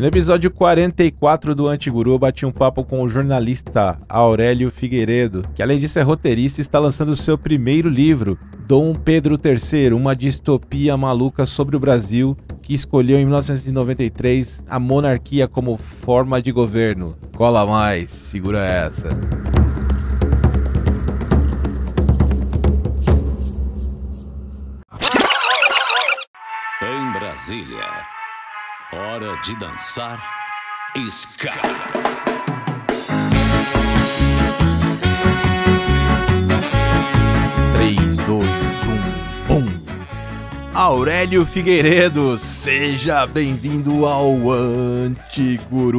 E 0.00 0.02
no 0.02 0.06
episódio 0.06 0.50
44 0.50 1.54
do 1.54 1.68
Antiguru, 1.68 2.12
eu 2.12 2.18
bati 2.18 2.46
um 2.46 2.50
papo 2.50 2.82
com 2.82 3.02
o 3.02 3.08
jornalista 3.08 3.98
Aurélio 4.08 4.70
Figueiredo, 4.70 5.42
que 5.54 5.62
além 5.62 5.78
disso 5.78 5.98
é 5.98 6.02
roteirista 6.02 6.58
e 6.58 6.62
está 6.62 6.78
lançando 6.78 7.14
seu 7.14 7.36
primeiro 7.36 7.86
livro, 7.86 8.38
Dom 8.66 8.94
Pedro 8.94 9.38
III, 9.38 9.92
uma 9.92 10.16
distopia 10.16 10.96
maluca 10.96 11.44
sobre 11.44 11.76
o 11.76 11.78
Brasil, 11.78 12.34
que 12.62 12.72
escolheu 12.72 13.18
em 13.18 13.26
1993 13.26 14.62
a 14.70 14.80
monarquia 14.80 15.46
como 15.46 15.76
forma 15.76 16.40
de 16.40 16.50
governo. 16.50 17.14
Cola 17.36 17.66
mais, 17.66 18.10
segura 18.10 18.64
essa. 18.64 19.10
Em 26.82 27.12
Brasília, 27.12 28.09
hora 28.92 29.40
de 29.42 29.56
dançar 29.58 30.20
ska. 31.10 31.52
3, 37.76 38.16
2, 38.16 38.44
1, 38.44 39.46
bum! 39.46 39.64
Aurélio 40.74 41.46
Figueiredo, 41.46 42.36
seja 42.38 43.26
bem-vindo 43.28 44.06
ao 44.06 44.50
Antiguru. 44.50 45.94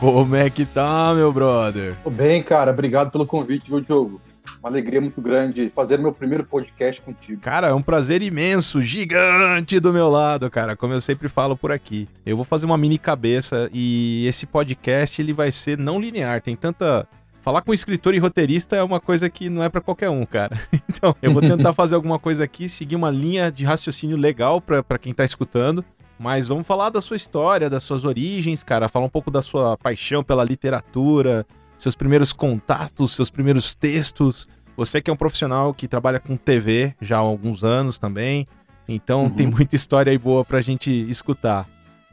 Como 0.00 0.36
é 0.36 0.48
que 0.48 0.64
tá, 0.64 1.12
meu 1.14 1.30
brother? 1.32 1.98
Tô 2.02 2.08
bem, 2.08 2.42
cara. 2.42 2.70
Obrigado 2.70 3.10
pelo 3.10 3.26
convite, 3.26 3.68
viu, 3.68 3.80
Diogo? 3.82 4.20
Uma 4.60 4.68
alegria 4.68 5.00
muito 5.00 5.20
grande 5.20 5.70
fazer 5.74 5.98
meu 5.98 6.12
primeiro 6.12 6.44
podcast 6.44 7.00
contigo. 7.02 7.40
Cara, 7.40 7.68
é 7.68 7.74
um 7.74 7.82
prazer 7.82 8.22
imenso, 8.22 8.80
gigante 8.82 9.78
do 9.80 9.92
meu 9.92 10.08
lado, 10.08 10.50
cara, 10.50 10.76
como 10.76 10.92
eu 10.92 11.00
sempre 11.00 11.28
falo 11.28 11.56
por 11.56 11.72
aqui. 11.72 12.08
Eu 12.24 12.36
vou 12.36 12.44
fazer 12.44 12.66
uma 12.66 12.78
mini 12.78 12.98
cabeça 12.98 13.68
e 13.72 14.26
esse 14.26 14.46
podcast 14.46 15.20
ele 15.20 15.32
vai 15.32 15.50
ser 15.50 15.78
não 15.78 16.00
linear, 16.00 16.40
tem 16.40 16.56
tanta 16.56 17.06
Falar 17.44 17.60
com 17.60 17.74
escritor 17.74 18.14
e 18.14 18.18
roteirista 18.18 18.74
é 18.74 18.82
uma 18.82 18.98
coisa 18.98 19.28
que 19.28 19.50
não 19.50 19.62
é 19.62 19.68
para 19.68 19.82
qualquer 19.82 20.08
um, 20.08 20.24
cara. 20.24 20.58
Então, 20.88 21.14
eu 21.20 21.30
vou 21.30 21.42
tentar 21.42 21.74
fazer 21.74 21.94
alguma 21.94 22.18
coisa 22.18 22.42
aqui, 22.42 22.70
seguir 22.70 22.96
uma 22.96 23.10
linha 23.10 23.52
de 23.52 23.66
raciocínio 23.66 24.16
legal 24.16 24.62
para 24.62 24.98
quem 24.98 25.12
tá 25.12 25.26
escutando. 25.26 25.84
Mas 26.18 26.48
vamos 26.48 26.66
falar 26.66 26.88
da 26.88 27.02
sua 27.02 27.18
história, 27.18 27.68
das 27.68 27.82
suas 27.82 28.06
origens, 28.06 28.62
cara. 28.62 28.88
Falar 28.88 29.04
um 29.04 29.10
pouco 29.10 29.30
da 29.30 29.42
sua 29.42 29.76
paixão 29.76 30.24
pela 30.24 30.42
literatura, 30.42 31.44
seus 31.84 31.94
primeiros 31.94 32.32
contatos, 32.32 33.12
seus 33.14 33.30
primeiros 33.30 33.74
textos. 33.74 34.48
Você 34.74 35.00
que 35.02 35.10
é 35.10 35.12
um 35.12 35.16
profissional 35.16 35.72
que 35.74 35.86
trabalha 35.86 36.18
com 36.18 36.34
TV 36.36 36.94
já 36.98 37.16
há 37.16 37.20
alguns 37.20 37.62
anos 37.62 37.98
também. 37.98 38.46
Então, 38.88 39.24
Uhum. 39.24 39.30
tem 39.30 39.46
muita 39.46 39.76
história 39.76 40.10
aí 40.10 40.16
boa 40.18 40.44
pra 40.44 40.60
gente 40.62 40.90
escutar. 41.08 41.68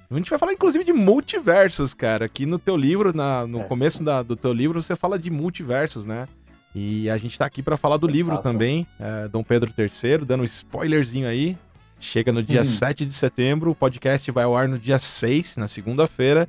A 0.09 0.16
gente 0.17 0.30
vai 0.30 0.38
falar, 0.38 0.52
inclusive, 0.52 0.83
de 0.83 0.92
multiversos, 0.92 1.94
cara. 1.94 2.25
Aqui 2.25 2.45
no 2.45 2.59
teu 2.59 2.75
livro, 2.75 3.16
na- 3.16 3.47
no 3.47 3.61
É. 3.61 3.64
começo 3.64 4.03
da- 4.03 4.22
do 4.22 4.36
teu 4.36 4.52
livro, 4.52 4.81
você 4.81 4.94
fala 4.95 5.17
de 5.17 5.30
multiversos, 5.31 6.05
né? 6.05 6.27
E 6.75 7.09
a 7.09 7.17
gente 7.17 7.38
tá 7.38 7.45
aqui 7.45 7.64
pra 7.64 7.77
falar 7.77 7.95
do 7.97 8.08
livro 8.08 8.33
Exato. 8.33 8.44
também, 8.49 8.86
é, 8.99 9.27
Dom 9.30 9.42
Pedro 9.44 9.72
III, 9.77 10.25
dando 10.25 10.42
um 10.42 10.44
spoilerzinho 10.44 11.27
aí. 11.27 11.58
Chega 11.99 12.31
no 12.33 12.44
dia 12.44 12.61
Hum. 12.61 12.66
7 12.66 13.05
de 13.05 13.14
setembro, 13.14 13.72
o 13.72 13.75
podcast 13.75 14.30
vai 14.31 14.44
ao 14.44 14.55
ar 14.58 14.67
no 14.67 14.77
dia 14.77 14.99
6, 14.99 15.55
na 15.55 15.67
segunda-feira. 15.67 16.47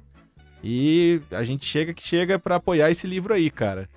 E 0.63 1.21
a 1.31 1.43
gente 1.43 1.65
chega 1.67 1.93
que 1.93 2.07
chega 2.07 2.39
pra 2.39 2.57
apoiar 2.57 2.91
esse 2.91 3.07
livro 3.07 3.35
aí, 3.35 3.51
cara. 3.51 3.89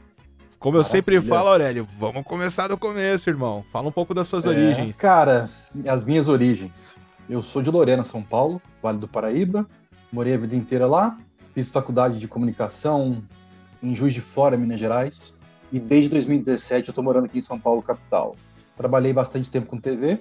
Como 0.58 0.78
eu 0.78 0.84
sempre 0.84 1.16
Maravilha. 1.16 1.36
falo, 1.36 1.50
Aurélio, 1.50 1.88
vamos 2.00 2.24
começar 2.24 2.68
do 2.68 2.78
começo, 2.78 3.30
irmão. 3.30 3.64
Fala 3.72 3.88
um 3.88 3.92
pouco 3.92 4.14
das 4.16 4.28
suas 4.28 4.46
É, 4.46 4.50
origens. 4.50 4.96
Cara, 4.96 5.50
as 5.88 6.04
minhas 6.04 6.28
origens. 6.28 6.96
Eu 7.30 7.42
sou 7.42 7.62
de 7.62 7.70
Lorena, 7.70 8.04
São 8.04 8.24
Paulo, 8.24 8.62
Vale 8.82 8.98
do 8.98 9.08
Paraíba. 9.08 9.68
Morei 10.12 10.34
a 10.34 10.38
vida 10.38 10.56
inteira 10.56 10.88
lá. 10.88 11.18
Fiz 11.54 11.70
faculdade 11.72 12.18
de 12.18 12.28
comunicação 12.28 13.24
em 13.82 13.94
Juiz 13.94 14.14
de 14.14 14.22
Fora, 14.22 14.58
Minas 14.58 14.80
Gerais. 14.80 15.36
E 15.72 15.80
desde 15.80 16.10
2017 16.10 16.88
eu 16.88 16.94
tô 16.94 17.04
morando 17.04 17.26
aqui 17.26 17.38
em 17.38 17.42
São 17.42 17.60
Paulo, 17.60 17.82
capital. 17.82 18.36
Trabalhei 18.76 19.14
bastante 19.14 19.52
tempo 19.52 19.68
com 19.68 19.80
TV. 19.80 20.20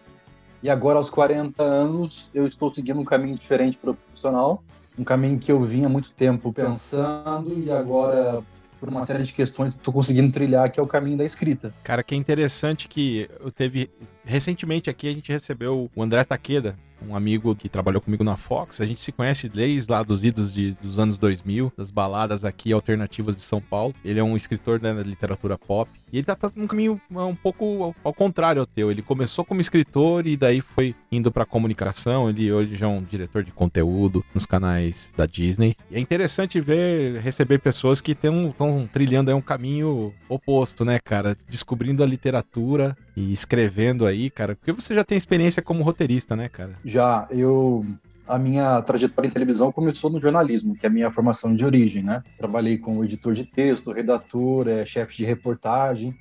E 0.62 0.68
agora, 0.70 0.98
aos 0.98 1.10
40 1.10 1.62
anos, 1.62 2.30
eu 2.34 2.46
estou 2.46 2.72
seguindo 2.72 3.00
um 3.00 3.04
caminho 3.04 3.36
diferente 3.36 3.76
profissional. 3.78 4.62
Um 4.98 5.04
caminho 5.04 5.38
que 5.38 5.50
eu 5.50 5.62
vinha 5.62 5.86
há 5.86 5.90
muito 5.90 6.10
tempo 6.12 6.52
pensando 6.52 7.58
e 7.58 7.70
agora, 7.70 8.42
por 8.78 8.88
uma 8.88 9.04
série 9.04 9.24
de 9.24 9.32
questões, 9.32 9.74
estou 9.74 9.92
conseguindo 9.92 10.32
trilhar, 10.32 10.70
que 10.70 10.78
é 10.78 10.82
o 10.82 10.86
caminho 10.86 11.16
da 11.16 11.24
escrita. 11.24 11.74
Cara, 11.82 12.02
que 12.02 12.14
é 12.14 12.18
interessante 12.18 12.88
que 12.88 13.28
eu 13.40 13.50
teve. 13.50 13.90
Recentemente 14.24 14.88
aqui 14.88 15.08
a 15.08 15.12
gente 15.12 15.32
recebeu 15.32 15.90
o 15.94 16.02
André 16.02 16.22
Taqueda, 16.24 16.76
um 17.08 17.14
amigo 17.16 17.54
que 17.54 17.68
trabalhou 17.68 18.00
comigo 18.00 18.22
na 18.24 18.36
Fox. 18.36 18.80
A 18.80 18.86
gente 18.86 19.00
se 19.00 19.12
conhece 19.12 19.48
desde 19.48 19.90
lá 19.90 20.02
dos 20.02 20.24
idos 20.24 20.52
de- 20.52 20.72
dos 20.82 20.98
anos 20.98 21.18
2000, 21.18 21.72
das 21.76 21.90
baladas 21.90 22.44
aqui 22.44 22.72
alternativas 22.72 23.36
de 23.36 23.42
São 23.42 23.60
Paulo. 23.60 23.94
Ele 24.04 24.18
é 24.20 24.24
um 24.24 24.36
escritor 24.36 24.80
né, 24.80 24.92
da 24.94 25.02
literatura 25.02 25.56
pop. 25.58 25.90
E 26.12 26.18
ele 26.18 26.24
tá, 26.24 26.34
tá 26.36 26.50
num 26.54 26.66
caminho 26.66 27.00
é, 27.12 27.18
um 27.18 27.34
pouco 27.34 27.82
ao, 27.82 27.96
ao 28.04 28.14
contrário 28.14 28.60
ao 28.60 28.66
teu. 28.66 28.90
Ele 28.90 29.02
começou 29.02 29.44
como 29.44 29.60
escritor 29.60 30.26
e 30.26 30.36
daí 30.36 30.60
foi 30.60 30.94
indo 31.10 31.30
pra 31.32 31.44
comunicação. 31.44 32.28
Ele 32.28 32.50
hoje 32.52 32.76
já 32.76 32.86
é 32.86 32.88
um 32.88 33.02
diretor 33.02 33.42
de 33.42 33.50
conteúdo 33.50 34.24
nos 34.34 34.46
canais 34.46 35.12
da 35.16 35.26
Disney. 35.26 35.74
E 35.90 35.96
é 35.96 36.00
interessante 36.00 36.60
ver, 36.60 37.20
receber 37.20 37.58
pessoas 37.58 38.00
que 38.00 38.12
estão 38.12 38.88
trilhando 38.92 39.30
aí 39.30 39.34
um 39.36 39.40
caminho 39.40 40.12
oposto, 40.28 40.84
né, 40.84 40.98
cara? 40.98 41.36
Descobrindo 41.48 42.02
a 42.02 42.06
literatura 42.06 42.96
e 43.16 43.32
escrevendo 43.32 44.06
aí, 44.06 44.30
cara. 44.30 44.56
Porque 44.56 44.72
você 44.72 44.94
já 44.94 45.04
tem 45.04 45.16
experiência 45.16 45.62
como 45.62 45.82
roteirista, 45.82 46.34
né, 46.34 46.48
cara? 46.48 46.72
Já, 46.84 47.26
eu. 47.30 47.84
A 48.26 48.38
minha 48.38 48.80
trajetória 48.80 49.28
em 49.28 49.30
televisão 49.30 49.70
começou 49.70 50.08
no 50.08 50.18
jornalismo, 50.18 50.74
que 50.74 50.86
é 50.86 50.88
a 50.88 50.92
minha 50.92 51.10
formação 51.10 51.54
de 51.54 51.62
origem, 51.62 52.02
né? 52.02 52.22
Trabalhei 52.38 52.78
como 52.78 53.04
editor 53.04 53.34
de 53.34 53.44
texto, 53.44 53.92
redator, 53.92 54.66
eh, 54.66 54.86
chefe 54.86 55.14
de 55.18 55.26
reportagem. 55.26 56.16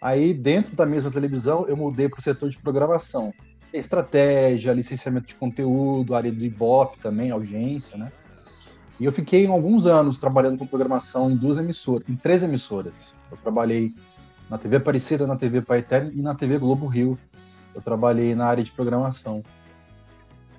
Aí, 0.00 0.32
dentro 0.32 0.76
da 0.76 0.86
mesma 0.86 1.10
televisão, 1.10 1.66
eu 1.66 1.76
mudei 1.76 2.08
para 2.08 2.20
o 2.20 2.22
setor 2.22 2.48
de 2.50 2.58
programação. 2.58 3.34
Estratégia, 3.72 4.72
licenciamento 4.72 5.26
de 5.26 5.34
conteúdo, 5.34 6.14
área 6.14 6.30
do 6.30 6.44
Ibope 6.44 7.00
também, 7.00 7.32
audiência, 7.32 7.98
né? 7.98 8.12
E 9.00 9.04
eu 9.04 9.10
fiquei 9.10 9.46
alguns 9.46 9.86
anos 9.86 10.20
trabalhando 10.20 10.58
com 10.58 10.66
programação 10.66 11.30
em 11.30 11.36
duas 11.36 11.58
emissoras, 11.58 12.08
em 12.08 12.14
três 12.14 12.44
emissoras. 12.44 13.12
Eu 13.30 13.36
trabalhei 13.38 13.92
na 14.48 14.58
TV 14.58 14.76
Aparecida, 14.76 15.26
na 15.26 15.36
TV 15.36 15.62
Paeterno 15.62 16.12
e 16.12 16.20
na 16.20 16.34
TV 16.34 16.58
Globo 16.58 16.86
Rio. 16.86 17.18
Eu 17.74 17.82
trabalhei 17.82 18.34
na 18.34 18.46
área 18.46 18.62
de 18.62 18.70
programação. 18.70 19.42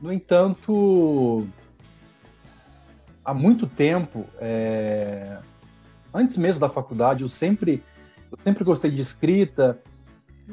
No 0.02 0.12
entanto, 0.12 1.48
há 3.24 3.34
muito 3.34 3.66
tempo, 3.66 4.26
é, 4.40 5.38
antes 6.14 6.38
mesmo 6.38 6.60
da 6.60 6.70
faculdade, 6.70 7.24
eu 7.24 7.30
sempre, 7.30 7.84
eu 8.32 8.38
sempre 8.44 8.64
gostei 8.64 8.92
de 8.92 9.02
escrita, 9.02 9.80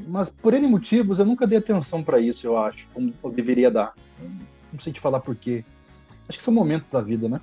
mas 0.07 0.31
por 0.31 0.55
N 0.55 0.67
motivos 0.69 1.19
eu 1.19 1.27
nunca 1.27 1.47
dei 1.47 1.59
atenção 1.59 2.03
para 2.03 2.19
isso, 2.19 2.47
eu 2.47 2.57
acho, 2.57 2.89
como 2.95 3.13
eu 3.23 3.31
deveria 3.31 3.71
dar. 3.71 3.95
Não 4.73 4.81
sei 4.81 4.93
te 4.93 5.01
falar 5.01 5.21
por 5.21 5.37
quê. 5.37 5.65
Acho 6.29 6.39
que 6.39 6.45
são 6.45 6.55
momentos 6.55 6.91
da 6.91 7.01
vida, 7.01 7.29
né? 7.29 7.41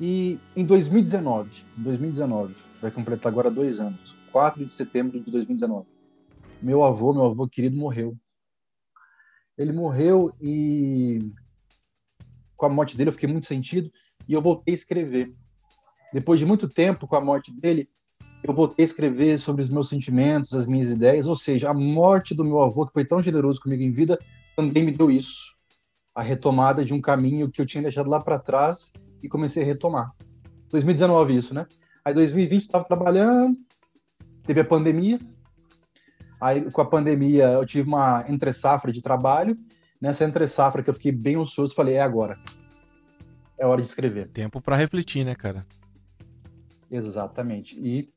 E 0.00 0.38
em 0.56 0.64
2019, 0.64 1.64
em 1.76 1.82
2019, 1.82 2.54
vai 2.80 2.90
completar 2.90 3.30
agora 3.30 3.50
dois 3.50 3.80
anos, 3.80 4.16
4 4.30 4.64
de 4.64 4.74
setembro 4.74 5.20
de 5.20 5.30
2019, 5.30 5.86
meu 6.60 6.82
avô, 6.82 7.12
meu 7.12 7.24
avô 7.24 7.48
querido, 7.48 7.76
morreu. 7.76 8.16
Ele 9.56 9.72
morreu 9.72 10.32
e 10.40 11.32
com 12.56 12.66
a 12.66 12.68
morte 12.68 12.96
dele 12.96 13.08
eu 13.08 13.12
fiquei 13.12 13.28
muito 13.28 13.46
sentido 13.46 13.90
e 14.28 14.32
eu 14.32 14.42
voltei 14.42 14.74
a 14.74 14.76
escrever. 14.76 15.32
Depois 16.12 16.40
de 16.40 16.46
muito 16.46 16.68
tempo 16.68 17.06
com 17.06 17.16
a 17.16 17.20
morte 17.20 17.52
dele, 17.52 17.88
eu 18.42 18.54
voltei 18.54 18.84
a 18.84 18.86
escrever 18.86 19.38
sobre 19.38 19.62
os 19.62 19.68
meus 19.68 19.88
sentimentos, 19.88 20.54
as 20.54 20.66
minhas 20.66 20.90
ideias, 20.90 21.26
ou 21.26 21.36
seja, 21.36 21.70
a 21.70 21.74
morte 21.74 22.34
do 22.34 22.44
meu 22.44 22.60
avô, 22.60 22.86
que 22.86 22.92
foi 22.92 23.04
tão 23.04 23.22
generoso 23.22 23.60
comigo 23.60 23.82
em 23.82 23.92
vida, 23.92 24.18
também 24.56 24.84
me 24.84 24.92
deu 24.92 25.10
isso. 25.10 25.56
A 26.14 26.22
retomada 26.22 26.84
de 26.84 26.94
um 26.94 27.00
caminho 27.00 27.50
que 27.50 27.60
eu 27.60 27.66
tinha 27.66 27.82
deixado 27.82 28.08
lá 28.08 28.20
para 28.20 28.38
trás 28.38 28.92
e 29.22 29.28
comecei 29.28 29.62
a 29.62 29.66
retomar. 29.66 30.10
2019 30.70 31.36
isso, 31.36 31.54
né? 31.54 31.66
Aí 32.04 32.14
2020 32.14 32.62
estava 32.62 32.84
trabalhando, 32.84 33.56
teve 34.48 34.60
a 34.60 34.64
pandemia. 34.64 35.20
Aí 36.40 36.70
com 36.70 36.80
a 36.80 36.86
pandemia 36.86 37.44
eu 37.44 37.66
tive 37.66 37.86
uma 37.86 38.24
entre 38.28 38.50
safra 38.54 38.90
de 38.90 39.02
trabalho. 39.02 39.56
Nessa 40.00 40.24
entre 40.24 40.48
safra 40.48 40.82
que 40.82 40.88
eu 40.88 40.94
fiquei 40.94 41.12
bem 41.12 41.36
ocioso, 41.36 41.74
falei, 41.74 41.96
é 41.96 42.00
agora. 42.00 42.38
É 43.58 43.66
hora 43.66 43.82
de 43.82 43.88
escrever. 43.88 44.28
Tempo 44.28 44.60
pra 44.60 44.74
refletir, 44.74 45.24
né, 45.24 45.34
cara? 45.34 45.66
Exatamente. 46.90 47.78
E 47.78 48.08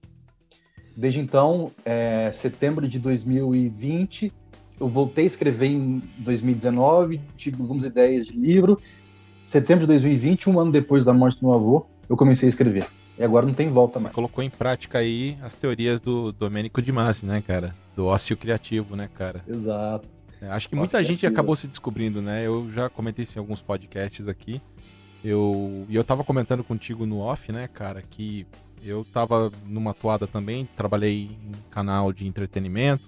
desde 0.95 1.19
então, 1.19 1.71
é, 1.83 2.31
setembro 2.33 2.87
de 2.87 2.97
2020, 2.97 4.31
eu 4.79 4.87
voltei 4.87 5.25
a 5.25 5.27
escrever 5.27 5.67
em 5.67 6.01
2019, 6.19 7.19
tive 7.35 7.61
algumas 7.61 7.83
ideias 7.83 8.27
de 8.27 8.37
livro. 8.37 8.79
Setembro 9.45 9.81
de 9.81 9.87
2020, 9.87 10.49
um 10.49 10.59
ano 10.59 10.71
depois 10.71 11.03
da 11.03 11.11
morte 11.11 11.41
do 11.41 11.47
meu 11.47 11.55
avô, 11.55 11.85
eu 12.07 12.15
comecei 12.15 12.47
a 12.47 12.51
escrever. 12.51 12.87
E 13.21 13.23
agora 13.23 13.45
não 13.45 13.53
tem 13.53 13.69
volta 13.69 13.99
Você 13.99 14.03
mais. 14.05 14.15
colocou 14.15 14.43
em 14.43 14.49
prática 14.49 14.97
aí 14.97 15.37
as 15.43 15.53
teorias 15.55 15.99
do 15.99 16.31
Domênico 16.31 16.81
de 16.81 16.91
Masi, 16.91 17.23
né, 17.23 17.39
cara? 17.45 17.75
Do 17.95 18.07
ócio 18.07 18.35
criativo, 18.35 18.95
né, 18.95 19.07
cara? 19.13 19.43
Exato. 19.47 20.07
É, 20.41 20.47
Acho 20.49 20.67
que 20.67 20.75
muita 20.75 20.97
gente 21.03 21.19
criativo. 21.19 21.33
acabou 21.33 21.55
se 21.55 21.67
descobrindo, 21.67 22.19
né? 22.19 22.43
Eu 22.43 22.67
já 22.71 22.89
comentei 22.89 23.21
isso 23.21 23.37
em 23.37 23.39
alguns 23.39 23.61
podcasts 23.61 24.27
aqui. 24.27 24.59
Eu, 25.23 25.85
e 25.87 25.95
eu 25.95 26.03
tava 26.03 26.23
comentando 26.23 26.63
contigo 26.63 27.05
no 27.05 27.19
off, 27.19 27.51
né, 27.51 27.69
cara, 27.71 28.01
que 28.01 28.47
eu 28.83 29.05
tava 29.13 29.51
numa 29.67 29.93
toada 29.93 30.25
também, 30.25 30.67
trabalhei 30.75 31.25
em 31.25 31.51
canal 31.69 32.11
de 32.11 32.25
entretenimento 32.25 33.03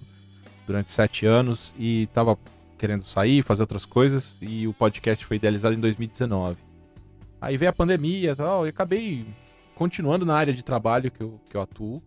durante 0.64 0.92
sete 0.92 1.26
anos 1.26 1.74
e 1.76 2.06
tava 2.14 2.38
querendo 2.78 3.04
sair, 3.04 3.42
fazer 3.42 3.62
outras 3.62 3.84
coisas, 3.84 4.38
e 4.40 4.68
o 4.68 4.72
podcast 4.72 5.24
foi 5.24 5.38
idealizado 5.38 5.74
em 5.74 5.80
2019. 5.80 6.56
Aí 7.40 7.56
veio 7.56 7.70
a 7.70 7.74
pandemia 7.74 8.30
e 8.30 8.36
tal, 8.36 8.64
e 8.64 8.68
acabei 8.68 9.26
continuando 9.74 10.24
na 10.24 10.36
área 10.36 10.52
de 10.52 10.62
trabalho 10.62 11.10
que 11.10 11.22
eu, 11.22 11.40
que 11.48 11.56
eu 11.56 11.60
atuo. 11.60 12.02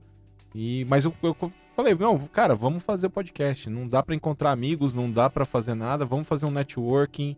E, 0.53 0.85
mas 0.85 1.05
eu, 1.05 1.13
eu 1.21 1.35
falei, 1.75 1.93
não, 1.95 2.17
cara, 2.27 2.55
vamos 2.55 2.83
fazer 2.83 3.09
podcast. 3.09 3.69
Não 3.69 3.87
dá 3.87 4.01
para 4.01 4.15
encontrar 4.15 4.51
amigos, 4.51 4.93
não 4.93 5.11
dá 5.11 5.29
para 5.29 5.45
fazer 5.45 5.75
nada, 5.75 6.05
vamos 6.05 6.27
fazer 6.27 6.45
um 6.45 6.51
networking, 6.51 7.35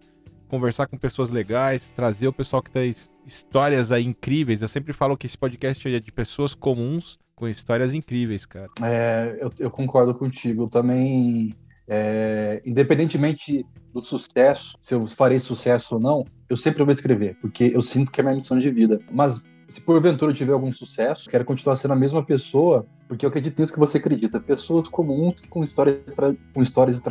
conversar 0.47 0.87
com 0.87 0.97
pessoas 0.97 1.29
legais, 1.29 1.91
trazer 1.91 2.27
o 2.27 2.33
pessoal 2.33 2.61
que 2.61 2.71
tem 2.71 2.93
histórias 3.25 3.91
aí 3.91 4.05
incríveis. 4.05 4.61
Eu 4.61 4.67
sempre 4.67 4.93
falo 4.93 5.17
que 5.17 5.25
esse 5.25 5.37
podcast 5.37 5.87
é 5.93 5.99
de 5.99 6.11
pessoas 6.11 6.53
comuns 6.53 7.17
com 7.35 7.47
histórias 7.47 7.93
incríveis, 7.93 8.45
cara. 8.45 8.67
É, 8.81 9.37
eu, 9.39 9.51
eu 9.59 9.71
concordo 9.71 10.13
contigo. 10.13 10.63
Eu 10.63 10.67
também 10.67 11.55
é, 11.91 12.61
independentemente 12.63 13.65
do 13.91 14.03
sucesso, 14.03 14.77
se 14.79 14.93
eu 14.93 15.07
farei 15.07 15.39
sucesso 15.39 15.95
ou 15.95 15.99
não, 15.99 16.23
eu 16.47 16.55
sempre 16.55 16.83
vou 16.83 16.93
escrever, 16.93 17.35
porque 17.41 17.71
eu 17.73 17.81
sinto 17.81 18.11
que 18.11 18.21
é 18.21 18.23
minha 18.23 18.35
missão 18.35 18.59
de 18.59 18.69
vida. 18.69 19.01
Mas 19.11 19.43
se 19.69 19.79
porventura 19.79 20.31
eu 20.31 20.35
tiver 20.35 20.53
algum 20.53 20.73
sucesso, 20.73 21.29
quero 21.29 21.45
continuar 21.45 21.75
sendo 21.75 21.93
a 21.93 21.95
mesma 21.95 22.23
pessoa, 22.23 22.85
porque 23.07 23.25
eu 23.25 23.29
acredito 23.29 23.61
nisso 23.61 23.71
que 23.71 23.79
você 23.79 23.99
acredita. 23.99 24.39
Pessoas 24.39 24.87
comuns 24.87 25.35
com 25.49 25.63
histórias, 25.63 26.17
com 26.53 26.61
histórias 26.61 27.01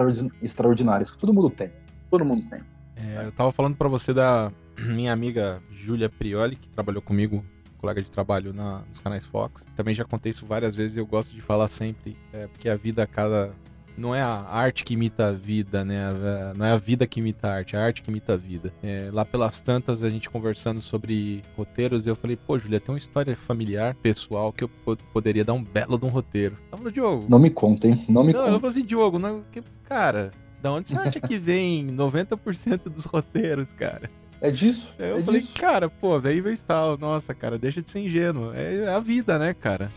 extraordinárias, 0.43 1.11
que 1.11 1.19
todo 1.19 1.33
mundo 1.33 1.49
tem. 1.49 1.71
Todo 2.11 2.25
mundo 2.25 2.49
tem. 2.51 2.61
É, 2.97 3.27
eu 3.27 3.33
tava 3.33 3.53
falando 3.53 3.77
para 3.77 3.89
você 3.89 4.13
da 4.13 4.53
minha 4.77 5.13
amiga 5.13 5.63
Júlia 5.71 6.09
Prioli, 6.09 6.57
que 6.57 6.69
trabalhou 6.69 7.01
comigo 7.01 7.45
colega 7.79 8.03
de 8.03 8.11
trabalho 8.11 8.53
na, 8.53 8.81
nos 8.89 8.99
canais 8.99 9.25
Fox. 9.25 9.65
Também 9.77 9.95
já 9.95 10.05
contei 10.05 10.31
isso 10.31 10.45
várias 10.45 10.75
vezes 10.75 10.97
eu 10.97 11.07
gosto 11.07 11.33
de 11.33 11.41
falar 11.41 11.69
sempre, 11.69 12.17
é, 12.33 12.49
porque 12.49 12.69
a 12.69 12.75
vida, 12.75 13.07
cada, 13.07 13.53
não 13.99 14.15
é 14.15 14.23
a 14.23 14.47
arte 14.49 14.85
que 14.85 14.95
imita 14.95 15.29
a 15.29 15.33
vida, 15.33 15.85
né? 15.85 16.09
Não 16.57 16.65
é 16.65 16.73
a 16.73 16.77
vida 16.77 17.07
que 17.07 17.21
imita 17.21 17.49
a 17.49 17.55
arte, 17.55 17.77
é 17.77 17.79
a 17.79 17.85
arte 17.85 18.01
que 18.01 18.11
imita 18.11 18.35
a 18.35 18.37
vida. 18.37 18.73
É, 18.83 19.11
lá 19.13 19.25
pelas 19.25 19.61
tantas, 19.61 20.03
a 20.03 20.09
gente 20.09 20.31
conversando 20.31 20.81
sobre 20.81 21.43
roteiros, 21.57 22.07
eu 22.07 22.15
falei, 22.15 22.37
pô, 22.37 22.59
Julia, 22.59 22.81
tem 22.81 22.95
uma 22.95 22.99
história 22.99 23.37
familiar, 23.37 23.95
pessoal, 23.97 24.53
que 24.53 24.65
eu 24.65 24.71
poderia 25.13 25.45
dar 25.45 25.53
um 25.53 25.63
belo 25.63 25.99
de 25.99 26.05
um 26.05 26.09
roteiro. 26.09 26.57
Eu 26.71 26.79
falei, 26.79 26.93
Diogo. 26.93 27.27
Não 27.29 27.39
me 27.39 27.51
contem, 27.51 28.05
não 28.09 28.23
me 28.23 28.33
não. 28.33 28.47
Eu 28.47 28.61
falei 28.61 28.77
assim, 28.77 28.87
Diogo, 28.87 29.19
não, 29.19 29.43
que, 29.51 29.63
cara, 29.85 30.31
da 30.63 30.73
onde 30.73 30.89
você 30.89 30.97
acha 30.97 31.21
que 31.21 31.39
vem 31.39 31.87
90% 31.89 32.89
dos 32.89 33.05
roteiros, 33.05 33.69
cara? 33.73 34.09
É 34.41 34.51
disso. 34.51 34.95
Eu 34.99 35.17
é 35.19 35.21
falei, 35.21 35.41
disso. 35.41 35.55
cara, 35.55 35.89
pô, 35.89 36.19
veio 36.21 36.49
e 36.49 36.57
tal. 36.59 36.97
Nossa, 36.97 37.35
cara, 37.35 37.59
deixa 37.59 37.83
de 37.83 37.91
ser 37.91 38.01
ingênuo. 38.01 38.53
É 38.55 38.89
a 38.89 39.01
vida, 39.01 39.39
né, 39.39 39.53
cara? 39.53 39.91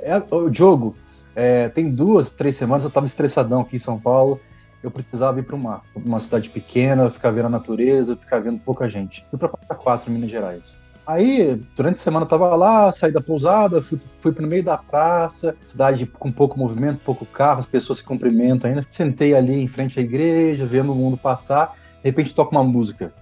É, 0.00 0.16
o 0.30 0.48
Diogo, 0.48 0.94
é, 1.40 1.68
tem 1.68 1.88
duas, 1.88 2.32
três 2.32 2.56
semanas 2.56 2.82
eu 2.82 2.88
estava 2.88 3.06
estressadão 3.06 3.60
aqui 3.60 3.76
em 3.76 3.78
São 3.78 3.96
Paulo. 3.96 4.40
Eu 4.82 4.90
precisava 4.90 5.38
ir 5.38 5.44
para 5.44 5.54
uma, 5.54 5.82
uma 5.94 6.18
cidade 6.18 6.50
pequena, 6.50 7.08
ficar 7.10 7.30
vendo 7.30 7.46
a 7.46 7.48
natureza, 7.50 8.16
ficar 8.16 8.40
vendo 8.40 8.58
pouca 8.58 8.90
gente. 8.90 9.24
Fui 9.30 9.38
para 9.38 9.48
Quatro, 9.48 10.10
Minas 10.10 10.32
Gerais. 10.32 10.76
Aí, 11.06 11.54
durante 11.76 11.94
a 11.94 11.98
semana 11.98 12.24
eu 12.24 12.28
tava 12.28 12.56
lá, 12.56 12.90
saí 12.90 13.12
da 13.12 13.20
pousada, 13.20 13.80
fui, 13.80 14.00
fui 14.18 14.32
pro 14.32 14.48
meio 14.48 14.64
da 14.64 14.76
praça, 14.76 15.54
cidade 15.64 16.06
com 16.06 16.32
pouco 16.32 16.58
movimento, 16.58 16.98
pouco 17.04 17.24
carro, 17.24 17.60
as 17.60 17.66
pessoas 17.66 17.98
se 17.98 18.04
cumprimentam 18.04 18.68
ainda. 18.68 18.84
Sentei 18.88 19.32
ali 19.32 19.62
em 19.62 19.68
frente 19.68 20.00
à 20.00 20.02
igreja, 20.02 20.66
vendo 20.66 20.90
o 20.90 20.96
mundo 20.96 21.16
passar. 21.16 21.76
De 22.02 22.10
repente 22.10 22.34
toca 22.34 22.50
uma 22.50 22.64
música. 22.64 23.12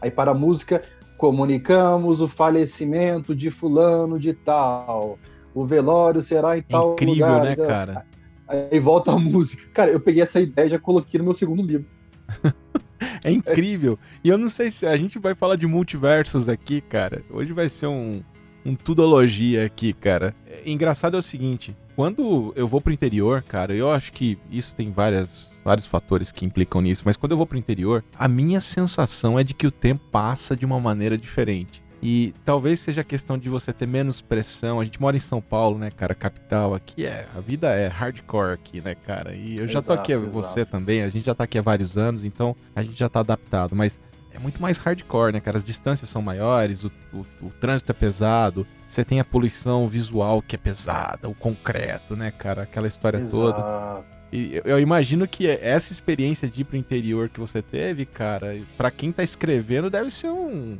Aí 0.00 0.10
para 0.10 0.30
a 0.30 0.34
música, 0.34 0.82
comunicamos 1.18 2.22
o 2.22 2.28
falecimento 2.28 3.34
de 3.34 3.50
fulano 3.50 4.18
de 4.18 4.32
tal 4.32 5.18
o 5.54 5.64
velório 5.64 6.22
será 6.22 6.58
em 6.58 6.62
tal 6.62 6.92
Incrível, 6.92 7.26
lugar. 7.26 7.44
né, 7.44 7.52
então, 7.52 7.66
cara? 7.66 8.06
Aí 8.46 8.78
volta 8.78 9.12
a 9.12 9.18
música. 9.18 9.66
Cara, 9.72 9.90
eu 9.90 10.00
peguei 10.00 10.22
essa 10.22 10.40
ideia 10.40 10.66
e 10.66 10.70
já 10.70 10.78
coloquei 10.78 11.18
no 11.18 11.24
meu 11.24 11.36
segundo 11.36 11.62
livro. 11.62 11.86
é 13.22 13.30
incrível. 13.30 13.98
E 14.22 14.28
eu 14.28 14.36
não 14.36 14.48
sei 14.48 14.70
se 14.70 14.86
a 14.86 14.96
gente 14.96 15.18
vai 15.18 15.34
falar 15.34 15.56
de 15.56 15.66
multiversos 15.66 16.48
aqui, 16.48 16.80
cara. 16.80 17.22
Hoje 17.30 17.52
vai 17.52 17.68
ser 17.68 17.86
um, 17.86 18.22
um 18.64 18.74
tudologia 18.74 19.64
aqui, 19.64 19.92
cara. 19.92 20.34
É, 20.46 20.70
engraçado 20.70 21.16
é 21.16 21.20
o 21.20 21.22
seguinte, 21.22 21.74
quando 21.94 22.52
eu 22.56 22.66
vou 22.66 22.80
pro 22.80 22.92
interior, 22.92 23.42
cara, 23.42 23.72
eu 23.72 23.90
acho 23.90 24.12
que 24.12 24.36
isso 24.50 24.74
tem 24.74 24.90
várias, 24.90 25.56
vários 25.64 25.86
fatores 25.86 26.32
que 26.32 26.44
implicam 26.44 26.80
nisso, 26.80 27.02
mas 27.04 27.16
quando 27.16 27.32
eu 27.32 27.38
vou 27.38 27.46
pro 27.46 27.56
interior, 27.56 28.04
a 28.18 28.26
minha 28.26 28.60
sensação 28.60 29.38
é 29.38 29.44
de 29.44 29.54
que 29.54 29.66
o 29.66 29.70
tempo 29.70 30.02
passa 30.10 30.56
de 30.56 30.66
uma 30.66 30.80
maneira 30.80 31.16
diferente. 31.16 31.83
E 32.06 32.34
talvez 32.44 32.80
seja 32.80 33.00
a 33.00 33.04
questão 33.04 33.38
de 33.38 33.48
você 33.48 33.72
ter 33.72 33.86
menos 33.86 34.20
pressão. 34.20 34.78
A 34.78 34.84
gente 34.84 35.00
mora 35.00 35.16
em 35.16 35.20
São 35.20 35.40
Paulo, 35.40 35.78
né, 35.78 35.90
cara, 35.90 36.14
capital. 36.14 36.74
Aqui 36.74 37.06
é. 37.06 37.26
A 37.34 37.40
vida 37.40 37.74
é 37.74 37.86
hardcore 37.86 38.52
aqui, 38.52 38.82
né, 38.82 38.94
cara? 38.94 39.34
E 39.34 39.56
eu 39.56 39.66
já 39.66 39.80
tô 39.80 39.94
aqui, 39.94 40.12
exato. 40.12 40.30
você 40.30 40.66
também. 40.66 41.02
A 41.02 41.08
gente 41.08 41.24
já 41.24 41.34
tá 41.34 41.44
aqui 41.44 41.58
há 41.58 41.62
vários 41.62 41.96
anos, 41.96 42.22
então 42.22 42.54
a 42.76 42.82
gente 42.82 42.98
já 42.98 43.08
tá 43.08 43.20
adaptado. 43.20 43.74
Mas 43.74 43.98
é 44.30 44.38
muito 44.38 44.60
mais 44.60 44.76
hardcore, 44.76 45.32
né, 45.32 45.40
cara? 45.40 45.56
As 45.56 45.64
distâncias 45.64 46.10
são 46.10 46.20
maiores, 46.20 46.84
o, 46.84 46.92
o, 47.10 47.46
o 47.46 47.50
trânsito 47.58 47.90
é 47.90 47.94
pesado. 47.94 48.66
Você 48.86 49.02
tem 49.02 49.18
a 49.18 49.24
poluição 49.24 49.88
visual 49.88 50.42
que 50.42 50.56
é 50.56 50.58
pesada, 50.58 51.26
o 51.26 51.34
concreto, 51.34 52.14
né, 52.14 52.30
cara? 52.30 52.64
Aquela 52.64 52.86
história 52.86 53.16
exato. 53.16 53.30
toda. 53.34 54.04
E 54.30 54.60
eu 54.62 54.78
imagino 54.78 55.26
que 55.26 55.48
essa 55.48 55.90
experiência 55.90 56.48
de 56.48 56.60
ir 56.60 56.64
pro 56.64 56.76
interior 56.76 57.30
que 57.30 57.40
você 57.40 57.62
teve, 57.62 58.04
cara, 58.04 58.60
para 58.76 58.90
quem 58.90 59.10
tá 59.10 59.22
escrevendo, 59.22 59.88
deve 59.88 60.10
ser 60.10 60.28
um 60.28 60.76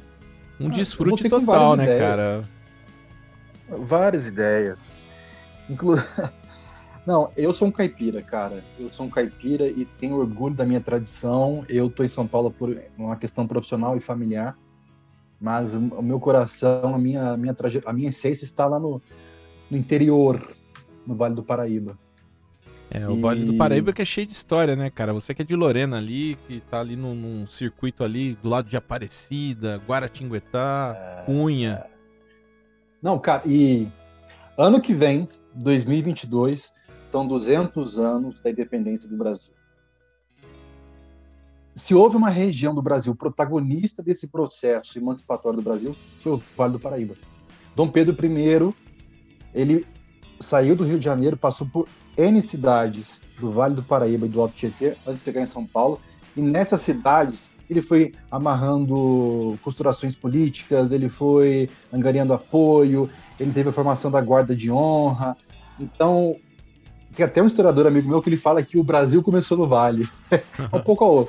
um 0.60 0.68
ah, 0.68 0.70
desfrute 0.70 1.28
total, 1.28 1.76
né, 1.76 1.84
ideias. 1.84 2.00
cara? 2.00 2.44
Várias 3.68 4.26
ideias. 4.26 4.92
Inclu... 5.68 5.96
Não, 7.06 7.30
eu 7.36 7.54
sou 7.54 7.68
um 7.68 7.70
caipira, 7.70 8.22
cara. 8.22 8.64
Eu 8.78 8.88
sou 8.90 9.06
um 9.06 9.10
caipira 9.10 9.66
e 9.66 9.84
tenho 9.84 10.16
orgulho 10.16 10.54
da 10.54 10.64
minha 10.64 10.80
tradição. 10.80 11.64
Eu 11.68 11.90
tô 11.90 12.02
em 12.02 12.08
São 12.08 12.26
Paulo 12.26 12.50
por 12.50 12.74
uma 12.96 13.16
questão 13.16 13.46
profissional 13.46 13.94
e 13.96 14.00
familiar, 14.00 14.56
mas 15.38 15.74
o 15.74 16.02
meu 16.02 16.18
coração, 16.18 16.94
a 16.94 16.98
minha, 16.98 17.32
a 17.32 17.36
minha, 17.36 17.52
traje... 17.52 17.82
a 17.84 17.92
minha 17.92 18.08
essência 18.08 18.44
está 18.44 18.66
lá 18.66 18.78
no, 18.78 19.02
no 19.70 19.76
interior, 19.76 20.56
no 21.06 21.14
Vale 21.14 21.34
do 21.34 21.42
Paraíba. 21.42 21.98
É, 22.94 23.08
o 23.08 23.16
e... 23.16 23.20
Vale 23.20 23.44
do 23.44 23.54
Paraíba 23.54 23.92
que 23.92 24.00
é 24.00 24.04
cheio 24.04 24.24
de 24.24 24.32
história, 24.32 24.76
né, 24.76 24.88
cara? 24.88 25.12
Você 25.12 25.34
que 25.34 25.42
é 25.42 25.44
de 25.44 25.56
Lorena 25.56 25.96
ali, 25.96 26.38
que 26.46 26.60
tá 26.60 26.78
ali 26.78 26.94
num, 26.94 27.12
num 27.12 27.44
circuito 27.44 28.04
ali 28.04 28.38
do 28.40 28.48
lado 28.48 28.68
de 28.68 28.76
Aparecida, 28.76 29.82
Guaratinguetá, 29.84 30.96
é... 30.96 31.24
Cunha. 31.26 31.84
Não, 33.02 33.18
cara, 33.18 33.42
e 33.44 33.88
ano 34.56 34.80
que 34.80 34.94
vem, 34.94 35.28
2022, 35.56 36.72
são 37.08 37.26
200 37.26 37.98
anos 37.98 38.40
da 38.40 38.50
independência 38.50 39.10
do 39.10 39.16
Brasil. 39.16 39.52
Se 41.74 41.96
houve 41.96 42.16
uma 42.16 42.30
região 42.30 42.72
do 42.72 42.80
Brasil 42.80 43.12
protagonista 43.16 44.04
desse 44.04 44.28
processo 44.28 44.96
emancipatório 44.96 45.58
do 45.58 45.64
Brasil, 45.64 45.96
foi 46.20 46.34
o 46.34 46.42
Vale 46.56 46.74
do 46.74 46.78
Paraíba. 46.80 47.16
Dom 47.74 47.88
Pedro 47.88 48.16
I, 48.24 48.72
ele 49.52 49.84
saiu 50.38 50.76
do 50.76 50.84
Rio 50.84 51.00
de 51.00 51.04
Janeiro, 51.04 51.36
passou 51.36 51.66
por 51.66 51.88
N 52.16 52.40
cidades 52.42 53.20
do 53.38 53.50
Vale 53.50 53.74
do 53.74 53.82
Paraíba 53.82 54.26
e 54.26 54.28
do 54.28 54.40
Alto 54.40 54.54
Tietê 54.54 54.94
antes 55.06 55.18
de 55.18 55.24
chegar 55.24 55.42
em 55.42 55.46
São 55.46 55.66
Paulo. 55.66 56.00
E 56.36 56.42
nessas 56.42 56.80
cidades 56.80 57.52
ele 57.68 57.80
foi 57.80 58.12
amarrando 58.30 59.58
costurações 59.62 60.14
políticas, 60.14 60.92
ele 60.92 61.08
foi 61.08 61.68
angariando 61.92 62.32
apoio, 62.32 63.08
ele 63.38 63.52
teve 63.52 63.70
a 63.70 63.72
formação 63.72 64.10
da 64.10 64.20
guarda 64.20 64.54
de 64.54 64.70
honra. 64.70 65.36
Então, 65.80 66.36
tem 67.14 67.24
até 67.24 67.42
um 67.42 67.46
historiador 67.46 67.86
amigo 67.86 68.08
meu 68.08 68.20
que 68.20 68.28
ele 68.28 68.36
fala 68.36 68.62
que 68.62 68.78
o 68.78 68.84
Brasil 68.84 69.22
começou 69.22 69.56
no 69.56 69.66
Vale. 69.66 70.06
um 70.72 70.80
pouco 70.80 71.04
ao 71.04 71.28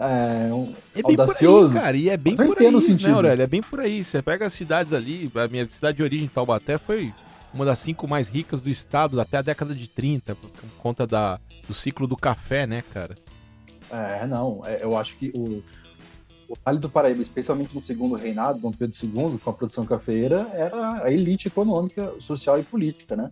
é, 0.00 0.52
um 0.52 0.72
é 0.94 1.02
bem 1.02 1.18
audacioso. 1.18 1.72
Por 1.72 1.78
aí, 1.78 1.84
cara, 1.84 1.96
e 1.96 2.08
é 2.08 2.16
bem 2.16 2.36
por 2.36 2.58
aí, 2.58 2.70
né, 2.70 3.12
Aurélio? 3.12 3.42
É 3.42 3.46
bem 3.46 3.62
por 3.62 3.80
aí. 3.80 4.04
Você 4.04 4.22
pega 4.22 4.46
as 4.46 4.52
cidades 4.52 4.92
ali, 4.92 5.30
a 5.34 5.48
minha 5.48 5.66
cidade 5.68 5.96
de 5.96 6.02
origem, 6.02 6.28
Taubaté, 6.28 6.78
foi 6.78 7.12
uma 7.52 7.64
das 7.64 7.78
cinco 7.78 8.06
mais 8.06 8.28
ricas 8.28 8.60
do 8.60 8.68
estado 8.68 9.20
até 9.20 9.38
a 9.38 9.42
década 9.42 9.74
de 9.74 9.88
30, 9.88 10.34
por 10.34 10.50
conta 10.78 11.06
da, 11.06 11.40
do 11.66 11.74
ciclo 11.74 12.06
do 12.06 12.16
café, 12.16 12.66
né, 12.66 12.82
cara? 12.92 13.16
É, 13.90 14.26
não, 14.26 14.64
é, 14.66 14.82
eu 14.82 14.96
acho 14.96 15.16
que 15.16 15.30
o, 15.34 15.62
o 16.48 16.56
Vale 16.64 16.78
do 16.78 16.90
Paraíba, 16.90 17.22
especialmente 17.22 17.74
no 17.74 17.82
segundo 17.82 18.14
reinado, 18.14 18.60
Dom 18.60 18.72
Pedro 18.72 18.96
II, 19.02 19.38
com 19.38 19.50
a 19.50 19.52
produção 19.52 19.84
cafeeira, 19.84 20.48
era 20.52 21.04
a 21.04 21.12
elite 21.12 21.48
econômica, 21.48 22.14
social 22.20 22.58
e 22.58 22.62
política, 22.62 23.16
né? 23.16 23.30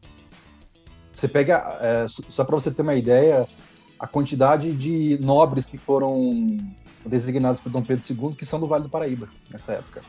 Você 1.14 1.28
pega, 1.28 1.78
é, 1.80 2.06
só 2.08 2.44
para 2.44 2.56
você 2.56 2.70
ter 2.70 2.82
uma 2.82 2.94
ideia, 2.94 3.46
a 3.98 4.06
quantidade 4.06 4.72
de 4.72 5.18
nobres 5.20 5.66
que 5.66 5.78
foram 5.78 6.58
designados 7.06 7.60
por 7.60 7.70
Dom 7.70 7.82
Pedro 7.82 8.04
II 8.08 8.34
que 8.36 8.44
são 8.44 8.60
do 8.60 8.66
Vale 8.66 8.84
do 8.84 8.90
Paraíba 8.90 9.28
nessa 9.50 9.72
época. 9.72 10.02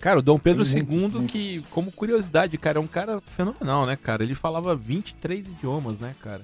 Cara, 0.00 0.20
o 0.20 0.22
Dom 0.22 0.38
Pedro 0.38 0.62
II, 0.64 1.26
que, 1.26 1.64
como 1.70 1.90
curiosidade, 1.90 2.56
cara, 2.56 2.78
é 2.78 2.80
um 2.80 2.86
cara 2.86 3.20
fenomenal, 3.20 3.84
né, 3.84 3.96
cara? 3.96 4.22
Ele 4.22 4.34
falava 4.34 4.76
23 4.76 5.48
idiomas, 5.48 5.98
né, 5.98 6.14
cara? 6.22 6.42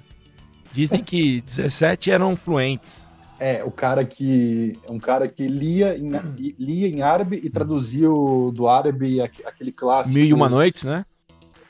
Dizem 0.72 1.04
que 1.04 1.40
17 1.42 2.10
eram 2.10 2.34
fluentes. 2.34 3.08
É, 3.38 3.62
o 3.64 3.70
cara 3.70 4.04
que. 4.04 4.78
Um 4.88 4.98
cara 4.98 5.28
que 5.28 5.46
lia 5.46 5.96
em, 5.96 6.10
lia 6.58 6.88
em 6.88 7.02
árabe 7.02 7.40
e 7.42 7.50
traduziu 7.50 8.50
do 8.52 8.66
árabe 8.68 9.20
aquele 9.20 9.70
clássico. 9.70 10.14
Mil 10.14 10.24
e 10.24 10.32
uma 10.32 10.48
noites, 10.48 10.84
né? 10.84 11.04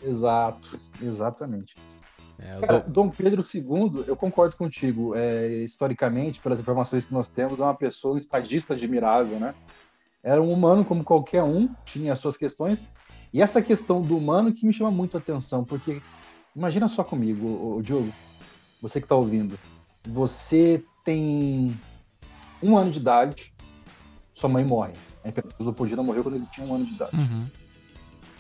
Exato, 0.03 0.79
exatamente. 1.03 1.75
É, 2.39 2.61
Cara, 2.61 2.81
Dom 2.81 3.09
Pedro 3.09 3.43
II, 3.43 4.05
eu 4.07 4.17
concordo 4.17 4.57
contigo. 4.57 5.15
É, 5.15 5.47
historicamente, 5.65 6.41
pelas 6.41 6.61
informações 6.61 7.05
que 7.05 7.13
nós 7.13 7.29
temos, 7.29 7.59
é 7.59 7.63
uma 7.63 7.75
pessoa, 7.75 8.15
um 8.15 8.19
estadista 8.19 8.75
admirável, 8.75 9.39
né? 9.39 9.55
Era 10.25 10.43
um 10.43 10.51
humano 10.51 10.87
como 10.87 11.05
qualquer 11.05 11.43
um, 11.43 11.69
tinha 11.85 12.15
as 12.15 12.19
suas 12.19 12.35
questões. 12.39 12.83
E 13.31 13.43
essa 13.43 13.61
questão 13.61 14.01
do 14.01 14.17
humano 14.17 14.55
que 14.55 14.65
me 14.65 14.73
chama 14.73 14.91
muito 14.91 15.19
a 15.19 15.21
atenção, 15.21 15.63
porque 15.63 16.01
imagina 16.57 16.89
só 16.89 17.05
comigo, 17.05 17.77
o, 17.77 17.83
Diogo, 17.83 18.11
você 18.81 19.01
que 19.01 19.05
está 19.05 19.15
ouvindo. 19.15 19.59
Você 20.09 20.83
tem 21.05 21.77
um 22.63 22.75
ano 22.77 22.91
de 22.91 23.01
idade, 23.01 23.53
sua 24.35 24.49
mãe 24.49 24.65
morre. 24.65 24.95
A 25.23 25.29
Imperatriz 25.29 25.61
Leopoldina 25.61 26.03
morreu 26.03 26.23
quando 26.23 26.37
ele 26.37 26.47
tinha 26.47 26.67
um 26.67 26.75
ano 26.75 26.87
de 26.87 26.95
idade. 26.95 27.17
Uhum. 27.17 27.47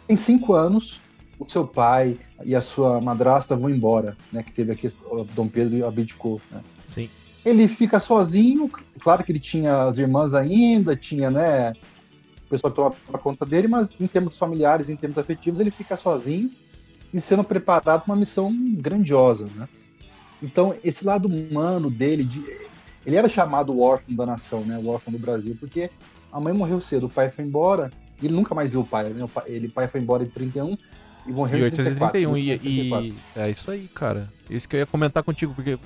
Tem 0.07 0.17
cinco 0.17 0.55
anos, 0.55 1.03
o 1.39 1.49
seu 1.51 1.67
pai 1.67 2.19
e 2.45 2.55
a 2.55 2.63
sua 2.63 2.99
madrasta 3.01 3.55
vão 3.55 3.69
embora, 3.69 4.17
né? 4.33 4.43
Que 4.43 4.53
teve 4.53 4.73
a 4.73 4.77
questão, 4.77 5.27
Dom 5.35 5.49
Pedro 5.49 5.87
abdicou, 5.87 6.41
né? 6.51 6.63
Sim. 6.89 7.11
Ele 7.45 7.69
fica 7.69 8.01
sozinho, 8.01 8.71
claro 9.01 9.23
que 9.23 9.31
ele 9.31 9.39
tinha 9.39 9.83
as 9.83 9.99
irmãs 9.99 10.35
ainda, 10.35 10.97
tinha, 10.97 11.31
né? 11.31 11.75
O 12.47 12.49
pessoal 12.49 12.71
que 12.71 12.77
tomava 12.77 13.19
conta 13.19 13.45
dele, 13.45 13.69
mas 13.69 14.01
em 14.01 14.07
termos 14.07 14.39
familiares, 14.39 14.89
em 14.89 14.97
termos 14.97 15.19
afetivos, 15.19 15.61
ele 15.61 15.71
fica 15.71 15.97
sozinho 15.97 16.51
e 17.13 17.21
sendo 17.21 17.45
preparado 17.45 18.03
para 18.03 18.13
uma 18.13 18.19
missão 18.19 18.53
grandiosa, 18.77 19.47
né? 19.55 19.69
Então, 20.43 20.75
esse 20.83 21.05
lado 21.05 21.29
humano 21.29 21.91
dele, 21.91 22.25
de, 22.25 22.45
ele 23.07 23.17
era 23.17 23.29
chamado 23.29 23.73
o 23.73 23.81
órfão 23.81 24.15
da 24.15 24.27
nação, 24.27 24.61
né? 24.61 24.79
O 24.79 24.89
órfão 24.89 25.13
do 25.13 25.19
Brasil, 25.19 25.57
porque 25.59 25.91
a 26.33 26.41
mãe 26.41 26.53
morreu 26.53 26.81
cedo, 26.81 27.07
o 27.07 27.11
pai 27.11 27.31
foi 27.31 27.45
embora, 27.45 27.91
ele 28.23 28.35
nunca 28.35 28.55
mais 28.55 28.71
viu 28.71 28.81
o 28.81 28.87
pai, 28.87 29.11
né? 29.11 29.25
O 29.25 29.29
pai, 29.29 29.45
ele, 29.47 29.69
pai 29.69 29.87
foi 29.89 30.01
embora 30.01 30.23
em 30.23 30.29
31 30.29 30.77
e 31.27 31.33
morreu 31.33 31.59
em 31.59 31.63
1831. 31.63 32.37
E, 32.37 32.55
e, 32.63 33.15
é 33.37 33.51
isso 33.51 33.71
aí, 33.71 33.89
cara. 33.89 34.29
Isso 34.51 34.69
que 34.69 34.77
eu 34.77 34.81
ia 34.81 34.87
comentar 34.87 35.23
contigo, 35.23 35.55
porque 35.55 35.79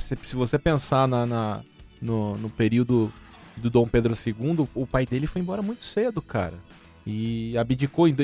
se, 0.00 0.16
se 0.22 0.36
você 0.36 0.58
pensar 0.58 1.06
na, 1.08 1.26
na 1.26 1.62
no, 2.00 2.36
no 2.36 2.50
período 2.50 3.12
do 3.56 3.68
Dom 3.68 3.86
Pedro 3.86 4.14
II, 4.14 4.68
o 4.74 4.86
pai 4.86 5.04
dele 5.04 5.26
foi 5.26 5.42
embora 5.42 5.62
muito 5.62 5.84
cedo, 5.84 6.22
cara. 6.22 6.54
E 7.06 7.56
abdicou 7.56 8.06
em 8.06 8.14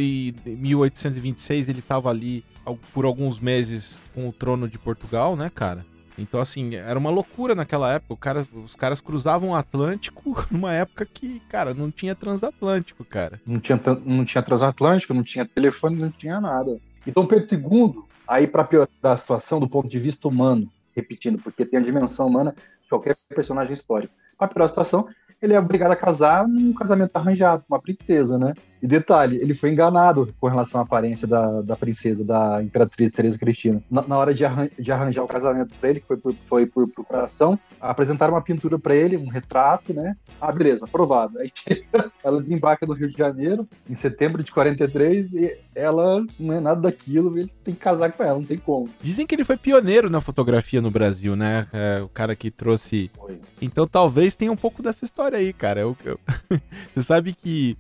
1826, 0.45 1.69
ele 1.69 1.79
estava 1.79 2.11
ali 2.11 2.45
por 2.93 3.05
alguns 3.05 3.41
meses 3.41 4.01
com 4.15 4.29
o 4.29 4.33
trono 4.33 4.69
de 4.69 4.79
Portugal, 4.79 5.35
né, 5.37 5.51
cara? 5.53 5.85
Então, 6.19 6.41
assim, 6.41 6.75
era 6.77 6.99
uma 6.99 7.11
loucura 7.11 7.55
naquela 7.55 7.93
época. 7.93 8.17
Cara, 8.21 8.47
os 8.65 8.77
caras 8.77 9.01
cruzavam 9.01 9.51
o 9.51 9.55
Atlântico 9.55 10.47
numa 10.51 10.73
época 10.73 11.07
que, 11.07 11.41
cara, 11.49 11.75
não 11.75 11.91
tinha 11.91 12.15
transatlântico, 12.15 13.05
cara. 13.05 13.41
Não 13.47 13.59
tinha, 13.59 13.81
não 14.05 14.25
tinha 14.25 14.43
transatlântico, 14.43 15.15
não 15.15 15.25
tinha 15.25 15.45
telefone, 15.45 15.97
não 15.97 16.11
tinha 16.11 16.41
nada. 16.41 16.79
Então, 17.07 17.27
Pedro 17.27 17.47
II, 17.53 18.03
aí 18.29 18.47
para 18.47 18.65
piorar 18.65 18.89
a 19.03 19.17
situação 19.17 19.59
do 19.59 19.69
ponto 19.69 19.89
de 19.89 19.99
vista 19.99 20.29
humano, 20.29 20.71
repetindo, 20.95 21.41
porque 21.43 21.65
tem 21.65 21.79
a 21.79 21.83
dimensão 21.83 22.27
humana 22.27 22.55
de 22.83 22.89
qualquer 22.89 23.17
personagem 23.29 23.75
histórico. 23.75 24.15
A 24.39 24.69
situação, 24.69 25.09
ele 25.41 25.55
é 25.55 25.59
obrigado 25.59 25.93
a 25.93 25.97
casar 25.97 26.47
num 26.47 26.73
casamento 26.73 27.17
arranjado 27.17 27.65
com 27.65 27.75
uma 27.75 27.81
princesa, 27.81 28.39
né? 28.39 28.55
E 28.85 28.87
detalhe, 28.87 29.39
ele 29.39 29.55
foi 29.55 29.71
enganado 29.71 30.35
com 30.39 30.47
relação 30.47 30.79
à 30.79 30.85
aparência 30.85 31.27
da, 31.27 31.63
da 31.63 31.75
princesa, 31.75 32.23
da 32.23 32.63
imperatriz 32.63 33.13
Teresa 33.13 33.39
Cristina. 33.39 33.83
Na, 33.91 34.03
na 34.03 34.19
hora 34.19 34.35
de, 34.35 34.45
arran 34.45 34.69
de, 34.79 34.93
arranjar 34.93 35.25
o 35.25 35.27
casamento 35.27 35.75
para 35.81 35.89
ele, 35.89 36.01
que 36.01 36.07
foi 36.07 36.19
por, 36.19 36.35
foi 36.47 36.67
por 36.67 36.87
procuração, 36.91 37.59
apresentaram 37.81 38.35
uma 38.35 38.43
pintura 38.43 38.79
para 38.79 38.95
ele, 38.95 39.17
um 39.17 39.29
retrato, 39.29 39.95
né? 39.95 40.15
Ah, 40.39 40.53
beleza, 40.53 40.85
aprovado. 40.85 41.39
Aí 41.39 41.51
ela 42.23 42.43
desembarca 42.43 42.85
no 42.85 42.93
Rio 42.93 43.09
de 43.09 43.17
Janeiro, 43.17 43.67
em 43.89 43.95
setembro 43.95 44.45
de 44.45 44.53
43, 44.53 45.33
e 45.33 45.57
ela 45.75 46.23
não 46.39 46.55
é 46.55 46.61
nada 46.61 46.83
daquilo, 46.83 47.39
ele 47.39 47.51
tem 47.65 47.73
que 47.73 47.81
casar 47.81 48.13
com 48.13 48.23
ela, 48.23 48.39
não 48.39 48.45
tem 48.45 48.59
como. 48.59 48.91
Dizem 49.01 49.27
que 49.27 49.35
ele 49.35 49.45
foi 49.45 49.57
pioneiro 49.57 50.11
na 50.11 50.21
fotografia 50.21 50.83
no 50.83 50.91
Brasil, 50.91 51.35
né? 51.35 51.67
É, 51.73 52.03
o 52.03 52.09
cara 52.11 52.37
que 52.37 52.51
trouxe. 52.51 53.11
Foi. 53.17 53.41
Então 53.63 53.87
talvez 53.87 54.37
tenha 54.37 54.53
um 54.53 54.57
pouco 54.57 54.83
dessa 54.83 55.07
história 55.07 55.39
aí, 55.39 55.55
cara. 55.55 55.81
Eu, 55.81 55.97
eu... 56.05 56.21
Você 56.95 57.03
sabe 57.03 57.33
que 57.33 57.79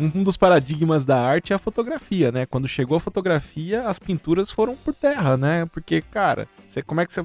um 0.00 0.22
dos 0.22 0.36
paradigmas 0.36 1.04
da 1.04 1.20
arte 1.20 1.52
é 1.52 1.56
a 1.56 1.58
fotografia, 1.58 2.30
né? 2.32 2.46
Quando 2.46 2.68
chegou 2.68 2.96
a 2.96 3.00
fotografia, 3.00 3.82
as 3.82 3.98
pinturas 3.98 4.50
foram 4.50 4.76
por 4.76 4.94
terra, 4.94 5.36
né? 5.36 5.66
Porque, 5.66 6.00
cara, 6.02 6.48
você, 6.66 6.82
como 6.82 7.00
é 7.00 7.06
que 7.06 7.12
você. 7.12 7.24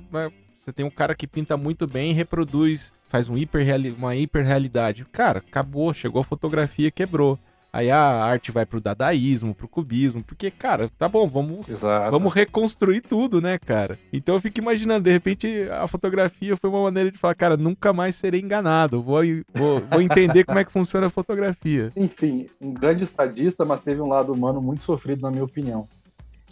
Você 0.63 0.72
tem 0.72 0.86
um 0.86 0.89
cara 0.89 1.13
que 1.13 1.27
pinta 1.27 1.58
muito 1.58 1.86
bem 1.86 2.13
reproduz, 2.13 2.94
faz 3.10 3.27
um 3.27 3.38
hiper 3.38 3.68
uma 3.98 4.15
hiperrealidade. 4.15 5.03
Cara, 5.12 5.39
acabou, 5.39 5.94
chegou 5.94 6.22
a 6.22 6.24
fotografia, 6.24 6.89
quebrou. 6.89 7.38
Aí 7.74 7.89
a 7.89 8.00
arte 8.00 8.51
vai 8.51 8.68
pro 8.68 8.80
dadaísmo, 8.80 9.56
pro 9.56 9.68
cubismo, 9.68 10.24
porque, 10.24 10.51
cara, 10.51 10.92
tá 10.96 11.10
bom, 11.10 11.27
vamos, 11.27 11.65
vamos 12.12 12.32
reconstruir 12.32 13.01
tudo, 13.01 13.42
né, 13.42 13.58
cara? 13.58 13.98
Então 14.13 14.36
eu 14.36 14.42
fico 14.42 14.60
imaginando, 14.60 15.06
de 15.06 15.12
repente 15.12 15.68
a 15.72 15.88
fotografia 15.88 16.56
foi 16.56 16.70
uma 16.70 16.84
maneira 16.84 17.10
de 17.10 17.18
falar, 17.18 17.34
cara, 17.34 17.58
nunca 17.58 17.92
mais 17.92 18.13
serei 18.13 18.42
enganado, 18.42 19.01
vou, 19.01 19.22
vou, 19.51 19.82
vou 19.89 20.01
entender 20.01 20.44
como 20.44 20.60
é 20.60 20.63
que 20.63 20.72
funciona 20.72 21.08
a 21.08 21.10
fotografia. 21.10 21.92
Enfim, 21.98 22.46
um 22.62 22.72
grande 22.72 23.03
estadista, 23.06 23.65
mas 23.65 23.82
teve 23.82 24.00
um 24.01 24.08
lado 24.08 24.32
humano 24.32 24.62
muito 24.62 24.84
sofrido, 24.84 25.24
na 25.24 25.32
minha 25.32 25.44
opinião 25.44 25.88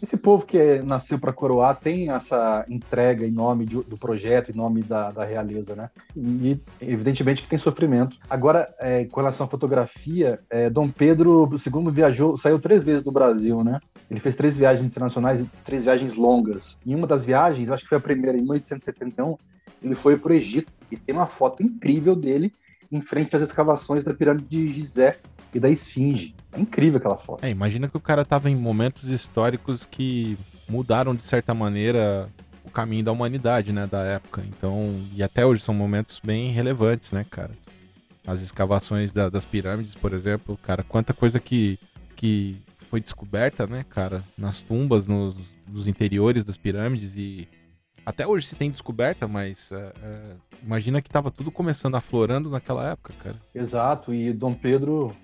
esse 0.02 0.18
povo 0.18 0.46
que 0.46 0.58
é, 0.58 0.82
nasceu 0.82 1.20
para 1.20 1.32
coroar 1.32 1.80
tem 1.80 2.10
essa 2.10 2.66
entrega 2.68 3.26
em 3.26 3.32
nome 3.32 3.66
de, 3.66 3.82
do 3.84 3.98
projeto, 3.98 4.50
em 4.50 4.56
nome 4.56 4.82
da, 4.82 5.12
da, 5.12 5.24
realeza, 5.24 5.76
né? 5.76 5.90
E 6.16 6.60
evidentemente 6.82 7.44
que 7.44 7.48
tem 7.48 7.60
sofrimento. 7.60 8.18
Agora, 8.30 8.74
é, 8.80 9.06
com 9.06 9.20
relação 9.20 9.46
à 9.46 9.50
fotografia, 9.50 10.40
é, 10.50 10.70
Dom 10.70 10.90
Pedro 10.90 11.48
II 11.54 11.92
viajou, 11.92 12.36
saiu 12.36 12.60
três 12.60 12.84
vezes 12.84 13.04
do 13.04 13.12
Brasil, 13.12 13.64
né? 13.64 13.80
Ele 14.10 14.20
fez 14.20 14.36
três 14.36 14.58
viagens 14.58 14.86
internacionais, 14.86 15.46
três 15.64 15.84
viagens 15.84 16.16
longas. 16.16 16.78
Em 16.86 16.96
uma 16.96 17.06
das 17.06 17.24
viagens, 17.24 17.70
acho 17.70 17.84
que 17.84 17.90
foi 17.90 18.00
a 18.00 18.02
primeira, 18.02 18.38
em 18.38 18.42
1871, 18.42 19.38
ele 19.84 19.96
foi 19.96 20.18
para 20.18 20.32
o 20.32 20.36
Egito 20.36 20.72
e 20.92 20.98
tem 20.98 21.16
uma 21.16 21.28
foto 21.28 21.62
incrível 21.62 22.16
dele 22.16 22.52
em 22.92 23.02
frente 23.02 23.36
às 23.36 23.42
escavações 23.42 24.04
da 24.04 24.14
pirâmide 24.14 24.48
de 24.48 24.68
Gizé, 24.68 25.18
e 25.54 25.60
da 25.60 25.70
Esfinge. 25.70 26.36
É 26.52 26.60
incrível 26.60 26.98
aquela 26.98 27.18
foto. 27.18 27.46
É, 27.46 27.50
imagina 27.50 27.88
que 27.88 27.98
o 27.98 28.02
cara 28.02 28.26
tava 28.26 28.50
em 28.50 28.56
momentos 28.56 29.10
históricos 29.10 29.86
que 29.86 30.38
mudaram 30.68 31.16
de 31.16 31.24
certa 31.24 31.54
maneira 31.54 32.30
o 32.64 32.70
caminho 32.70 33.04
da 33.04 33.12
humanidade, 33.12 33.74
né, 33.74 33.88
da 33.88 34.04
época. 34.04 34.44
Então, 34.48 35.02
e 35.14 35.24
até 35.24 35.46
hoje 35.46 35.62
são 35.62 35.74
momentos 35.74 36.20
bem 36.24 36.52
relevantes, 36.52 37.12
né, 37.12 37.26
cara? 37.30 37.52
As 38.26 38.42
escavações 38.42 39.12
da, 39.12 39.30
das 39.30 39.46
pirâmides, 39.46 39.96
por 39.96 40.14
exemplo, 40.14 40.58
cara, 40.58 40.84
quanta 40.84 41.14
coisa 41.14 41.40
que, 41.40 41.80
que 42.16 42.62
foi 42.90 43.02
descoberta, 43.02 43.66
né, 43.66 43.84
cara, 43.90 44.24
nas 44.38 44.62
tumbas, 44.62 45.08
nos, 45.08 45.36
nos 45.68 45.88
interiores 45.88 46.46
das 46.46 46.56
pirâmides 46.56 47.16
e 47.16 47.48
até 48.06 48.26
hoje 48.26 48.48
se 48.48 48.56
tem 48.56 48.72
descoberta, 48.72 49.28
mas 49.28 49.72
é, 49.72 49.94
é, 50.04 50.22
imagina 50.64 51.02
que 51.02 51.10
tava 51.10 51.30
tudo 51.30 51.52
começando 51.52 51.96
aflorando 51.96 52.50
naquela 52.50 52.92
época, 52.92 53.14
cara. 53.24 53.36
Exato, 53.54 54.14
e 54.14 54.34
Dom 54.34 54.54
Pedro 54.54 55.16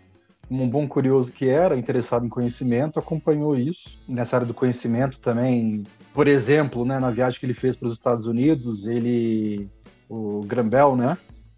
um 0.50 0.70
bom 0.70 0.88
curioso 0.88 1.32
que 1.32 1.48
era, 1.48 1.77
interessado 1.77 2.25
em 2.25 2.30
conhecimento, 2.30 3.00
acompanhou 3.00 3.56
isso. 3.56 3.98
Nessa 4.08 4.38
área 4.38 4.48
do 4.48 4.54
conhecimento 4.54 5.20
também, 5.20 5.84
por 6.13 6.27
exemplo, 6.27 6.86
né, 6.86 7.00
na 7.00 7.12
viagem 7.12 7.39
que 7.39 7.46
ele 7.46 7.54
fez 7.54 7.75
para 7.75 7.88
os 7.88 7.94
Estados 7.94 8.25
Unidos, 8.25 8.88
ele, 8.88 9.70
o 10.10 10.42
Grambel, 10.46 10.96
né, 10.96 11.18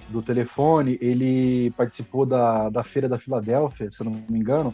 do 0.09 0.21
telefone, 0.21 0.97
ele 1.01 1.71
participou 1.71 2.25
da, 2.25 2.69
da 2.69 2.83
Feira 2.83 3.07
da 3.07 3.19
Filadélfia, 3.19 3.91
se 3.91 4.01
eu 4.01 4.05
não 4.05 4.23
me 4.27 4.39
engano, 4.39 4.73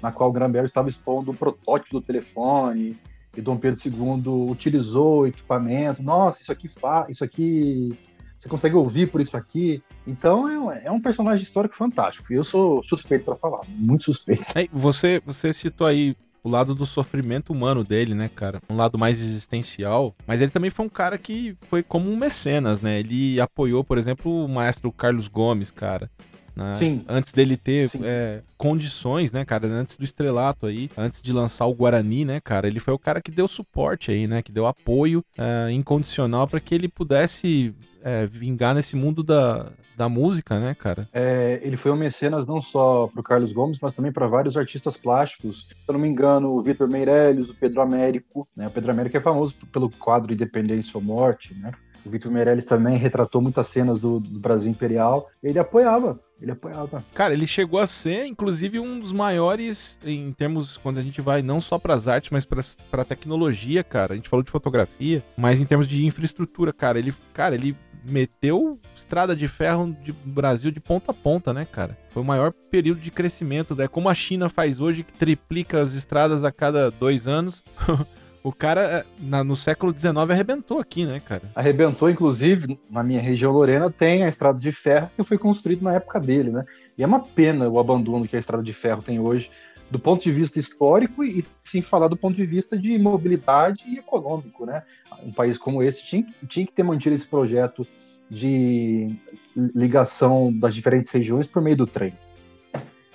na 0.00 0.12
qual 0.12 0.30
o 0.30 0.32
Grambel 0.32 0.64
estava 0.64 0.88
expondo 0.88 1.32
o 1.32 1.36
protótipo 1.36 1.98
do 1.98 2.06
telefone, 2.06 2.96
e 3.36 3.42
Dom 3.42 3.56
Pedro 3.56 3.78
II 3.84 4.50
utilizou 4.50 5.20
o 5.20 5.26
equipamento. 5.26 6.02
Nossa, 6.02 6.40
isso 6.40 6.50
aqui 6.50 6.68
fa 6.68 7.06
isso 7.10 7.22
aqui 7.22 7.96
você 8.38 8.48
consegue 8.48 8.74
ouvir 8.74 9.08
por 9.10 9.20
isso 9.20 9.36
aqui. 9.36 9.82
Então 10.06 10.48
é 10.48 10.58
um, 10.58 10.72
é 10.72 10.90
um 10.90 11.00
personagem 11.00 11.42
histórico 11.42 11.74
fantástico. 11.74 12.32
E 12.32 12.36
eu 12.36 12.44
sou 12.44 12.82
suspeito 12.84 13.24
para 13.24 13.36
falar, 13.36 13.60
muito 13.68 14.04
suspeito. 14.04 14.44
É, 14.54 14.68
você, 14.72 15.20
você 15.24 15.52
citou 15.52 15.86
aí 15.86 16.16
o 16.46 16.48
lado 16.48 16.76
do 16.76 16.86
sofrimento 16.86 17.52
humano 17.52 17.82
dele, 17.82 18.14
né, 18.14 18.30
cara? 18.32 18.62
Um 18.70 18.76
lado 18.76 18.96
mais 18.96 19.20
existencial. 19.20 20.14
Mas 20.26 20.40
ele 20.40 20.52
também 20.52 20.70
foi 20.70 20.86
um 20.86 20.88
cara 20.88 21.18
que 21.18 21.56
foi 21.62 21.82
como 21.82 22.08
um 22.08 22.16
mecenas, 22.16 22.80
né? 22.80 23.00
Ele 23.00 23.40
apoiou, 23.40 23.82
por 23.82 23.98
exemplo, 23.98 24.44
o 24.44 24.48
maestro 24.48 24.92
Carlos 24.92 25.26
Gomes, 25.26 25.72
cara. 25.72 26.08
Né? 26.54 26.74
Sim. 26.74 27.04
Antes 27.06 27.32
dele 27.32 27.56
ter 27.56 27.90
é, 28.02 28.42
condições, 28.56 29.32
né, 29.32 29.44
cara? 29.44 29.66
Antes 29.66 29.96
do 29.96 30.04
estrelato 30.04 30.66
aí, 30.66 30.88
antes 30.96 31.20
de 31.20 31.32
lançar 31.32 31.66
o 31.66 31.74
Guarani, 31.74 32.24
né, 32.24 32.40
cara? 32.40 32.66
Ele 32.68 32.80
foi 32.80 32.94
o 32.94 32.98
cara 32.98 33.20
que 33.20 33.30
deu 33.30 33.48
suporte 33.48 34.12
aí, 34.12 34.28
né? 34.28 34.40
Que 34.40 34.52
deu 34.52 34.66
apoio 34.66 35.24
é, 35.36 35.70
incondicional 35.72 36.46
para 36.46 36.60
que 36.60 36.74
ele 36.74 36.88
pudesse 36.88 37.74
é, 38.06 38.24
vingar 38.24 38.72
nesse 38.72 38.94
mundo 38.94 39.24
da, 39.24 39.72
da 39.96 40.08
música, 40.08 40.60
né, 40.60 40.76
cara? 40.78 41.08
É, 41.12 41.58
ele 41.60 41.76
foi 41.76 41.90
um 41.90 41.96
mecenas 41.96 42.46
não 42.46 42.62
só 42.62 43.08
para 43.08 43.20
o 43.20 43.24
Carlos 43.24 43.52
Gomes, 43.52 43.80
mas 43.82 43.92
também 43.92 44.12
para 44.12 44.28
vários 44.28 44.56
artistas 44.56 44.96
plásticos. 44.96 45.66
Se 45.68 45.74
eu 45.88 45.94
não 45.94 46.00
me 46.00 46.06
engano, 46.06 46.50
o 46.50 46.62
Vitor 46.62 46.88
Meirelles, 46.88 47.48
o 47.48 47.54
Pedro 47.54 47.82
Américo. 47.82 48.46
Né? 48.56 48.66
O 48.66 48.70
Pedro 48.70 48.92
Américo 48.92 49.16
é 49.16 49.20
famoso 49.20 49.56
pelo 49.72 49.90
quadro 49.90 50.32
Independência 50.32 50.92
ou 50.94 51.02
Morte, 51.02 51.52
né? 51.54 51.72
O 52.04 52.10
Vitor 52.10 52.30
Meirelles 52.30 52.64
também 52.64 52.96
retratou 52.96 53.42
muitas 53.42 53.66
cenas 53.66 53.98
do, 53.98 54.20
do 54.20 54.38
Brasil 54.38 54.70
Imperial. 54.70 55.28
Ele 55.42 55.58
apoiava, 55.58 56.20
ele 56.40 56.52
apoiava. 56.52 57.04
Cara, 57.12 57.34
ele 57.34 57.48
chegou 57.48 57.80
a 57.80 57.86
ser, 57.88 58.26
inclusive, 58.26 58.78
um 58.78 59.00
dos 59.00 59.12
maiores 59.12 59.98
em 60.04 60.32
termos, 60.32 60.76
quando 60.76 60.98
a 60.98 61.02
gente 61.02 61.20
vai 61.20 61.42
não 61.42 61.60
só 61.60 61.80
para 61.80 61.94
as 61.94 62.06
artes, 62.06 62.30
mas 62.30 62.44
para 62.44 63.02
a 63.02 63.04
tecnologia, 63.04 63.82
cara. 63.82 64.12
A 64.12 64.16
gente 64.16 64.28
falou 64.28 64.44
de 64.44 64.52
fotografia, 64.52 65.24
mas 65.36 65.58
em 65.58 65.64
termos 65.64 65.88
de 65.88 66.06
infraestrutura, 66.06 66.72
cara, 66.72 66.96
ele, 67.00 67.12
cara, 67.34 67.56
ele 67.56 67.76
meteu 68.08 68.78
estrada 68.96 69.34
de 69.34 69.48
ferro 69.48 69.96
do 70.04 70.14
Brasil 70.24 70.70
de 70.70 70.80
ponta 70.80 71.10
a 71.10 71.14
ponta, 71.14 71.52
né, 71.52 71.66
cara? 71.70 71.96
Foi 72.10 72.22
o 72.22 72.26
maior 72.26 72.52
período 72.70 73.00
de 73.00 73.10
crescimento, 73.10 73.74
né? 73.74 73.88
Como 73.88 74.08
a 74.08 74.14
China 74.14 74.48
faz 74.48 74.80
hoje, 74.80 75.02
que 75.02 75.12
triplica 75.12 75.80
as 75.80 75.94
estradas 75.94 76.44
a 76.44 76.52
cada 76.52 76.90
dois 76.90 77.26
anos. 77.26 77.64
O 78.46 78.52
cara, 78.52 78.80
é, 78.80 79.04
na, 79.18 79.42
no 79.42 79.56
século 79.56 79.92
XIX, 79.92 80.16
arrebentou 80.30 80.78
aqui, 80.78 81.04
né, 81.04 81.18
cara? 81.18 81.42
Arrebentou, 81.52 82.08
inclusive, 82.08 82.78
na 82.88 83.02
minha 83.02 83.20
região 83.20 83.50
Lorena, 83.50 83.90
tem 83.90 84.22
a 84.22 84.28
estrada 84.28 84.56
de 84.56 84.70
ferro 84.70 85.10
que 85.16 85.24
foi 85.24 85.36
construída 85.36 85.82
na 85.82 85.94
época 85.94 86.20
dele, 86.20 86.52
né? 86.52 86.64
E 86.96 87.02
é 87.02 87.06
uma 87.08 87.18
pena 87.18 87.68
o 87.68 87.80
abandono 87.80 88.28
que 88.28 88.36
a 88.36 88.38
estrada 88.38 88.62
de 88.62 88.72
ferro 88.72 89.02
tem 89.02 89.18
hoje, 89.18 89.50
do 89.90 89.98
ponto 89.98 90.22
de 90.22 90.32
vista 90.32 90.58
histórico 90.58 91.24
e, 91.24 91.44
sem 91.64 91.80
falar 91.80 92.08
do 92.08 92.16
ponto 92.16 92.34
de 92.34 92.44
vista 92.44 92.76
de 92.76 92.98
mobilidade 92.98 93.84
e 93.86 93.98
econômico, 93.98 94.66
né? 94.66 94.82
Um 95.22 95.32
país 95.32 95.56
como 95.56 95.82
esse 95.82 96.04
tinha, 96.04 96.26
tinha 96.48 96.66
que 96.66 96.72
ter 96.72 96.82
mantido 96.82 97.14
esse 97.14 97.26
projeto 97.26 97.86
de 98.28 99.14
ligação 99.54 100.52
das 100.52 100.74
diferentes 100.74 101.12
regiões 101.12 101.46
por 101.46 101.62
meio 101.62 101.76
do 101.76 101.86
trem. 101.86 102.12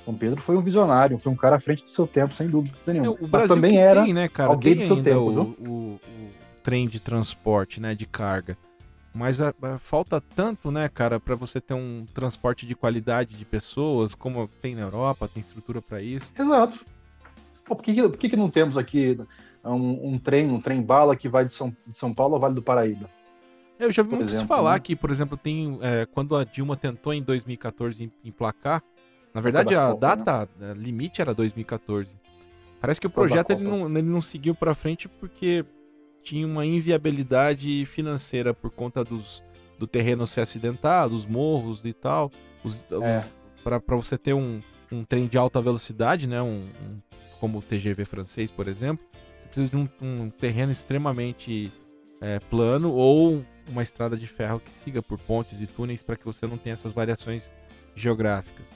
Dom 0.05 0.15
Pedro 0.15 0.41
foi 0.41 0.57
um 0.57 0.61
visionário, 0.61 1.19
foi 1.19 1.31
um 1.31 1.35
cara 1.35 1.57
à 1.57 1.59
frente 1.59 1.83
do 1.83 1.91
seu 1.91 2.07
tempo, 2.07 2.33
sem 2.33 2.47
dúvida 2.47 2.75
nenhuma. 2.87 3.11
O 3.11 3.27
Brasil 3.27 3.29
Mas 3.31 3.47
também 3.47 3.77
era 3.77 4.03
tem, 4.03 4.13
né, 4.13 4.27
cara? 4.27 4.49
alguém 4.49 4.75
tem 4.75 4.87
do 4.87 4.95
seu 4.95 5.03
tempo. 5.03 5.19
O, 5.19 5.69
o, 5.69 5.93
o, 5.93 5.99
trem 6.63 6.87
de 6.87 6.99
transporte, 6.99 7.79
né, 7.79 7.93
de 7.93 8.05
carga. 8.05 8.57
Mas 9.13 9.41
a, 9.41 9.53
a, 9.61 9.77
falta 9.77 10.21
tanto, 10.21 10.71
né, 10.71 10.87
cara, 10.87 11.19
para 11.19 11.35
você 11.35 11.59
ter 11.59 11.73
um 11.73 12.05
transporte 12.13 12.65
de 12.65 12.75
qualidade 12.75 13.35
de 13.35 13.43
pessoas, 13.43 14.15
como 14.15 14.47
tem 14.61 14.75
na 14.75 14.81
Europa, 14.81 15.27
tem 15.27 15.41
estrutura 15.41 15.81
para 15.81 16.01
isso. 16.01 16.31
Exato. 16.37 16.79
Pô, 17.65 17.75
por, 17.75 17.83
que, 17.83 17.93
por 17.93 18.17
que, 18.17 18.29
que 18.29 18.37
não 18.37 18.49
temos 18.49 18.77
aqui 18.77 19.17
um, 19.63 20.11
um, 20.11 20.15
trem, 20.17 20.49
um 20.49 20.61
trem 20.61 20.81
bala 20.81 21.15
que 21.15 21.27
vai 21.27 21.45
de 21.45 21.53
São, 21.53 21.75
de 21.85 21.97
São 21.97 22.13
Paulo 22.13 22.35
ao 22.35 22.39
Vale 22.39 22.55
do 22.55 22.61
Paraíba? 22.61 23.09
Eu 23.77 23.91
já 23.91 24.03
vi 24.03 24.15
muitos 24.15 24.41
falar 24.43 24.73
né? 24.73 24.79
que, 24.79 24.95
por 24.95 25.09
exemplo, 25.09 25.35
tem 25.35 25.77
é, 25.81 26.05
quando 26.05 26.35
a 26.35 26.43
Dilma 26.43 26.77
tentou 26.77 27.13
em 27.13 27.21
2014 27.21 28.11
emplacar, 28.23 28.83
na 29.33 29.41
verdade, 29.41 29.73
a 29.73 29.93
data 29.93 30.47
né? 30.59 30.73
limite 30.73 31.21
era 31.21 31.33
2014. 31.33 32.13
Parece 32.79 32.99
que 32.99 33.07
o 33.07 33.09
projeto 33.09 33.51
ele 33.51 33.63
não, 33.63 33.85
ele 33.85 34.01
não 34.07 34.21
seguiu 34.21 34.53
para 34.53 34.73
frente 34.73 35.07
porque 35.07 35.65
tinha 36.23 36.45
uma 36.45 36.65
inviabilidade 36.65 37.85
financeira 37.85 38.53
por 38.53 38.71
conta 38.71 39.03
dos, 39.03 39.43
do 39.77 39.87
terreno 39.87 40.25
ser 40.27 40.41
acidentado, 40.41 41.15
os 41.15 41.25
morros 41.25 41.81
e 41.83 41.93
tal. 41.93 42.31
Os, 42.63 42.85
é. 43.03 43.25
Para 43.63 43.95
você 43.95 44.17
ter 44.17 44.33
um, 44.33 44.61
um 44.91 45.03
trem 45.03 45.27
de 45.27 45.37
alta 45.37 45.61
velocidade, 45.61 46.27
né, 46.27 46.41
um, 46.41 46.65
um, 46.65 47.01
como 47.39 47.59
o 47.59 47.61
TGV 47.61 48.05
francês, 48.05 48.49
por 48.51 48.67
exemplo, 48.67 49.05
você 49.39 49.47
precisa 49.47 49.69
de 49.69 49.77
um, 49.77 49.87
um 50.01 50.29
terreno 50.29 50.71
extremamente 50.71 51.71
é, 52.21 52.39
plano 52.39 52.91
ou 52.91 53.43
uma 53.67 53.83
estrada 53.83 54.15
de 54.15 54.27
ferro 54.27 54.59
que 54.59 54.71
siga 54.71 55.01
por 55.01 55.19
pontes 55.21 55.61
e 55.61 55.67
túneis 55.67 56.03
para 56.03 56.15
que 56.15 56.25
você 56.25 56.45
não 56.45 56.57
tenha 56.57 56.73
essas 56.73 56.93
variações 56.93 57.53
geográficas. 57.95 58.67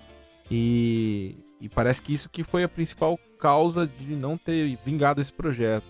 E, 0.50 1.38
e, 1.60 1.68
parece 1.70 2.02
que 2.02 2.14
isso 2.14 2.30
que 2.30 2.44
foi 2.44 2.64
a 2.64 2.70
principal 2.70 3.20
causa 3.40 3.88
de 3.88 4.16
não 4.16 4.38
ter 4.38 4.78
vingado 4.86 5.20
esse 5.20 5.34
projeto. 5.34 5.86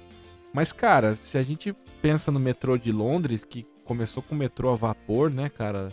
Mas, 0.56 0.72
cara, 0.72 1.18
se 1.18 1.38
a 1.38 1.44
gente 1.44 1.76
pensa 2.02 2.32
no 2.32 2.40
metrô 2.40 2.78
de 2.78 2.90
Londres, 2.90 3.44
que 3.44 3.66
começou 3.84 4.24
com 4.24 4.34
o 4.34 4.38
metrô 4.38 4.72
a 4.72 4.76
vapor, 4.78 5.30
né, 5.30 5.50
cara? 5.50 5.90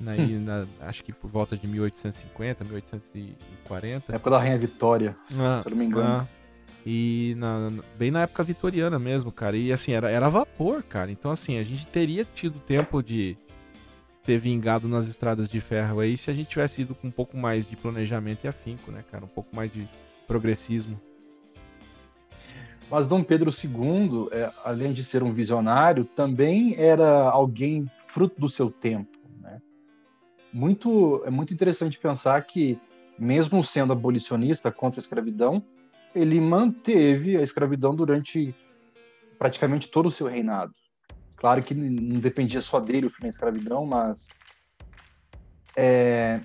Na, 0.00 0.10
hum. 0.14 0.40
na, 0.40 0.66
acho 0.88 1.04
que 1.04 1.12
por 1.12 1.30
volta 1.30 1.56
de 1.56 1.68
1850, 1.68 2.64
1840. 2.64 4.12
época 4.12 4.30
da 4.30 4.38
Rainha 4.40 4.58
Vitória, 4.58 5.14
ah, 5.38 5.60
se 5.62 5.68
eu 5.68 5.70
não 5.70 5.76
me 5.76 5.84
engano. 5.84 6.04
Ah, 6.04 6.26
e 6.84 7.36
na, 7.38 7.70
bem 7.96 8.10
na 8.10 8.22
época 8.22 8.42
vitoriana 8.42 8.98
mesmo, 8.98 9.30
cara. 9.30 9.56
E 9.56 9.72
assim, 9.72 9.92
era, 9.92 10.10
era 10.10 10.28
vapor, 10.28 10.82
cara. 10.82 11.12
Então, 11.12 11.30
assim, 11.30 11.56
a 11.56 11.62
gente 11.62 11.86
teria 11.86 12.24
tido 12.24 12.58
tempo 12.58 13.00
de, 13.00 13.36
ter 14.24 14.36
vingado 14.36 14.88
nas 14.88 15.06
estradas 15.06 15.48
de 15.48 15.60
ferro 15.60 16.00
aí 16.00 16.16
se 16.16 16.28
a 16.28 16.34
gente 16.34 16.48
tivesse 16.48 16.82
ido 16.82 16.92
com 16.92 17.06
um 17.06 17.12
pouco 17.12 17.36
mais 17.36 17.64
de 17.64 17.76
planejamento 17.76 18.44
e 18.44 18.48
afinco, 18.48 18.90
né, 18.90 19.04
cara? 19.12 19.24
Um 19.24 19.28
pouco 19.28 19.54
mais 19.54 19.72
de 19.72 19.88
progressismo. 20.26 21.00
Mas 22.92 23.06
Dom 23.06 23.24
Pedro 23.24 23.50
II, 23.50 24.28
é, 24.32 24.52
além 24.62 24.92
de 24.92 25.02
ser 25.02 25.22
um 25.22 25.32
visionário, 25.32 26.04
também 26.04 26.74
era 26.76 27.22
alguém 27.30 27.90
fruto 28.06 28.38
do 28.38 28.50
seu 28.50 28.70
tempo. 28.70 29.18
Né? 29.40 29.62
Muito, 30.52 31.22
é 31.24 31.30
muito 31.30 31.54
interessante 31.54 31.98
pensar 31.98 32.44
que, 32.44 32.78
mesmo 33.18 33.64
sendo 33.64 33.94
abolicionista 33.94 34.70
contra 34.70 35.00
a 35.00 35.02
escravidão, 35.02 35.64
ele 36.14 36.38
manteve 36.38 37.38
a 37.38 37.40
escravidão 37.40 37.96
durante 37.96 38.54
praticamente 39.38 39.88
todo 39.88 40.08
o 40.08 40.12
seu 40.12 40.26
reinado. 40.26 40.74
Claro 41.36 41.62
que 41.62 41.74
não 41.74 42.20
dependia 42.20 42.60
só 42.60 42.78
dele 42.78 43.06
o 43.06 43.10
fim 43.10 43.22
da 43.22 43.30
escravidão, 43.30 43.86
mas 43.86 44.28
é, 45.74 46.42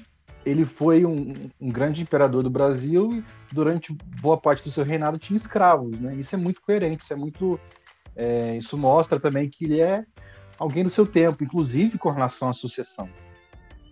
ele 0.48 0.66
foi 0.66 1.06
um, 1.06 1.34
um, 1.60 1.70
grande 1.70 2.02
imperador 2.02 2.44
do 2.44 2.50
Brasil 2.50 3.14
e 3.14 3.24
durante 3.54 3.94
boa 4.22 4.38
parte 4.38 4.64
do 4.64 4.72
seu 4.72 4.84
reinado 4.84 5.18
tinha 5.18 5.38
escravos, 5.38 6.00
né? 6.00 6.16
Isso 6.16 6.36
é 6.36 6.38
muito 6.38 6.62
coerente, 6.62 7.04
isso 7.04 7.14
é 7.14 7.16
muito, 7.16 7.60
é, 8.16 8.58
isso 8.58 8.78
mostra 8.78 9.20
também 9.20 9.50
que 9.50 9.66
ele 9.66 9.82
é 9.82 10.06
alguém 10.58 10.84
do 10.84 10.90
seu 10.90 11.06
tempo, 11.06 11.44
inclusive 11.44 11.98
com 11.98 12.10
relação 12.10 12.50
à 12.50 12.54
sucessão. 12.54 13.10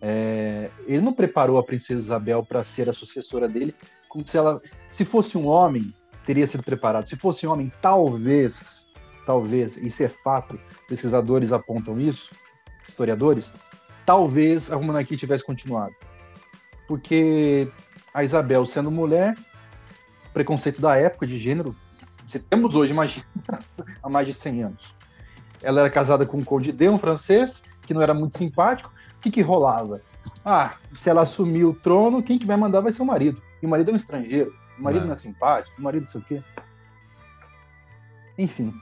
É, 0.01 0.69
ele 0.87 1.01
não 1.01 1.13
preparou 1.13 1.57
a 1.57 1.63
princesa 1.63 2.01
Isabel 2.01 2.43
para 2.43 2.63
ser 2.63 2.89
a 2.89 2.93
sucessora 2.93 3.47
dele, 3.47 3.75
como 4.09 4.25
se 4.27 4.37
ela, 4.37 4.61
se 4.89 5.03
fosse 5.03 5.37
um 5.37 5.47
homem, 5.47 5.93
teria 6.25 6.47
sido 6.47 6.63
preparado. 6.63 7.07
Se 7.07 7.15
fosse 7.15 7.45
um 7.45 7.51
homem, 7.51 7.71
talvez 7.81 8.85
talvez, 9.25 9.75
isso 9.77 10.03
é 10.03 10.07
fato, 10.07 10.59
pesquisadores 10.87 11.51
apontam 11.51 11.99
isso, 11.99 12.29
historiadores, 12.87 13.51
talvez 14.05 14.71
a 14.71 14.77
monarquia 14.77 15.17
tivesse 15.17 15.43
continuado. 15.43 15.93
Porque 16.87 17.67
a 18.13 18.23
Isabel, 18.23 18.65
sendo 18.65 18.91
mulher, 18.91 19.35
preconceito 20.33 20.81
da 20.81 20.95
época 20.95 21.25
de 21.25 21.37
gênero, 21.37 21.75
temos 22.49 22.75
hoje, 22.75 22.91
imagina, 22.91 23.25
há 24.01 24.09
mais 24.09 24.27
de 24.27 24.33
100 24.33 24.63
anos. 24.63 24.95
Ela 25.63 25.81
era 25.81 25.89
casada 25.89 26.25
com 26.25 26.37
um 26.37 26.43
conde 26.43 26.75
um 26.89 26.97
francês, 26.97 27.63
que 27.83 27.93
não 27.93 28.01
era 28.01 28.13
muito 28.13 28.37
simpático. 28.37 28.91
O 29.17 29.21
que, 29.21 29.31
que 29.31 29.41
rolava? 29.41 30.01
Ah, 30.43 30.75
se 30.97 31.09
ela 31.09 31.21
assumir 31.21 31.65
o 31.65 31.73
trono, 31.73 32.21
quem 32.21 32.37
que 32.37 32.45
vai 32.45 32.57
mandar 32.57 32.81
vai 32.81 32.91
ser 32.91 33.01
o 33.01 33.05
marido. 33.05 33.41
E 33.61 33.65
o 33.65 33.69
marido 33.69 33.89
é 33.89 33.93
um 33.93 33.97
estrangeiro. 33.97 34.53
O 34.77 34.83
marido 34.83 35.01
não, 35.01 35.07
não 35.09 35.15
é 35.15 35.17
simpático, 35.17 35.79
o 35.79 35.83
marido 35.83 36.03
não 36.03 36.11
sei 36.11 36.21
o 36.21 36.23
quê. 36.23 36.43
Enfim, 38.37 38.73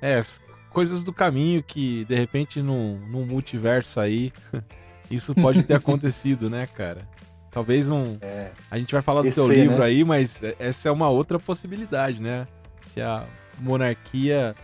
é, 0.00 0.22
coisas 0.70 1.04
do 1.04 1.12
caminho 1.12 1.62
que, 1.62 2.04
de 2.06 2.14
repente, 2.14 2.62
num, 2.62 2.98
num 3.08 3.26
multiverso 3.26 4.00
aí, 4.00 4.32
isso 5.10 5.34
pode 5.34 5.62
ter 5.64 5.74
acontecido, 5.74 6.48
né, 6.48 6.66
cara? 6.66 7.08
Talvez 7.50 7.90
um. 7.90 8.16
É, 8.20 8.52
a 8.70 8.78
gente 8.78 8.92
vai 8.92 9.02
falar 9.02 9.22
do 9.22 9.32
teu 9.32 9.50
livro 9.50 9.78
né? 9.78 9.86
aí, 9.86 10.04
mas 10.04 10.40
essa 10.58 10.88
é 10.88 10.92
uma 10.92 11.08
outra 11.08 11.38
possibilidade, 11.38 12.22
né? 12.22 12.46
Se 12.92 13.00
a 13.00 13.26
monarquia 13.58 14.54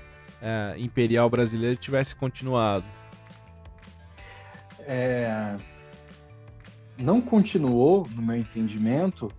é, 0.40 0.74
imperial 0.78 1.28
brasileira 1.28 1.74
tivesse 1.74 2.14
continuado. 2.14 2.84
É, 4.86 5.56
não 6.96 7.20
continuou, 7.20 8.06
no 8.14 8.22
meu 8.22 8.36
entendimento, 8.36 9.32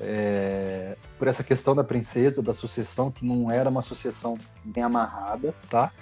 é, 0.00 0.96
por 1.18 1.28
essa 1.28 1.44
questão 1.44 1.74
da 1.74 1.84
princesa, 1.84 2.42
da 2.42 2.52
sucessão, 2.52 3.10
que 3.10 3.24
não 3.24 3.50
era 3.50 3.70
uma 3.70 3.82
sucessão 3.82 4.36
bem 4.64 4.82
amarrada, 4.82 5.54
tá? 5.70 5.92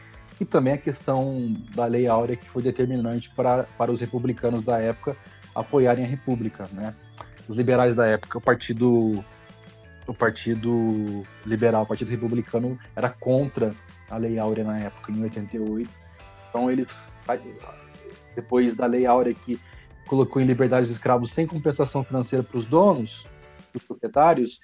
E 0.40 0.44
também 0.44 0.72
a 0.74 0.78
questão 0.78 1.56
da 1.74 1.86
Lei 1.86 2.06
Áurea, 2.06 2.36
que 2.36 2.48
foi 2.48 2.62
determinante 2.62 3.30
para, 3.30 3.64
para 3.78 3.92
os 3.92 4.00
republicanos 4.00 4.64
da 4.64 4.78
época 4.78 5.16
apoiarem 5.54 6.04
a 6.04 6.08
República, 6.08 6.68
né? 6.72 6.94
Os 7.48 7.56
liberais 7.56 7.94
da 7.94 8.06
época, 8.06 8.38
o 8.38 8.40
partido 8.40 9.24
o 10.06 10.12
Partido 10.12 11.22
Liberal, 11.46 11.84
o 11.84 11.86
Partido 11.86 12.10
Republicano 12.10 12.78
era 12.94 13.08
contra 13.08 13.74
a 14.10 14.16
Lei 14.18 14.38
Áurea 14.38 14.64
na 14.64 14.78
época, 14.78 15.10
em 15.10 15.22
88. 15.22 15.88
Então 16.48 16.70
eles 16.70 16.94
depois 18.34 18.74
da 18.74 18.86
Lei 18.86 19.06
Áurea 19.06 19.34
que 19.34 19.58
colocou 20.06 20.42
em 20.42 20.44
liberdade 20.44 20.86
os 20.86 20.92
escravos 20.92 21.32
sem 21.32 21.46
compensação 21.46 22.04
financeira 22.04 22.44
para 22.44 22.58
os 22.58 22.66
donos, 22.66 23.26
os 23.74 23.82
proprietários, 23.82 24.60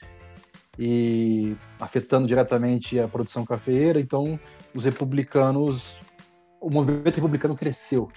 e 0.79 1.57
afetando 1.81 2.27
diretamente 2.27 2.99
a 2.99 3.09
produção 3.09 3.45
cafeeira. 3.45 4.01
Então, 4.01 4.39
os 4.75 4.85
republicanos, 4.85 5.97
o 6.61 6.71
movimento 6.71 7.17
republicano 7.17 7.57
cresceu. 7.57 8.11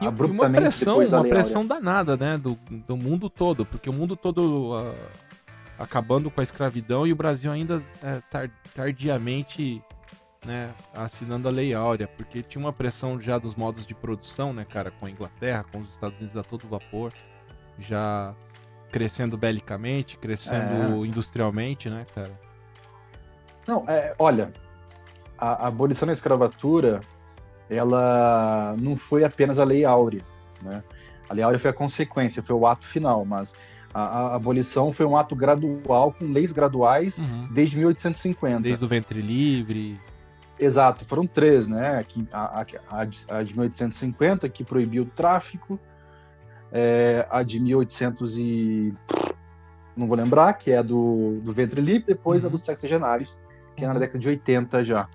E 0.00 0.06
uma 0.06 0.50
pressão, 0.50 0.98
uma 0.98 1.24
pressão 1.24 1.64
danada, 1.64 2.16
né, 2.16 2.36
do, 2.36 2.58
do 2.86 2.96
mundo 2.96 3.30
todo, 3.30 3.64
porque 3.64 3.88
o 3.88 3.92
mundo 3.92 4.16
todo 4.16 4.72
uh, 4.72 4.94
acabando 5.78 6.30
com 6.30 6.40
a 6.40 6.44
escravidão 6.44 7.06
e 7.06 7.12
o 7.12 7.16
Brasil 7.16 7.50
ainda 7.52 7.78
uh, 7.78 8.50
tardiamente 8.74 9.82
né, 10.44 10.70
assinando 10.92 11.48
a 11.48 11.50
Lei 11.50 11.72
Áurea, 11.72 12.06
porque 12.06 12.42
tinha 12.42 12.62
uma 12.62 12.72
pressão 12.72 13.20
já 13.20 13.38
dos 13.38 13.54
modos 13.54 13.86
de 13.86 13.94
produção, 13.94 14.52
né, 14.52 14.64
cara, 14.64 14.90
com 14.90 15.06
a 15.06 15.10
Inglaterra, 15.10 15.64
com 15.72 15.78
os 15.78 15.90
Estados 15.90 16.18
Unidos 16.18 16.36
a 16.36 16.42
todo 16.42 16.66
vapor, 16.66 17.12
já 17.78 18.34
crescendo 18.90 19.36
belicamente, 19.36 20.16
crescendo 20.18 21.04
é. 21.04 21.06
industrialmente, 21.06 21.88
né, 21.88 22.04
cara? 22.14 22.30
Não, 23.66 23.84
é, 23.88 24.14
olha, 24.18 24.52
a, 25.38 25.64
a 25.64 25.68
abolição 25.68 26.06
da 26.06 26.12
escravatura, 26.12 27.00
ela 27.68 28.74
não 28.78 28.96
foi 28.96 29.24
apenas 29.24 29.58
a 29.58 29.64
Lei 29.64 29.84
Áurea, 29.84 30.22
né? 30.62 30.82
A 31.28 31.34
Lei 31.34 31.42
Áurea 31.42 31.58
foi 31.58 31.70
a 31.70 31.74
consequência, 31.74 32.42
foi 32.42 32.54
o 32.54 32.66
ato 32.66 32.86
final, 32.86 33.24
mas 33.24 33.54
a, 33.94 34.02
a 34.02 34.34
abolição 34.34 34.92
foi 34.92 35.06
um 35.06 35.16
ato 35.16 35.36
gradual, 35.36 36.12
com 36.12 36.24
leis 36.26 36.52
graduais, 36.52 37.18
uhum. 37.18 37.48
desde 37.52 37.76
1850. 37.76 38.60
Desde 38.60 38.84
o 38.84 38.88
ventre 38.88 39.20
livre. 39.20 39.98
Exato, 40.58 41.04
foram 41.04 41.26
três, 41.26 41.66
né? 41.66 42.04
A, 42.32 42.62
a, 42.90 43.00
a 43.00 43.42
de 43.42 43.52
1850, 43.52 44.48
que 44.48 44.64
proibiu 44.64 45.04
o 45.04 45.06
tráfico, 45.06 45.78
é, 46.72 47.26
a 47.30 47.42
de 47.42 47.60
1800 47.60 48.36
e... 48.38 48.94
não 49.96 50.06
vou 50.06 50.16
lembrar, 50.16 50.54
que 50.54 50.70
é 50.72 50.82
do, 50.82 51.40
do 51.42 51.52
ventre 51.52 51.80
livre, 51.80 52.04
depois 52.08 52.42
uhum. 52.42 52.48
a 52.48 52.52
dos 52.52 52.62
sexagenários, 52.62 53.38
que 53.76 53.84
é 53.84 53.86
na 53.86 53.94
uhum. 53.94 54.00
década 54.00 54.18
de 54.18 54.28
80 54.28 54.84
já. 54.84 55.08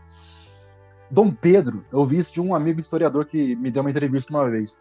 Dom 1.10 1.32
Pedro, 1.32 1.84
eu 1.92 2.06
vi 2.06 2.18
isso 2.18 2.34
de 2.34 2.42
um 2.42 2.54
amigo 2.54 2.80
historiador 2.80 3.26
que 3.26 3.56
me 3.56 3.72
deu 3.72 3.82
uma 3.82 3.90
entrevista 3.90 4.32
uma 4.32 4.48
vez. 4.50 4.76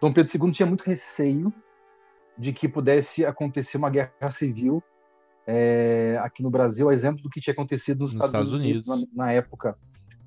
Dom 0.00 0.12
Pedro 0.12 0.46
II 0.46 0.52
tinha 0.52 0.66
muito 0.66 0.82
receio 0.82 1.52
de 2.38 2.52
que 2.52 2.68
pudesse 2.68 3.24
acontecer 3.24 3.76
uma 3.76 3.90
guerra 3.90 4.30
civil 4.30 4.82
é, 5.46 6.18
aqui 6.22 6.42
no 6.42 6.50
Brasil, 6.50 6.88
a 6.88 6.94
exemplo 6.94 7.22
do 7.22 7.30
que 7.30 7.40
tinha 7.40 7.52
acontecido 7.52 8.00
nos, 8.00 8.14
nos 8.14 8.24
Estados, 8.24 8.48
Estados, 8.48 8.52
Unidos, 8.52 8.88
Unidos 8.88 9.10
na, 9.14 9.24
na, 9.26 9.32
época, 9.32 9.76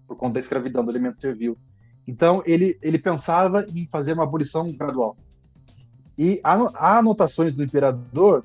por 0.08 0.16
conta 0.16 0.36
da 0.36 0.40
escravidão 0.40 0.84
do 0.84 0.92
elemento 0.92 1.20
servil. 1.20 1.58
Então, 2.08 2.42
ele, 2.46 2.78
ele 2.82 2.98
pensava 2.98 3.66
em 3.76 3.86
fazer 3.88 4.14
uma 4.14 4.24
abolição 4.24 4.72
gradual. 4.72 5.18
E 6.18 6.40
há, 6.44 6.56
há 6.76 6.98
anotações 7.00 7.54
do 7.54 7.64
imperador, 7.64 8.44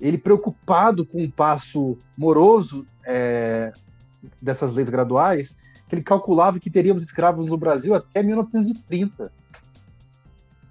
ele 0.00 0.18
preocupado 0.18 1.06
com 1.06 1.22
o 1.22 1.30
passo 1.30 1.96
moroso 2.16 2.86
é, 3.04 3.72
dessas 4.42 4.72
leis 4.72 4.90
graduais, 4.90 5.56
que 5.88 5.94
ele 5.94 6.02
calculava 6.02 6.58
que 6.58 6.70
teríamos 6.70 7.02
escravos 7.02 7.46
no 7.46 7.56
Brasil 7.56 7.94
até 7.94 8.22
1930. 8.22 9.32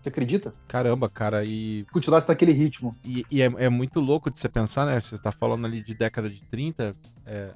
Você 0.01 0.09
acredita? 0.09 0.53
Caramba, 0.67 1.09
cara, 1.09 1.43
e. 1.43 1.83
Continuasse 1.91 2.27
naquele 2.27 2.51
ritmo. 2.51 2.95
E, 3.03 3.25
e 3.31 3.41
é, 3.41 3.45
é, 3.57 3.69
muito 3.69 3.99
louco 3.99 4.29
de 4.29 4.39
você 4.39 4.47
pensar, 4.47 4.85
né? 4.85 4.99
Você 4.99 5.17
tá 5.17 5.31
falando 5.31 5.65
ali 5.65 5.81
de 5.81 5.95
década 5.95 6.29
de 6.29 6.41
30, 6.43 6.95
é, 7.25 7.49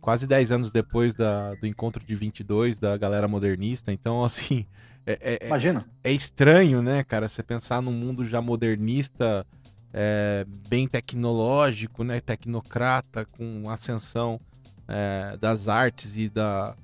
quase 0.00 0.28
10 0.28 0.52
anos 0.52 0.70
depois 0.70 1.16
da, 1.16 1.54
do 1.54 1.66
encontro 1.66 2.04
de 2.04 2.14
22 2.14 2.78
da 2.78 2.96
galera 2.96 3.26
modernista. 3.26 3.92
Então, 3.92 4.22
assim. 4.24 4.64
É, 5.04 5.18
é, 5.20 5.38
é 5.40 5.46
Imagina. 5.46 5.84
É, 6.04 6.12
estranho, 6.12 6.82
né, 6.82 7.02
cara? 7.02 7.28
Você 7.28 7.42
pensar 7.42 7.82
num 7.82 7.92
mundo 7.92 8.24
já 8.24 8.40
modernista, 8.40 9.44
é, 9.92 10.46
bem 10.68 10.86
tecnológico, 10.86 12.04
né? 12.04 12.20
Tecnocrata, 12.20 13.24
com 13.24 13.68
ascensão 13.68 14.40
é, 14.88 15.36
das 15.38 15.68
artes 15.68 16.16
e 16.16 16.28
da 16.28 16.74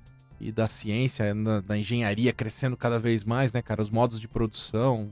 e 0.43 0.51
da 0.51 0.67
ciência, 0.67 1.33
da 1.65 1.79
engenharia 1.79 2.33
crescendo 2.33 2.77
cada 2.77 2.99
vez 2.99 3.23
mais, 3.23 3.53
né, 3.53 3.63
cara? 3.63 3.81
Os 3.81 3.89
modos 3.89 4.19
de 4.19 4.27
produção, 4.27 5.09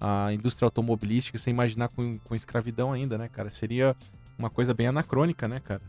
a 0.00 0.32
indústria 0.32 0.66
automobilística, 0.66 1.36
sem 1.36 1.52
imaginar 1.52 1.88
com, 1.88 2.16
com 2.20 2.32
escravidão 2.32 2.92
ainda, 2.92 3.18
né, 3.18 3.28
cara? 3.28 3.50
Seria 3.50 3.96
uma 4.38 4.48
coisa 4.48 4.72
bem 4.72 4.86
anacrônica, 4.86 5.48
né, 5.48 5.58
cara? 5.58 5.82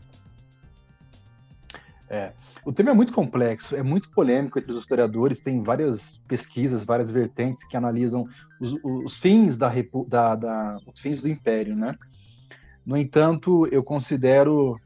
É. 2.10 2.32
O 2.64 2.72
tema 2.72 2.90
é 2.90 2.94
muito 2.94 3.12
complexo, 3.12 3.76
é 3.76 3.82
muito 3.82 4.10
polêmico 4.10 4.58
entre 4.58 4.72
os 4.72 4.78
historiadores, 4.78 5.38
tem 5.38 5.62
várias 5.62 6.18
pesquisas, 6.26 6.82
várias 6.82 7.10
vertentes 7.10 7.64
que 7.64 7.76
analisam 7.76 8.26
os, 8.60 8.74
os 8.82 9.18
fins 9.18 9.56
da, 9.56 9.70
da, 10.08 10.34
da, 10.34 10.78
os 10.86 10.98
fins 10.98 11.22
do 11.22 11.28
império, 11.28 11.76
né? 11.76 11.96
No 12.84 12.96
entanto, 12.96 13.66
eu 13.70 13.82
considero 13.82 14.80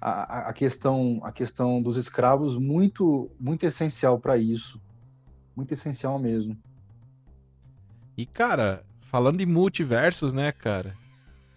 a, 0.00 0.48
a, 0.48 0.52
questão 0.52 1.20
a 1.22 1.32
questão 1.32 1.82
dos 1.82 1.96
escravos 1.96 2.56
muito 2.56 3.30
muito 3.38 3.66
essencial 3.66 4.18
para 4.18 4.36
isso. 4.36 4.80
Muito 5.56 5.72
essencial 5.74 6.18
mesmo. 6.18 6.56
E 8.16 8.24
cara 8.24 8.84
falando 9.02 9.38
de 9.38 9.46
multiversos 9.46 10.32
né 10.32 10.52
cara? 10.52 10.94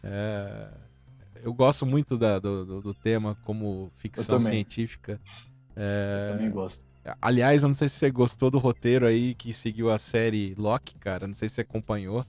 É... 0.04 0.70
eu 1.44 1.54
gosto 1.54 1.86
muito 1.86 2.18
da, 2.18 2.40
do, 2.40 2.82
do, 2.82 2.94
tema 2.94 3.38
como 3.44 3.92
ficção 3.98 4.42
científica. 4.42 5.20
É... 5.76 6.30
eu 6.30 6.38
também 6.38 6.52
gosto. 6.52 6.84
aliás 7.22 7.62
eu 7.62 7.68
não 7.68 7.76
sei 7.76 7.90
se 7.90 7.96
você 7.96 8.10
gostou 8.10 8.50
do 8.50 8.58
roteiro 8.58 9.06
aí 9.06 9.36
que 9.36 9.54
seguiu 9.54 9.92
a 9.92 10.00
série 10.00 10.56
Loki 10.58 10.96
cara. 10.96 11.28
Não 11.28 11.36
sei 11.36 11.48
se 11.48 11.56
você 11.56 11.62
acompanhou. 11.62 12.26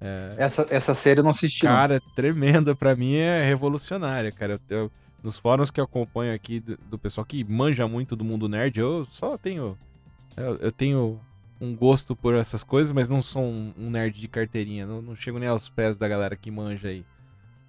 É... 0.00 0.34
essa, 0.38 0.66
essa 0.70 0.94
série 0.94 1.20
eu 1.20 1.24
não 1.24 1.30
assisti 1.30 1.60
cara 1.60 2.00
não. 2.02 2.14
tremenda. 2.14 2.74
Para 2.74 2.96
mim 2.96 3.16
é 3.16 3.44
revolucionária 3.44 4.32
cara. 4.32 4.58
Eu, 4.70 4.78
eu 4.78 4.92
nos 5.22 5.38
fóruns 5.38 5.70
que 5.70 5.80
eu 5.80 5.84
acompanho 5.84 6.34
aqui 6.34 6.60
do, 6.60 6.76
do, 6.76 6.98
pessoal 6.98 7.24
que 7.24 7.44
manja 7.44 7.86
muito 7.86 8.16
do 8.16 8.24
mundo 8.24 8.48
nerd, 8.48 8.78
eu 8.78 9.06
só 9.10 9.38
tenho. 9.38 9.78
Eu, 10.36 10.56
eu, 10.56 10.72
tenho 10.72 11.20
um 11.60 11.76
gosto 11.76 12.16
por 12.16 12.34
essas 12.34 12.64
coisas, 12.64 12.90
mas 12.90 13.08
não 13.08 13.22
sou 13.22 13.42
um, 13.42 13.72
um 13.78 13.90
nerd 13.90 14.18
de 14.18 14.26
carteirinha. 14.26 14.86
Não, 14.86 15.00
não, 15.00 15.14
chego 15.14 15.38
nem 15.38 15.48
aos 15.48 15.68
pés 15.68 15.96
da 15.96 16.08
galera 16.08 16.34
que 16.34 16.50
manja 16.50 16.88
aí. 16.88 17.04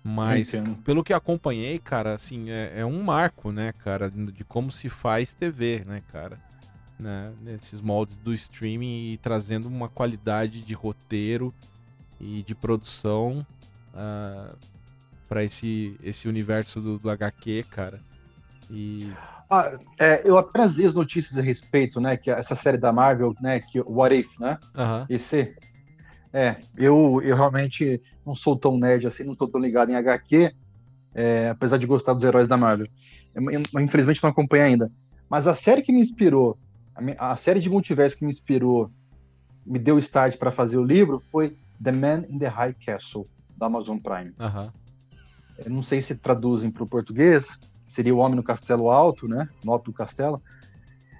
Mas, 0.03 0.53
pelo 0.83 1.03
que 1.03 1.13
acompanhei, 1.13 1.79
cara, 1.79 2.13
assim, 2.13 2.49
é, 2.49 2.79
é, 2.79 2.85
um 2.85 3.01
marco, 3.01 3.53
né, 3.53 3.71
cara, 3.71 4.11
de 4.11 4.43
como 4.43 4.69
se 4.69 4.89
faz 4.89 5.33
TV, 5.33 5.83
né, 5.85 6.01
cara? 6.11 6.37
Né, 6.99 7.33
nesses 7.41 7.79
moldes 7.79 8.17
do 8.17 8.33
streaming 8.33 9.13
e 9.13 9.17
trazendo 9.17 9.67
uma 9.67 9.87
qualidade 9.87 10.61
de 10.61 10.73
roteiro 10.73 11.53
e 12.19 12.43
de 12.43 12.53
produção. 12.53 13.45
Uh, 13.93 14.57
para 15.33 15.43
esse, 15.43 15.97
esse 16.03 16.27
universo 16.27 16.79
do, 16.79 16.99
do 16.99 17.09
HQ, 17.09 17.65
cara. 17.71 17.99
E... 18.69 19.09
Ah, 19.49 19.79
é, 19.99 20.21
eu 20.23 20.37
apenas 20.37 20.75
li 20.75 20.85
as 20.85 20.93
notícias 20.93 21.39
a 21.39 21.41
respeito, 21.41 21.99
né? 21.99 22.15
Que 22.15 22.29
essa 22.29 22.55
série 22.55 22.77
da 22.77 22.93
Marvel, 22.93 23.33
né? 23.41 23.59
Que 23.59 23.81
What 23.81 24.15
If, 24.15 24.39
né? 24.39 24.59
Uhum. 24.75 25.05
Esse. 25.09 25.55
É, 26.31 26.55
eu, 26.77 27.19
eu 27.23 27.35
realmente 27.35 27.99
não 28.23 28.35
sou 28.35 28.55
tão 28.55 28.77
nerd 28.77 29.07
assim, 29.07 29.23
não 29.23 29.33
estou 29.33 29.47
tão 29.47 29.59
ligado 29.59 29.89
em 29.91 29.95
HQ, 29.95 30.53
é, 31.15 31.49
apesar 31.49 31.77
de 31.77 31.87
gostar 31.87 32.13
dos 32.13 32.23
heróis 32.23 32.47
da 32.47 32.55
Marvel. 32.55 32.87
Eu, 33.33 33.49
eu, 33.49 33.81
infelizmente 33.81 34.21
não 34.21 34.29
acompanho 34.29 34.65
ainda. 34.65 34.91
Mas 35.27 35.47
a 35.47 35.55
série 35.55 35.81
que 35.81 35.91
me 35.91 35.99
inspirou, 35.99 36.59
a, 37.17 37.31
a 37.31 37.37
série 37.37 37.59
de 37.59 37.71
multiverso 37.71 38.15
que 38.15 38.23
me 38.23 38.31
inspirou, 38.31 38.91
me 39.65 39.79
deu 39.79 39.97
start 39.97 40.37
para 40.37 40.51
fazer 40.51 40.77
o 40.77 40.83
livro 40.83 41.19
foi 41.19 41.57
The 41.83 41.91
Man 41.91 42.25
in 42.29 42.37
the 42.37 42.47
High 42.47 42.75
Castle, 42.85 43.27
da 43.57 43.65
Amazon 43.65 43.97
Prime. 43.97 44.31
Uhum 44.39 44.82
eu 45.57 45.69
não 45.69 45.83
sei 45.83 46.01
se 46.01 46.15
traduzem 46.15 46.71
para 46.71 46.83
o 46.83 46.87
português, 46.87 47.59
seria 47.87 48.13
o 48.13 48.17
Homem 48.17 48.35
no 48.35 48.43
Castelo 48.43 48.89
Alto, 48.89 49.27
né? 49.27 49.47
Noto 49.63 49.91
do 49.91 49.93
Castelo. 49.93 50.41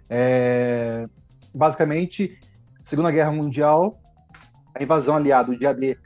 É, 0.10 1.08
basicamente, 1.54 2.38
Segunda 2.86 3.12
Guerra 3.12 3.32
Mundial, 3.32 4.00
a 4.76 4.82
invasão 4.82 5.16
aliada, 5.16 5.52
o 5.52 5.58
dia 5.58 5.74
D, 5.74 5.98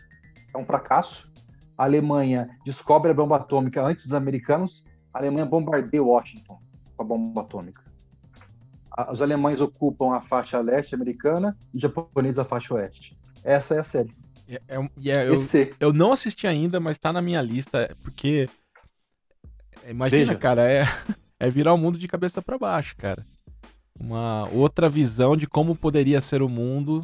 é 0.54 0.58
um 0.58 0.66
fracasso. 0.66 1.32
A 1.78 1.84
Alemanha 1.84 2.50
descobre 2.66 3.12
a 3.12 3.14
bomba 3.14 3.38
atômica 3.38 3.84
antes 3.84 4.06
dos 4.06 4.14
americanos. 4.14 4.84
A 5.14 5.20
Alemanha 5.20 5.46
bombardeia 5.46 6.04
Washington 6.04 6.60
com 6.96 7.04
a 7.04 7.06
bomba 7.06 7.42
atômica. 7.42 7.84
Os 9.12 9.22
alemães 9.22 9.62
ocupam 9.62 10.16
a 10.16 10.22
faixa 10.22 10.60
leste 10.60 10.96
americana 10.96 11.56
e 11.72 11.78
os 11.78 11.84
japoneses 11.84 12.40
a 12.40 12.46
faixa 12.46 12.74
oeste. 12.74 13.18
Essa 13.44 13.76
é 13.76 13.80
a 13.80 13.84
série. 13.84 14.16
É, 14.50 14.62
é, 14.68 15.10
é, 15.10 15.30
eu, 15.30 15.48
eu 15.80 15.94
não 15.94 16.12
assisti 16.12 16.48
ainda, 16.48 16.80
mas 16.80 16.98
tá 16.98 17.12
na 17.12 17.22
minha 17.22 17.42
lista, 17.42 17.96
porque. 18.02 18.48
Imagina, 19.88 20.26
Veja. 20.26 20.36
cara, 20.36 20.70
é, 20.70 20.86
é 21.40 21.50
virar 21.50 21.74
o 21.74 21.78
mundo 21.78 21.98
de 21.98 22.08
cabeça 22.08 22.42
para 22.42 22.58
baixo, 22.58 22.96
cara. 22.98 23.26
Uma 24.00 24.48
outra 24.50 24.88
visão 24.88 25.36
de 25.36 25.48
como 25.48 25.76
poderia 25.76 26.22
ser 26.22 26.42
o 26.42 26.50
mundo. 26.50 27.04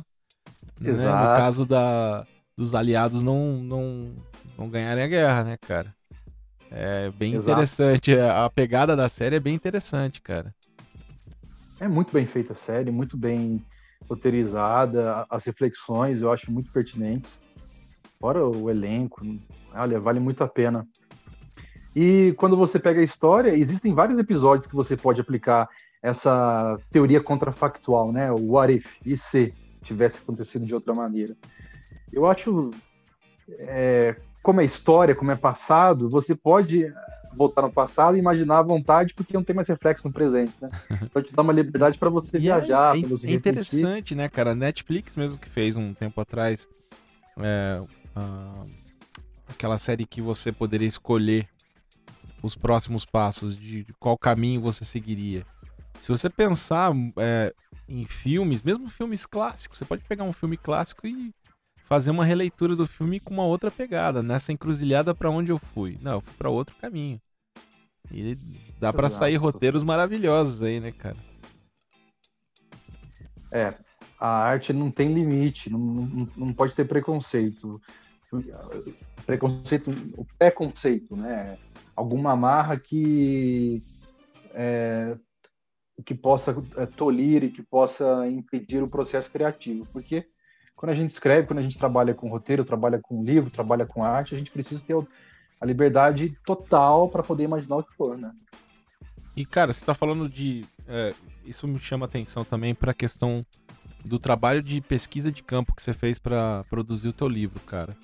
Né? 0.80 0.92
No 0.92 1.36
caso 1.36 1.66
da, 1.66 2.26
dos 2.58 2.76
aliados 2.76 3.22
não, 3.22 3.58
não, 3.58 4.14
não 4.58 4.70
ganharem 4.70 5.04
a 5.04 5.08
guerra, 5.08 5.44
né, 5.44 5.58
cara? 5.58 5.94
É 6.70 7.10
bem 7.12 7.34
Exato. 7.34 7.52
interessante. 7.52 8.18
A 8.20 8.50
pegada 8.50 8.96
da 8.96 9.08
série 9.08 9.36
é 9.36 9.40
bem 9.40 9.54
interessante, 9.54 10.22
cara. 10.22 10.54
É 11.80 11.88
muito 11.88 12.12
bem 12.12 12.26
feita 12.26 12.54
a 12.54 12.56
série, 12.56 12.92
muito 12.92 13.18
bem 13.18 13.64
roteirizada, 14.10 15.26
as 15.30 15.46
reflexões 15.46 16.22
eu 16.22 16.32
acho 16.32 16.52
muito 16.52 16.72
pertinentes. 16.72 17.40
Fora 18.20 18.46
o 18.46 18.70
elenco, 18.70 19.22
olha, 19.74 20.00
vale 20.00 20.20
muito 20.20 20.44
a 20.44 20.48
pena. 20.48 20.88
E 21.96 22.34
quando 22.38 22.58
você 22.58 22.80
pega 22.80 23.02
a 23.02 23.04
história, 23.04 23.54
existem 23.54 23.94
vários 23.94 24.18
episódios 24.18 24.68
que 24.68 24.76
você 24.76 24.98
pode 24.98 25.22
aplicar 25.22 25.70
essa 26.02 26.78
teoria 26.92 27.22
contrafactual, 27.22 28.12
né? 28.12 28.32
O 28.32 28.54
what 28.54 28.74
if, 28.74 28.98
e 29.06 29.18
se 29.18 29.54
tivesse 29.82 30.20
acontecido 30.20 30.66
de 30.66 30.74
outra 30.74 30.94
maneira. 30.94 31.36
Eu 32.12 32.26
acho 32.26 32.72
é, 33.60 34.16
como 34.42 34.62
é 34.62 34.66
história, 34.66 35.16
como 35.16 35.32
é 35.32 35.36
passado, 35.36 36.10
você 36.10 36.36
pode 36.36 36.92
voltar 37.36 37.64
no 37.64 37.72
passado 37.72 38.16
e 38.16 38.20
imaginar 38.20 38.60
à 38.60 38.62
vontade, 38.64 39.14
porque 39.14 39.34
não 39.34 39.44
tem 39.44 39.56
mais 39.56 39.68
reflexo 39.68 40.08
no 40.08 40.14
presente, 40.14 40.54
né? 40.62 40.70
Então 41.04 41.22
te 41.22 41.34
dá 41.34 41.42
uma 41.42 41.54
liberdade 41.54 41.98
para 41.98 42.10
você 42.10 42.38
e 42.38 42.42
viajar, 42.42 42.98
é, 42.98 43.00
para 43.00 43.10
você 43.10 43.28
É 43.28 43.34
interessante, 43.34 44.16
né, 44.16 44.30
cara? 44.30 44.56
Netflix 44.56 45.16
mesmo 45.16 45.38
que 45.38 45.50
fez 45.50 45.76
um 45.76 45.94
tempo 45.94 46.20
atrás 46.22 46.68
é, 47.38 47.82
uh, 47.82 48.70
aquela 49.48 49.78
série 49.78 50.06
que 50.06 50.22
você 50.22 50.52
poderia 50.52 50.88
escolher 50.88 51.48
os 52.42 52.56
próximos 52.56 53.06
passos, 53.06 53.56
de 53.56 53.86
qual 54.00 54.18
caminho 54.18 54.62
você 54.62 54.84
seguiria. 54.84 55.46
Se 56.02 56.10
você 56.10 56.30
pensar 56.30 56.92
é, 57.18 57.54
em 57.88 58.04
filmes, 58.06 58.62
mesmo 58.62 58.90
filmes 58.90 59.26
clássicos, 59.26 59.78
você 59.78 59.86
pode 59.86 60.04
pegar 60.04 60.26
um 60.26 60.34
filme 60.34 60.58
clássico 60.58 61.08
e 61.08 61.34
fazer 61.86 62.12
uma 62.12 62.26
releitura 62.26 62.76
do 62.76 62.86
filme 62.86 63.20
com 63.20 63.34
uma 63.34 63.46
outra 63.46 63.70
pegada, 63.70 64.24
nessa 64.24 64.52
encruzilhada 64.52 65.14
para 65.14 65.30
onde 65.30 65.52
eu 65.52 65.58
fui. 65.58 65.98
Não, 66.02 66.14
eu 66.14 66.22
fui 66.22 66.34
para 66.38 66.50
outro 66.50 66.76
caminho. 66.78 67.22
E 68.12 68.38
dá 68.80 68.92
para 68.92 69.10
sair 69.10 69.38
roteiros 69.38 69.84
maravilhosos 69.84 70.62
aí, 70.62 70.80
né, 70.80 70.92
cara? 70.92 71.18
É, 73.52 73.74
a 74.20 74.28
arte 74.28 74.74
não 74.74 74.92
tem 74.92 75.14
limite, 75.14 75.70
não, 75.70 75.80
não, 75.80 76.30
não 76.36 76.54
pode 76.54 76.76
ter 76.76 76.86
preconceito. 76.86 77.82
Preconceito, 79.26 79.92
o 80.18 80.26
preconceito, 80.38 81.16
né? 81.16 81.58
Alguma 81.96 82.32
amarra 82.32 82.78
que 82.78 83.84
é, 84.54 85.18
que 86.04 86.16
possa 86.16 86.56
é, 86.78 86.86
tolir 86.86 87.44
e 87.44 87.52
que 87.52 87.62
possa 87.62 88.28
impedir 88.28 88.82
o 88.82 88.90
processo 88.90 89.32
criativo, 89.32 89.88
porque 89.94 90.28
quando 90.84 90.92
a 90.92 90.96
gente 90.96 91.12
escreve, 91.12 91.48
quando 91.48 91.60
a 91.60 91.62
gente 91.62 91.78
trabalha 91.78 92.14
com 92.14 92.28
roteiro, 92.28 92.66
trabalha 92.66 93.00
com 93.02 93.24
livro, 93.24 93.50
trabalha 93.50 93.86
com 93.86 94.04
arte, 94.04 94.36
a 94.36 94.38
gente 94.38 94.52
precisa 94.52 94.84
ter 94.86 94.94
a 95.62 95.66
liberdade 95.66 96.38
total 96.46 97.08
para 97.08 97.24
poder 97.24 97.46
imaginar 97.46 97.78
o 97.78 97.84
que 97.84 97.96
for, 97.96 98.18
né? 98.18 98.34
E 99.34 99.46
cara, 99.46 99.72
você 99.72 99.80
está 99.80 99.94
falando 99.94 100.28
de, 100.28 100.66
é, 100.86 101.14
isso 101.46 101.70
me 101.70 101.80
chama 101.80 102.06
atenção 102.06 102.44
também 102.44 102.76
para 102.76 102.92
a 102.92 102.94
questão 102.94 103.46
do 104.04 104.20
trabalho 104.20 104.62
de 104.62 104.82
pesquisa 104.82 105.32
de 105.32 105.42
campo 105.42 105.74
que 105.74 105.82
você 105.82 105.94
fez 105.94 106.20
para 106.20 106.66
produzir 106.70 107.08
o 107.08 107.14
teu 107.14 107.30
livro, 107.30 107.62
cara. 107.62 107.96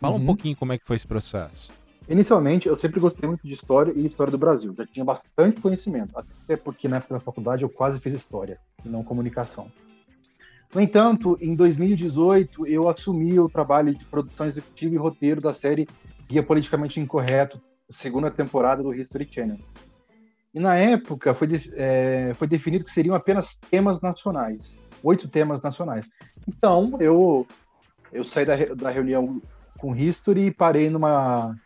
Fala 0.00 0.14
uhum. 0.14 0.22
um 0.22 0.26
pouquinho 0.26 0.54
como 0.54 0.72
é 0.72 0.78
que 0.78 0.86
foi 0.86 0.94
esse 0.94 1.08
processo. 1.08 1.72
Inicialmente, 2.08 2.68
eu 2.68 2.78
sempre 2.78 3.00
gostei 3.00 3.28
muito 3.28 3.44
de 3.44 3.52
história 3.52 3.92
e 3.96 4.06
história 4.06 4.30
do 4.30 4.38
Brasil. 4.38 4.72
Já 4.78 4.86
tinha 4.86 5.04
bastante 5.04 5.60
conhecimento, 5.60 6.16
até 6.16 6.56
porque 6.56 6.86
na 6.86 6.98
época 6.98 7.14
da 7.14 7.20
faculdade 7.20 7.64
eu 7.64 7.68
quase 7.68 7.98
fiz 7.98 8.12
história 8.12 8.60
e 8.84 8.88
não 8.88 9.02
comunicação. 9.02 9.68
No 10.74 10.80
entanto, 10.80 11.38
em 11.40 11.54
2018, 11.54 12.66
eu 12.66 12.88
assumi 12.88 13.38
o 13.40 13.48
trabalho 13.48 13.94
de 13.94 14.04
produção 14.04 14.46
executiva 14.46 14.94
e 14.94 14.98
roteiro 14.98 15.40
da 15.40 15.54
série 15.54 15.88
Guia 16.28 16.42
Politicamente 16.42 17.00
Incorreto, 17.00 17.60
segunda 17.88 18.30
temporada 18.30 18.82
do 18.82 18.94
History 18.94 19.26
Channel. 19.30 19.58
E 20.54 20.60
na 20.60 20.76
época 20.76 21.32
foi, 21.34 21.46
de, 21.46 21.72
é, 21.74 22.32
foi 22.34 22.46
definido 22.46 22.84
que 22.84 22.92
seriam 22.92 23.14
apenas 23.14 23.58
temas 23.70 24.00
nacionais, 24.02 24.78
oito 25.02 25.26
temas 25.26 25.62
nacionais. 25.62 26.08
Então, 26.46 26.96
eu, 27.00 27.46
eu 28.12 28.24
saí 28.24 28.44
da, 28.44 28.56
da 28.74 28.90
reunião 28.90 29.40
com 29.78 29.96
History 29.96 30.46
e 30.46 30.50
parei 30.50 30.90
numa 30.90 31.56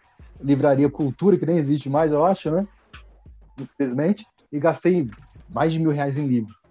livraria 0.40 0.88
Cultura, 0.88 1.36
que 1.36 1.46
nem 1.46 1.56
existe 1.56 1.88
mais, 1.88 2.12
eu 2.12 2.24
acho, 2.24 2.50
né? 2.50 2.66
Infelizmente. 3.58 4.26
E 4.52 4.58
gastei 4.60 5.10
mais 5.48 5.72
de 5.72 5.80
mil 5.80 5.90
reais 5.90 6.16
em 6.16 6.26
livro. 6.26 6.61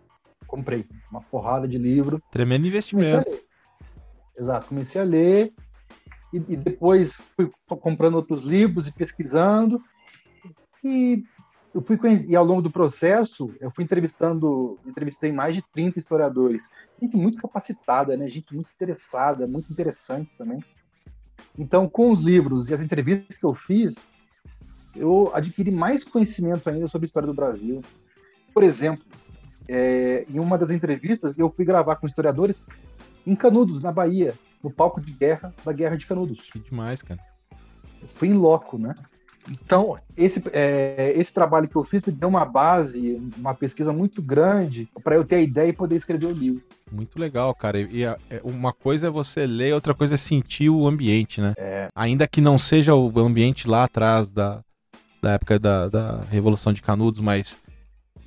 Comprei 0.52 0.86
uma 1.10 1.22
porrada 1.22 1.66
de 1.66 1.78
livro. 1.78 2.22
Tremendo 2.30 2.68
investimento. 2.68 3.24
Comecei 3.24 3.52
Exato, 4.38 4.68
comecei 4.68 5.00
a 5.00 5.04
ler 5.04 5.54
e, 6.34 6.38
e, 6.38 6.58
depois 6.58 7.14
fui 7.14 7.52
comprando 7.80 8.16
outros 8.16 8.42
livros 8.42 8.88
e 8.88 8.92
pesquisando. 8.92 9.80
E 10.84 11.24
eu 11.76 11.82
fui 11.82 12.00
e 12.28 12.36
ao 12.36 12.44
longo 12.44 12.62
do 12.62 12.72
processo, 12.72 13.54
eu 13.60 13.70
fui 13.70 13.84
entrevistando, 13.84 14.80
entrevistei 14.84 15.32
mais 15.32 15.56
de 15.56 15.62
30 15.74 16.00
historiadores. 16.00 16.64
Gente 17.00 17.16
muito 17.18 17.38
capacitada, 17.38 18.18
né? 18.18 18.28
Gente 18.30 18.52
muito 18.56 18.70
interessada, 18.74 19.46
muito 19.46 19.72
interessante 19.72 20.32
também. 20.38 20.60
Então, 21.56 21.88
com 21.88 22.10
os 22.10 22.22
livros 22.22 22.68
e 22.68 22.74
as 22.74 22.82
entrevistas 22.82 23.38
que 23.38 23.46
eu 23.46 23.54
fiz, 23.54 24.12
eu 24.96 25.30
adquiri 25.36 25.70
mais 25.70 26.04
conhecimento 26.04 26.68
ainda 26.68 26.88
sobre 26.88 27.06
a 27.06 27.08
história 27.08 27.28
do 27.28 27.34
Brasil. 27.34 27.82
Por 28.54 28.64
exemplo, 28.64 29.06
é, 29.68 30.26
em 30.30 30.40
uma 30.40 30.58
das 30.58 30.72
entrevistas, 30.72 31.38
eu 31.38 31.50
fui 31.50 31.66
gravar 31.66 31.96
com 31.96 32.08
historiadores 32.08 32.66
em 33.26 33.36
Canudos, 33.36 33.82
na 33.82 33.92
Bahia, 33.92 34.34
no 34.64 34.72
palco 34.72 35.02
de 35.02 35.14
guerra 35.14 35.54
da 35.64 35.72
Guerra 35.72 35.98
de 35.98 36.06
Canudos. 36.06 36.42
Que 36.52 36.60
demais, 36.60 37.02
cara. 37.02 37.20
Eu 38.02 38.08
fui 38.08 38.30
em 38.30 38.34
loco, 38.34 38.78
né? 38.78 38.96
Então, 39.50 39.98
esse, 40.16 40.44
é, 40.54 41.14
esse 41.16 41.34
trabalho 41.34 41.68
que 41.68 41.76
eu 41.76 41.84
fiz 41.84 42.02
deu 42.04 42.30
uma 42.30 42.46
base, 42.46 43.20
uma 43.38 43.56
pesquisa 43.56 43.92
muito 43.92 44.22
grande 44.22 44.88
para 45.04 45.16
eu 45.16 45.24
ter 45.24 45.38
a 45.38 45.42
ideia 45.42 45.70
e 45.70 45.74
poder 45.74 45.96
escrever 45.96 46.28
o 46.28 46.32
livro. 46.32 46.62
Muito 46.92 47.18
legal, 47.18 47.54
cara. 47.56 47.80
E 47.80 48.06
a, 48.06 48.18
é, 48.30 48.40
uma 48.44 48.72
coisa 48.72 49.08
é 49.08 49.10
você 49.10 49.48
ler, 49.48 49.74
outra 49.74 49.94
coisa 49.94 50.14
é 50.14 50.18
sentir 50.18 50.70
o 50.70 50.88
ambiente, 50.88 51.42
né? 51.42 51.54
É. 51.58 51.88
Ainda 51.96 52.28
que 52.28 52.42
não 52.42 52.58
seja 52.58 52.94
o 52.94 53.20
ambiente 53.20 53.68
lá 53.68 53.86
atrás 53.86 54.32
da, 54.32 54.62
da 55.22 55.32
época 55.32 55.58
da, 55.58 55.88
da 55.88 56.22
Revolução 56.30 56.72
de 56.72 56.82
Canudos, 56.82 57.20
mas 57.20 57.58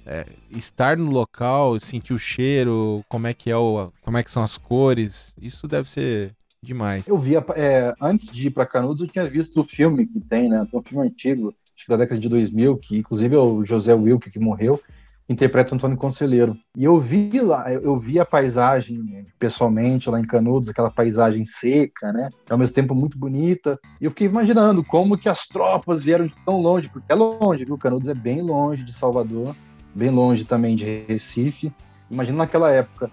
é, 0.07 0.27
estar 0.51 0.97
no 0.97 1.11
local, 1.11 1.79
sentir 1.81 2.13
o 2.13 2.19
cheiro, 2.19 3.05
como 3.09 3.27
é 3.27 3.35
que 3.35 3.51
é 3.51 3.57
o, 3.57 3.91
como 4.03 4.19
é 4.19 4.23
que 4.23 4.31
são 4.31 4.43
as 4.43 4.57
cores, 4.57 5.35
isso 5.41 5.67
deve 5.67 5.91
ser 5.91 6.33
demais. 6.63 7.07
Eu 7.07 7.19
via, 7.19 7.45
é, 7.55 7.95
antes 8.01 8.31
de 8.31 8.49
ir 8.49 8.51
para 8.51 8.67
Canudos, 8.67 9.03
eu 9.03 9.09
tinha 9.09 9.29
visto 9.29 9.61
o 9.61 9.65
filme 9.65 10.07
que 10.07 10.21
tem, 10.21 10.49
né? 10.49 10.67
Um 10.73 10.83
filme 10.83 11.07
antigo, 11.07 11.55
acho 11.77 11.85
que 11.85 11.91
da 11.91 11.97
década 11.97 12.21
de 12.21 12.29
2000, 12.29 12.77
que 12.79 12.99
inclusive 12.99 13.35
é 13.35 13.39
o 13.39 13.65
José 13.65 13.95
Wilke 13.95 14.31
que 14.31 14.39
morreu, 14.39 14.81
interpreta 15.29 15.75
Antônio 15.75 15.97
Conselheiro. 15.97 16.57
E 16.77 16.85
eu 16.85 16.99
vi 16.99 17.41
lá, 17.41 17.73
eu 17.73 17.99
vi 17.99 18.19
a 18.21 18.27
paisagem 18.27 19.27
pessoalmente 19.39 20.11
lá 20.11 20.21
em 20.21 20.27
Canudos, 20.27 20.69
aquela 20.69 20.91
paisagem 20.91 21.45
seca, 21.45 22.13
né? 22.13 22.29
Ao 22.49 22.59
mesmo 22.59 22.75
tempo 22.75 22.95
muito 22.95 23.19
bonita. 23.19 23.79
E 24.01 24.05
eu 24.05 24.11
fiquei 24.11 24.27
imaginando 24.27 24.85
como 24.85 25.17
que 25.17 25.29
as 25.29 25.47
tropas 25.47 26.03
vieram 26.03 26.27
de 26.27 26.35
tão 26.45 26.61
longe, 26.61 26.91
porque 26.91 27.11
é 27.11 27.15
longe, 27.15 27.65
viu? 27.65 27.79
Canudos 27.79 28.09
é 28.09 28.15
bem 28.15 28.43
longe 28.43 28.85
de 28.85 28.93
Salvador, 28.93 29.55
bem 29.95 30.11
longe 30.11 30.45
também 30.45 30.75
de 30.75 31.05
Recife. 31.09 31.73
Imagina 32.11 32.39
naquela 32.39 32.71
época. 32.71 33.11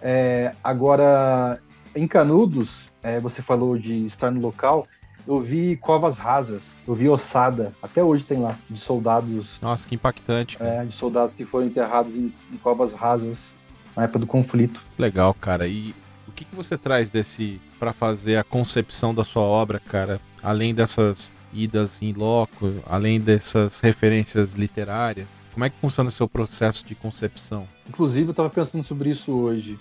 É, 0.00 0.52
agora, 0.62 1.60
em 1.94 2.06
Canudos, 2.06 2.90
é, 3.02 3.20
você 3.20 3.40
falou 3.40 3.78
de 3.78 4.06
estar 4.06 4.30
no 4.30 4.40
local, 4.40 4.86
eu 5.26 5.40
vi 5.40 5.76
covas 5.76 6.18
rasas, 6.18 6.76
eu 6.86 6.94
vi 6.94 7.08
ossada, 7.08 7.72
até 7.82 8.02
hoje 8.02 8.26
tem 8.26 8.38
lá, 8.40 8.58
de 8.68 8.78
soldados. 8.78 9.58
Nossa, 9.62 9.88
que 9.88 9.94
impactante. 9.94 10.58
É, 10.60 10.84
de 10.84 10.94
soldados 10.94 11.34
que 11.34 11.44
foram 11.44 11.66
enterrados 11.66 12.14
em, 12.16 12.32
em, 12.52 12.56
covas 12.58 12.92
rasas 12.92 13.54
na 13.96 14.04
época 14.04 14.18
do 14.18 14.26
conflito. 14.26 14.82
Legal, 14.98 15.32
cara. 15.32 15.66
E 15.66 15.94
o 16.28 16.32
que, 16.32 16.44
que 16.44 16.54
você 16.54 16.76
traz 16.76 17.08
desse 17.08 17.60
para 17.78 17.92
fazer 17.92 18.36
a 18.36 18.44
concepção 18.44 19.14
da 19.14 19.24
sua 19.24 19.42
obra, 19.42 19.80
cara? 19.80 20.20
Além 20.42 20.74
dessas 20.74 21.32
idas 21.54 22.02
em 22.02 22.12
loco, 22.12 22.74
além 22.86 23.20
dessas 23.20 23.80
referências 23.80 24.54
literárias, 24.54 25.28
como 25.52 25.64
é 25.64 25.70
que 25.70 25.76
funciona 25.80 26.08
o 26.08 26.12
seu 26.12 26.28
processo 26.28 26.84
de 26.84 26.94
concepção? 26.94 27.66
Inclusive, 27.88 28.28
eu 28.28 28.30
estava 28.32 28.50
pensando 28.50 28.84
sobre 28.84 29.10
isso 29.10 29.32
hoje 29.32 29.78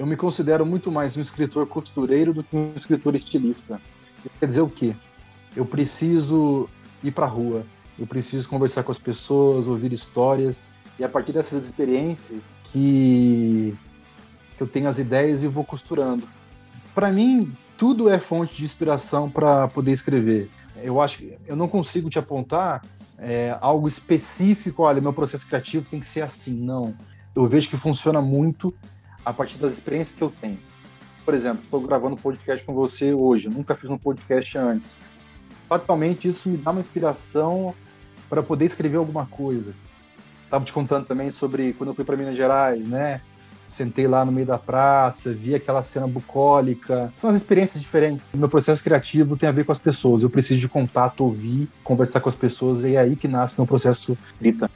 eu 0.00 0.06
me 0.06 0.16
considero 0.16 0.64
muito 0.64 0.90
mais 0.90 1.14
um 1.14 1.20
escritor 1.20 1.66
costureiro 1.66 2.32
do 2.32 2.42
que 2.42 2.56
um 2.56 2.72
escritor 2.74 3.14
estilista. 3.14 3.78
Quer 4.38 4.46
dizer 4.46 4.62
o 4.62 4.68
quê? 4.70 4.94
Eu 5.54 5.66
preciso 5.66 6.70
ir 7.04 7.10
para 7.10 7.26
a 7.26 7.28
rua, 7.28 7.66
eu 7.98 8.06
preciso 8.06 8.48
conversar 8.48 8.82
com 8.82 8.90
as 8.90 8.98
pessoas, 8.98 9.66
ouvir 9.66 9.92
histórias, 9.92 10.58
e 10.98 11.04
a 11.04 11.08
partir 11.08 11.32
dessas 11.32 11.66
experiências 11.66 12.58
que, 12.72 13.76
que 14.56 14.62
eu 14.62 14.66
tenho 14.66 14.88
as 14.88 14.98
ideias 14.98 15.42
e 15.42 15.46
vou 15.46 15.64
costurando. 15.64 16.26
Para 16.94 17.12
mim, 17.12 17.52
tudo 17.76 18.08
é 18.08 18.18
fonte 18.18 18.56
de 18.56 18.64
inspiração 18.64 19.28
para 19.28 19.68
poder 19.68 19.92
escrever. 19.92 20.48
Eu 20.82 21.00
acho 21.00 21.18
que 21.18 21.38
eu 21.46 21.56
não 21.56 21.68
consigo 21.68 22.08
te 22.10 22.18
apontar 22.18 22.82
é, 23.18 23.56
algo 23.60 23.86
específico, 23.86 24.82
olha, 24.82 25.00
meu 25.00 25.12
processo 25.12 25.46
criativo 25.46 25.86
tem 25.88 26.00
que 26.00 26.06
ser 26.06 26.22
assim, 26.22 26.54
não. 26.54 26.94
Eu 27.34 27.46
vejo 27.46 27.68
que 27.68 27.76
funciona 27.76 28.20
muito 28.20 28.74
a 29.24 29.32
partir 29.32 29.58
das 29.58 29.74
experiências 29.74 30.16
que 30.16 30.22
eu 30.22 30.32
tenho. 30.40 30.58
Por 31.24 31.34
exemplo, 31.34 31.62
estou 31.62 31.80
gravando 31.80 32.14
um 32.14 32.18
podcast 32.18 32.64
com 32.64 32.74
você 32.74 33.12
hoje, 33.12 33.48
nunca 33.48 33.74
fiz 33.74 33.90
um 33.90 33.98
podcast 33.98 34.56
antes. 34.56 34.90
Fatalmente, 35.68 36.28
isso 36.28 36.48
me 36.48 36.56
dá 36.56 36.70
uma 36.70 36.80
inspiração 36.80 37.74
para 38.28 38.42
poder 38.42 38.64
escrever 38.64 38.96
alguma 38.96 39.26
coisa. 39.26 39.74
Estava 40.44 40.64
te 40.64 40.72
contando 40.72 41.06
também 41.06 41.30
sobre 41.30 41.74
quando 41.74 41.90
eu 41.90 41.94
fui 41.94 42.04
para 42.04 42.16
Minas 42.16 42.36
Gerais, 42.36 42.84
né? 42.84 43.20
Sentei 43.70 44.06
lá 44.06 44.24
no 44.24 44.32
meio 44.32 44.46
da 44.46 44.58
praça, 44.58 45.32
vi 45.32 45.54
aquela 45.54 45.82
cena 45.82 46.06
bucólica. 46.06 47.12
São 47.16 47.30
as 47.30 47.36
experiências 47.36 47.80
diferentes. 47.80 48.26
O 48.34 48.36
meu 48.36 48.48
processo 48.48 48.82
criativo 48.82 49.36
tem 49.36 49.48
a 49.48 49.52
ver 49.52 49.64
com 49.64 49.72
as 49.72 49.78
pessoas. 49.78 50.22
Eu 50.22 50.30
preciso 50.30 50.60
de 50.60 50.68
contato, 50.68 51.22
ouvir, 51.22 51.68
conversar 51.84 52.20
com 52.20 52.28
as 52.28 52.34
pessoas, 52.34 52.84
e 52.84 52.96
é 52.96 52.98
aí 52.98 53.16
que 53.16 53.28
nasce 53.28 53.54
meu 53.56 53.66
processo 53.66 54.16
escrita. 54.32 54.70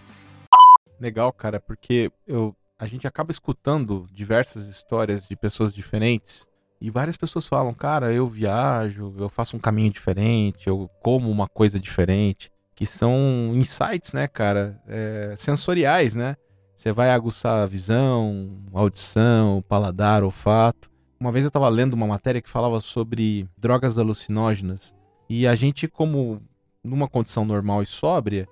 Legal, 1.00 1.32
cara, 1.32 1.60
porque 1.60 2.10
eu 2.26 2.54
a 2.78 2.86
gente 2.86 3.06
acaba 3.06 3.30
escutando 3.30 4.06
diversas 4.12 4.68
histórias 4.68 5.28
de 5.28 5.36
pessoas 5.36 5.72
diferentes 5.72 6.46
E 6.80 6.90
várias 6.90 7.16
pessoas 7.16 7.46
falam, 7.46 7.72
cara, 7.72 8.12
eu 8.12 8.26
viajo, 8.26 9.14
eu 9.16 9.28
faço 9.28 9.56
um 9.56 9.60
caminho 9.60 9.90
diferente, 9.90 10.68
eu 10.68 10.90
como 11.00 11.30
uma 11.30 11.48
coisa 11.48 11.80
diferente, 11.80 12.50
que 12.74 12.84
são 12.84 13.52
insights, 13.54 14.12
né, 14.12 14.28
cara, 14.28 14.78
é, 14.86 15.34
sensoriais, 15.38 16.14
né? 16.14 16.36
Você 16.84 16.92
vai 16.92 17.08
aguçar 17.08 17.62
a 17.62 17.66
visão, 17.66 18.58
audição, 18.70 19.64
paladar, 19.66 20.22
olfato. 20.22 20.90
Uma 21.18 21.32
vez 21.32 21.42
eu 21.42 21.48
estava 21.48 21.66
lendo 21.66 21.94
uma 21.94 22.06
matéria 22.06 22.42
que 22.42 22.50
falava 22.50 22.78
sobre 22.78 23.48
drogas 23.56 23.98
alucinógenas 23.98 24.94
e 25.26 25.46
a 25.46 25.54
gente, 25.54 25.88
como 25.88 26.42
numa 26.84 27.08
condição 27.08 27.42
normal 27.42 27.82
e 27.82 27.86
sóbria, 27.86 28.46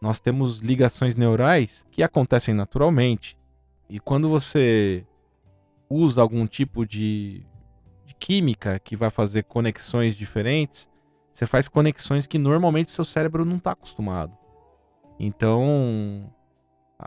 nós 0.00 0.20
temos 0.20 0.60
ligações 0.60 1.16
neurais 1.16 1.84
que 1.90 2.04
acontecem 2.04 2.54
naturalmente. 2.54 3.36
E 3.90 3.98
quando 3.98 4.28
você 4.28 5.04
usa 5.90 6.22
algum 6.22 6.46
tipo 6.46 6.86
de, 6.86 7.44
de 8.06 8.14
química 8.14 8.78
que 8.78 8.94
vai 8.94 9.10
fazer 9.10 9.42
conexões 9.42 10.14
diferentes, 10.14 10.88
você 11.34 11.46
faz 11.46 11.66
conexões 11.66 12.28
que 12.28 12.38
normalmente 12.38 12.90
o 12.90 12.92
seu 12.92 13.04
cérebro 13.04 13.44
não 13.44 13.56
está 13.56 13.72
acostumado. 13.72 14.38
Então, 15.18 16.32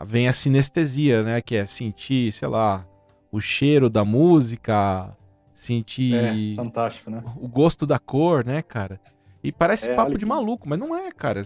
vem 0.04 0.28
a 0.28 0.32
sinestesia, 0.32 1.22
né? 1.22 1.40
Que 1.40 1.56
é 1.56 1.66
sentir, 1.66 2.32
sei 2.32 2.48
lá, 2.48 2.86
o 3.30 3.40
cheiro 3.40 3.88
da 3.88 4.04
música, 4.04 5.16
sentir 5.54 6.14
é, 6.14 6.56
fantástico, 6.56 7.10
né? 7.10 7.22
o 7.36 7.48
gosto 7.48 7.86
da 7.86 7.98
cor, 7.98 8.44
né, 8.44 8.62
cara? 8.62 9.00
E 9.42 9.52
parece 9.52 9.88
é, 9.88 9.94
papo 9.94 10.18
de 10.18 10.26
maluco, 10.26 10.68
mas 10.68 10.78
não 10.78 10.94
é, 10.96 11.10
cara. 11.10 11.42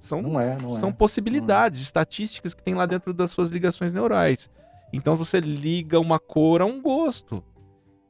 São, 0.00 0.22
não 0.22 0.38
é, 0.40 0.56
não 0.60 0.78
são 0.78 0.90
é. 0.90 0.92
possibilidades, 0.92 1.80
estatísticas 1.80 2.54
que 2.54 2.62
tem 2.62 2.74
lá 2.74 2.86
dentro 2.86 3.12
das 3.12 3.30
suas 3.30 3.50
ligações 3.50 3.92
neurais. 3.92 4.50
Então 4.92 5.16
você 5.16 5.40
liga 5.40 5.98
uma 5.98 6.18
cor 6.18 6.60
a 6.60 6.64
um 6.64 6.80
gosto. 6.80 7.42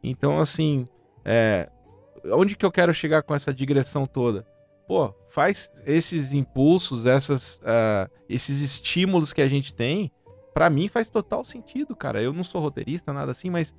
Então, 0.03 0.39
assim, 0.39 0.87
é, 1.25 1.71
onde 2.33 2.57
que 2.57 2.65
eu 2.65 2.71
quero 2.71 2.93
chegar 2.93 3.23
com 3.23 3.35
essa 3.35 3.53
digressão 3.53 4.07
toda? 4.07 4.47
Pô, 4.87 5.13
faz 5.29 5.71
esses 5.85 6.33
impulsos, 6.33 7.07
essas, 7.07 7.57
uh, 7.57 8.11
esses 8.29 8.61
estímulos 8.61 9.33
que 9.33 9.43
a 9.43 9.49
gente 9.49 9.75
tem, 9.75 10.13
para 10.55 10.71
mim 10.71 10.89
faz 10.89 11.09
total 11.09 11.45
sentido, 11.45 11.97
cara. 11.97 12.23
Eu 12.23 12.33
não 12.33 12.45
sou 12.45 12.61
roteirista, 12.61 13.13
nada 13.13 13.33
assim, 13.33 13.51
mas 13.51 13.75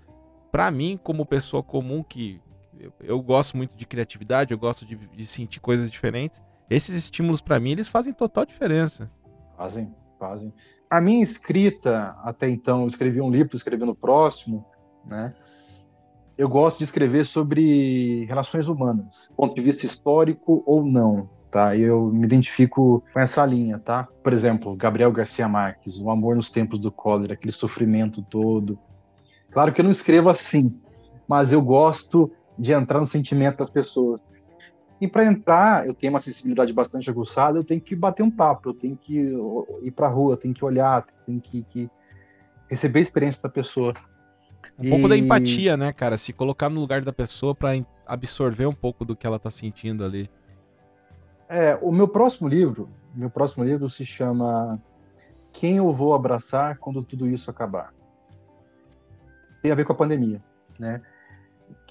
para 0.51 0.69
mim, 0.69 0.99
como 1.01 1.25
pessoa 1.25 1.63
comum 1.63 2.03
que 2.03 2.41
eu, 2.79 2.93
eu, 2.99 3.21
gosto 3.21 3.57
muito 3.57 3.75
de 3.75 3.85
criatividade, 3.85 4.51
eu 4.51 4.57
gosto 4.57 4.85
de, 4.85 4.95
de 4.95 5.25
sentir 5.25 5.59
coisas 5.59 5.89
diferentes, 5.89 6.41
esses 6.69 6.95
estímulos 6.95 7.41
para 7.41 7.59
mim, 7.59 7.71
eles 7.71 7.89
fazem 7.89 8.13
total 8.13 8.45
diferença. 8.45 9.09
Fazem, 9.55 9.93
fazem. 10.19 10.53
A 10.89 11.01
minha 11.01 11.23
escrita, 11.23 12.15
até 12.23 12.49
então, 12.49 12.81
eu 12.81 12.87
escrevi 12.87 13.21
um 13.21 13.31
livro, 13.31 13.55
escrevi 13.55 13.83
no 13.83 13.95
próximo, 13.95 14.65
né? 15.05 15.33
Eu 16.37 16.47
gosto 16.47 16.77
de 16.77 16.83
escrever 16.83 17.25
sobre 17.25 18.25
relações 18.25 18.67
humanas, 18.67 19.33
ponto 19.35 19.55
de 19.55 19.61
vista 19.61 19.87
histórico 19.87 20.61
ou 20.67 20.85
não, 20.85 21.27
tá? 21.49 21.75
Eu 21.75 22.11
me 22.11 22.25
identifico 22.25 23.03
com 23.11 23.19
essa 23.19 23.43
linha, 23.43 23.79
tá? 23.79 24.07
Por 24.23 24.33
exemplo, 24.33 24.75
Gabriel 24.75 25.11
Garcia 25.11 25.47
Marques, 25.47 25.99
O 25.99 26.11
Amor 26.11 26.35
nos 26.35 26.51
Tempos 26.51 26.79
do 26.79 26.91
Cólera, 26.91 27.33
aquele 27.33 27.51
sofrimento 27.51 28.21
todo. 28.21 28.77
Claro 29.49 29.73
que 29.73 29.81
eu 29.81 29.83
não 29.83 29.91
escrevo 29.91 30.29
assim, 30.29 30.79
mas 31.27 31.51
eu 31.51 31.61
gosto 31.61 32.31
de 32.57 32.71
entrar 32.71 32.99
no 32.99 33.07
sentimento 33.07 33.57
das 33.57 33.71
pessoas. 33.71 34.23
E 35.01 35.07
para 35.07 35.25
entrar, 35.25 35.87
eu 35.87 35.93
tenho 35.95 36.13
uma 36.13 36.21
sensibilidade 36.21 36.71
bastante 36.71 37.09
aguçada, 37.09 37.57
eu 37.57 37.63
tenho 37.63 37.81
que 37.81 37.95
bater 37.95 38.21
um 38.21 38.31
papo, 38.31 38.69
eu 38.69 38.73
tenho 38.75 38.95
que 38.95 39.35
ir 39.81 39.91
para 39.91 40.05
a 40.05 40.11
rua, 40.11 40.33
eu 40.33 40.37
tenho 40.37 40.53
que 40.53 40.63
olhar, 40.63 41.03
tenho 41.25 41.41
que, 41.41 41.63
que 41.63 41.89
receber 42.69 42.99
a 42.99 43.01
experiência 43.01 43.41
da 43.41 43.49
pessoa. 43.49 43.93
Um 44.77 44.85
e... 44.85 44.89
pouco 44.89 45.07
da 45.07 45.17
empatia, 45.17 45.75
né, 45.75 45.91
cara? 45.91 46.17
Se 46.17 46.31
colocar 46.31 46.69
no 46.69 46.79
lugar 46.79 47.01
da 47.01 47.13
pessoa 47.13 47.55
para 47.55 47.83
absorver 48.05 48.65
um 48.65 48.73
pouco 48.73 49.03
do 49.03 49.15
que 49.15 49.25
ela 49.25 49.39
tá 49.39 49.49
sentindo 49.49 50.03
ali. 50.03 50.29
É, 51.49 51.77
o 51.81 51.91
meu 51.91 52.07
próximo 52.07 52.47
livro, 52.47 52.89
meu 53.15 53.29
próximo 53.29 53.63
livro 53.63 53.89
se 53.89 54.05
chama 54.05 54.81
Quem 55.51 55.77
eu 55.77 55.91
vou 55.91 56.13
abraçar 56.13 56.77
quando 56.77 57.01
tudo 57.03 57.27
isso 57.27 57.49
acabar. 57.49 57.93
Tem 59.61 59.71
a 59.71 59.75
ver 59.75 59.85
com 59.85 59.93
a 59.93 59.95
pandemia, 59.95 60.41
né? 60.77 61.01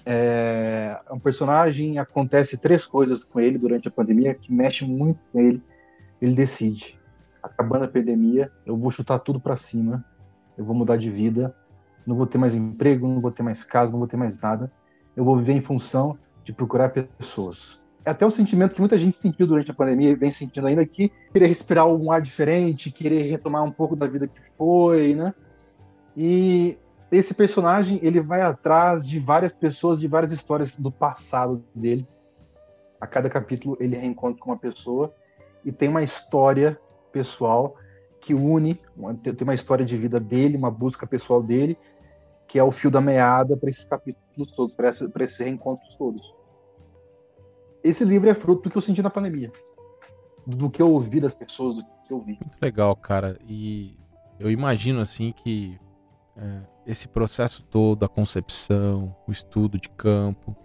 É, 0.05 0.97
um 1.11 1.19
personagem 1.19 1.99
acontece 1.99 2.55
três 2.55 2.85
coisas 2.85 3.25
com 3.25 3.41
ele 3.41 3.57
durante 3.57 3.89
a 3.89 3.91
pandemia 3.91 4.33
que 4.33 4.53
mexe 4.53 4.85
muito 4.85 5.19
com 5.31 5.39
ele. 5.39 5.61
Ele 6.21 6.33
decide, 6.33 6.97
acabando 7.43 7.85
a 7.85 7.87
pandemia, 7.89 8.49
eu 8.65 8.77
vou 8.77 8.89
chutar 8.89 9.19
tudo 9.19 9.39
para 9.39 9.57
cima, 9.57 10.05
eu 10.57 10.63
vou 10.63 10.73
mudar 10.73 10.95
de 10.95 11.11
vida, 11.11 11.53
não 12.07 12.15
vou 12.15 12.25
ter 12.25 12.37
mais 12.37 12.55
emprego, 12.55 13.05
não 13.05 13.19
vou 13.19 13.31
ter 13.31 13.43
mais 13.43 13.63
casa, 13.63 13.91
não 13.91 13.99
vou 13.99 14.07
ter 14.07 14.15
mais 14.15 14.39
nada. 14.39 14.71
Eu 15.13 15.25
vou 15.25 15.35
viver 15.35 15.53
em 15.53 15.61
função 15.61 16.17
de 16.43 16.53
procurar 16.53 16.89
pessoas. 16.89 17.81
É 18.05 18.09
até 18.09 18.25
o 18.25 18.31
sentimento 18.31 18.73
que 18.73 18.79
muita 18.79 18.97
gente 18.97 19.17
sentiu 19.17 19.45
durante 19.45 19.69
a 19.69 19.73
pandemia 19.73 20.11
e 20.11 20.15
vem 20.15 20.31
sentindo 20.31 20.65
ainda 20.65 20.85
que 20.85 21.11
querer 21.33 21.47
respirar 21.47 21.85
um 21.85 22.09
ar 22.09 22.21
diferente, 22.21 22.89
querer 22.89 23.23
retomar 23.23 23.61
um 23.65 23.71
pouco 23.71 23.97
da 23.97 24.07
vida 24.07 24.25
que 24.25 24.39
foi, 24.57 25.13
né? 25.13 25.33
E 26.15 26.77
esse 27.11 27.33
personagem 27.33 27.99
ele 28.01 28.21
vai 28.21 28.41
atrás 28.41 29.05
de 29.05 29.19
várias 29.19 29.53
pessoas, 29.53 29.99
de 29.99 30.07
várias 30.07 30.31
histórias 30.31 30.77
do 30.77 30.89
passado 30.89 31.61
dele. 31.75 32.07
A 33.01 33.05
cada 33.05 33.29
capítulo 33.29 33.75
ele 33.79 33.97
reencontra 33.97 34.39
com 34.41 34.51
uma 34.51 34.57
pessoa 34.57 35.13
e 35.65 35.71
tem 35.73 35.89
uma 35.89 36.01
história 36.01 36.79
pessoal 37.11 37.75
que 38.21 38.33
une, 38.33 38.79
tem 39.21 39.35
uma 39.41 39.53
história 39.53 39.85
de 39.85 39.95
vida 39.97 40.19
dele, 40.19 40.57
uma 40.57 40.71
busca 40.71 41.05
pessoal 41.05 41.41
dele, 41.41 41.77
que 42.57 42.59
é 42.59 42.63
o 42.63 42.71
fio 42.71 42.89
da 42.89 42.99
meada 42.99 43.55
para 43.55 43.69
esses 43.69 43.85
capítulos 43.85 44.51
todos, 44.55 44.73
para 44.73 45.23
esses 45.23 45.37
reencontros 45.37 45.95
todos. 45.95 46.35
Esse 47.83 48.03
livro 48.03 48.27
é 48.27 48.33
fruto 48.33 48.63
do 48.63 48.71
que 48.71 48.75
eu 48.75 48.81
senti 48.81 48.99
na 48.99 49.11
pandemia, 49.11 49.51
do 50.43 50.67
que 50.67 50.81
eu 50.81 50.91
ouvi 50.91 51.19
das 51.19 51.35
pessoas, 51.35 51.75
do 51.75 51.83
que 51.83 52.11
eu 52.11 52.19
vi. 52.19 52.31
Muito 52.31 52.57
legal, 52.59 52.95
cara. 52.95 53.37
E 53.47 53.95
eu 54.39 54.49
imagino 54.49 55.01
assim 55.01 55.31
que 55.31 55.79
é, 56.35 56.61
esse 56.87 57.07
processo 57.07 57.63
todo, 57.63 58.03
a 58.03 58.09
concepção, 58.09 59.15
o 59.27 59.31
estudo 59.31 59.79
de 59.79 59.89
campo, 59.89 60.57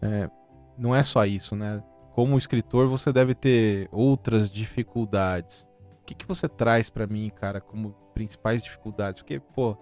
é, 0.00 0.30
não 0.78 0.96
é 0.96 1.02
só 1.02 1.26
isso, 1.26 1.54
né? 1.54 1.84
Como 2.14 2.38
escritor, 2.38 2.88
você 2.88 3.12
deve 3.12 3.34
ter 3.34 3.86
outras 3.92 4.50
dificuldades. 4.50 5.68
O 6.00 6.06
que, 6.06 6.14
que 6.14 6.26
você 6.26 6.48
traz 6.48 6.88
para 6.88 7.06
mim, 7.06 7.30
cara, 7.36 7.60
como 7.60 7.90
principais 8.14 8.62
dificuldades? 8.62 9.20
Porque, 9.20 9.38
pô, 9.38 9.76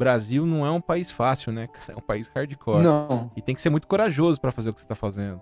Brasil 0.00 0.46
não 0.46 0.64
é 0.64 0.70
um 0.70 0.80
país 0.80 1.12
fácil, 1.12 1.52
né, 1.52 1.66
cara? 1.66 1.92
É 1.92 1.96
um 1.96 2.00
país 2.00 2.26
hardcore. 2.28 2.82
Não. 2.82 3.30
E 3.36 3.42
tem 3.42 3.54
que 3.54 3.60
ser 3.60 3.68
muito 3.68 3.86
corajoso 3.86 4.40
para 4.40 4.50
fazer 4.50 4.70
o 4.70 4.72
que 4.72 4.80
você 4.80 4.86
tá 4.86 4.94
fazendo. 4.94 5.38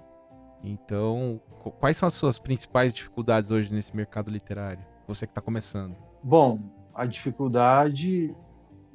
Então, 0.65 1.41
quais 1.79 1.97
são 1.97 2.09
as 2.09 2.15
suas 2.15 2.41
principais 2.41 2.93
dificuldades 2.93 3.53
hoje 3.53 3.73
nesse 3.73 3.95
mercado 3.95 4.33
literário? 4.33 4.85
Você 5.07 5.27
que 5.27 5.31
está 5.31 5.41
começando. 5.41 5.97
Bom, 6.25 6.59
a 6.93 7.07
dificuldade 7.07 8.35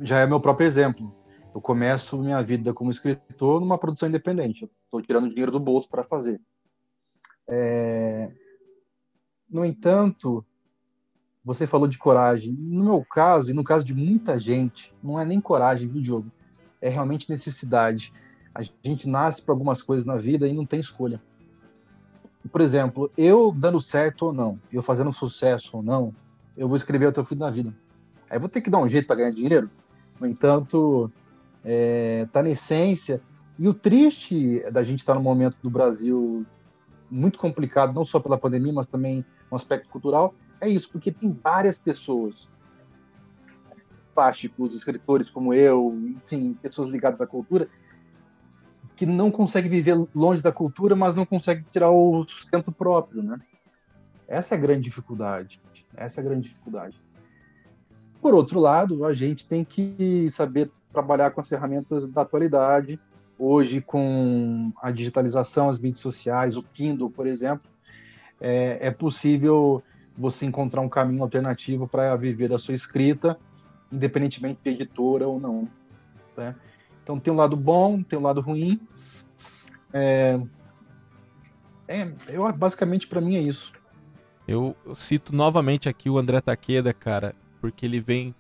já 0.01 0.19
é 0.19 0.27
meu 0.27 0.41
próprio 0.41 0.67
exemplo. 0.67 1.15
Eu 1.55 1.61
começo 1.61 2.17
minha 2.17 2.41
vida 2.43 2.73
como 2.73 2.91
escritor 2.91 3.61
numa 3.61 3.77
produção 3.77 4.09
independente. 4.09 4.69
Estou 4.83 5.01
tirando 5.01 5.29
dinheiro 5.29 5.51
do 5.51 5.61
bolso 5.61 5.87
para 5.87 6.03
fazer. 6.03 6.41
É... 7.47 8.29
No 9.49 9.63
entanto, 9.63 10.45
você 11.43 11.67
falou 11.67 11.87
de 11.87 11.97
coragem. 11.97 12.53
No 12.53 12.83
meu 12.85 13.05
caso, 13.05 13.51
e 13.51 13.53
no 13.53 13.63
caso 13.63 13.83
de 13.83 13.93
muita 13.93 14.39
gente, 14.39 14.93
não 15.03 15.19
é 15.19 15.25
nem 15.25 15.41
coragem, 15.41 15.87
viu, 15.87 16.01
Diogo? 16.01 16.31
É 16.81 16.89
realmente 16.89 17.29
necessidade. 17.29 18.13
A 18.55 18.61
gente 18.83 19.09
nasce 19.09 19.41
para 19.41 19.53
algumas 19.53 19.81
coisas 19.81 20.05
na 20.05 20.15
vida 20.15 20.47
e 20.47 20.53
não 20.53 20.65
tem 20.65 20.79
escolha. 20.79 21.21
Por 22.51 22.61
exemplo, 22.61 23.11
eu 23.17 23.51
dando 23.51 23.79
certo 23.79 24.27
ou 24.27 24.33
não, 24.33 24.59
eu 24.71 24.83
fazendo 24.83 25.11
sucesso 25.11 25.77
ou 25.77 25.83
não, 25.83 26.13
eu 26.55 26.67
vou 26.67 26.75
escrever 26.75 27.07
o 27.07 27.11
teu 27.11 27.25
filho 27.25 27.39
na 27.39 27.49
vida. 27.49 27.73
Aí 28.29 28.37
vou 28.37 28.49
ter 28.49 28.61
que 28.61 28.69
dar 28.69 28.79
um 28.79 28.87
jeito 28.87 29.07
para 29.07 29.17
ganhar 29.17 29.31
dinheiro. 29.31 29.69
No 30.19 30.27
entanto, 30.27 31.09
é, 31.63 32.27
tá 32.31 32.43
na 32.43 32.49
essência. 32.49 33.21
E 33.57 33.67
o 33.67 33.73
triste 33.73 34.59
da 34.71 34.83
gente 34.83 34.99
estar 34.99 35.13
tá 35.13 35.19
no 35.19 35.23
momento 35.23 35.57
do 35.63 35.69
Brasil 35.69 36.45
muito 37.09 37.39
complicado, 37.39 37.93
não 37.93 38.03
só 38.03 38.19
pela 38.19 38.37
pandemia, 38.37 38.73
mas 38.73 38.87
também 38.87 39.23
no 39.49 39.55
aspecto 39.55 39.87
cultural, 39.89 40.33
é 40.61 40.69
isso, 40.69 40.89
porque 40.91 41.11
tem 41.11 41.31
várias 41.31 41.77
pessoas, 41.77 42.49
plásticos, 44.13 44.75
escritores 44.75 45.29
como 45.29 45.53
eu, 45.53 45.91
enfim, 45.95 46.53
pessoas 46.61 46.87
ligadas 46.87 47.19
à 47.19 47.27
cultura, 47.27 47.67
que 48.95 49.05
não 49.05 49.31
conseguem 49.31 49.71
viver 49.71 49.95
longe 50.13 50.41
da 50.41 50.51
cultura, 50.51 50.95
mas 50.95 51.15
não 51.15 51.25
conseguem 51.25 51.65
tirar 51.71 51.89
o 51.89 52.23
sustento 52.27 52.71
próprio, 52.71 53.23
né? 53.23 53.39
Essa 54.27 54.55
é 54.55 54.57
a 54.57 54.61
grande 54.61 54.83
dificuldade. 54.83 55.61
Essa 55.95 56.19
é 56.19 56.23
a 56.23 56.25
grande 56.25 56.47
dificuldade. 56.47 57.01
Por 58.21 58.33
outro 58.33 58.59
lado, 58.59 59.03
a 59.03 59.13
gente 59.13 59.47
tem 59.47 59.65
que 59.65 60.29
saber 60.29 60.71
trabalhar 60.91 61.31
com 61.31 61.41
as 61.41 61.49
ferramentas 61.49 62.07
da 62.07 62.21
atualidade. 62.21 62.99
Hoje, 63.37 63.81
com 63.81 64.71
a 64.81 64.91
digitalização, 64.91 65.69
as 65.69 65.77
mídias 65.77 65.99
sociais, 65.99 66.55
o 66.55 66.63
Kindle, 66.63 67.09
por 67.09 67.27
exemplo, 67.27 67.69
é, 68.39 68.87
é 68.87 68.91
possível 68.91 69.83
você 70.17 70.45
encontrar 70.45 70.81
um 70.81 70.89
caminho 70.89 71.23
alternativo 71.23 71.87
para 71.87 72.15
viver 72.15 72.53
a 72.53 72.59
sua 72.59 72.73
escrita, 72.73 73.37
independentemente 73.91 74.59
de 74.63 74.69
editora 74.69 75.27
ou 75.27 75.39
não. 75.39 75.67
Né? 76.37 76.55
Então 77.03 77.19
tem 77.19 77.33
um 77.33 77.37
lado 77.37 77.55
bom, 77.55 78.01
tem 78.01 78.17
um 78.17 78.21
lado 78.21 78.41
ruim. 78.41 78.79
É, 79.91 80.39
é 81.87 82.11
eu, 82.29 82.51
basicamente 82.53 83.07
para 83.07 83.21
mim 83.21 83.35
é 83.35 83.41
isso. 83.41 83.73
Eu 84.47 84.75
cito 84.93 85.33
novamente 85.33 85.87
aqui 85.87 86.09
o 86.09 86.17
André 86.17 86.41
Taqueda, 86.41 86.93
cara, 86.93 87.33
porque 87.61 87.85
ele 87.85 87.99
vem 87.99 88.35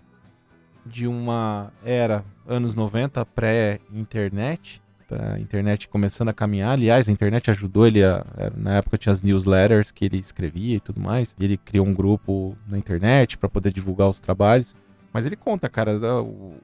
de 0.85 1.07
uma 1.07 1.71
era 1.83 2.25
anos 2.45 2.75
90 2.75 3.25
pré-internet, 3.27 4.81
a 5.11 5.39
internet 5.39 5.87
começando 5.87 6.29
a 6.29 6.33
caminhar. 6.33 6.71
Aliás, 6.71 7.07
a 7.07 7.11
internet 7.11 7.49
ajudou 7.51 7.87
ele 7.87 8.03
a, 8.03 8.25
na 8.55 8.77
época 8.77 8.97
tinha 8.97 9.11
as 9.13 9.21
newsletters 9.21 9.91
que 9.91 10.05
ele 10.05 10.17
escrevia 10.17 10.77
e 10.77 10.79
tudo 10.79 11.01
mais. 11.01 11.35
E 11.39 11.43
ele 11.43 11.57
criou 11.57 11.85
um 11.85 11.93
grupo 11.93 12.55
na 12.67 12.77
internet 12.77 13.37
para 13.37 13.49
poder 13.49 13.71
divulgar 13.71 14.09
os 14.09 14.19
trabalhos. 14.19 14.75
Mas 15.11 15.25
ele 15.25 15.35
conta, 15.35 15.69
cara, 15.69 15.95
o, 16.21 16.55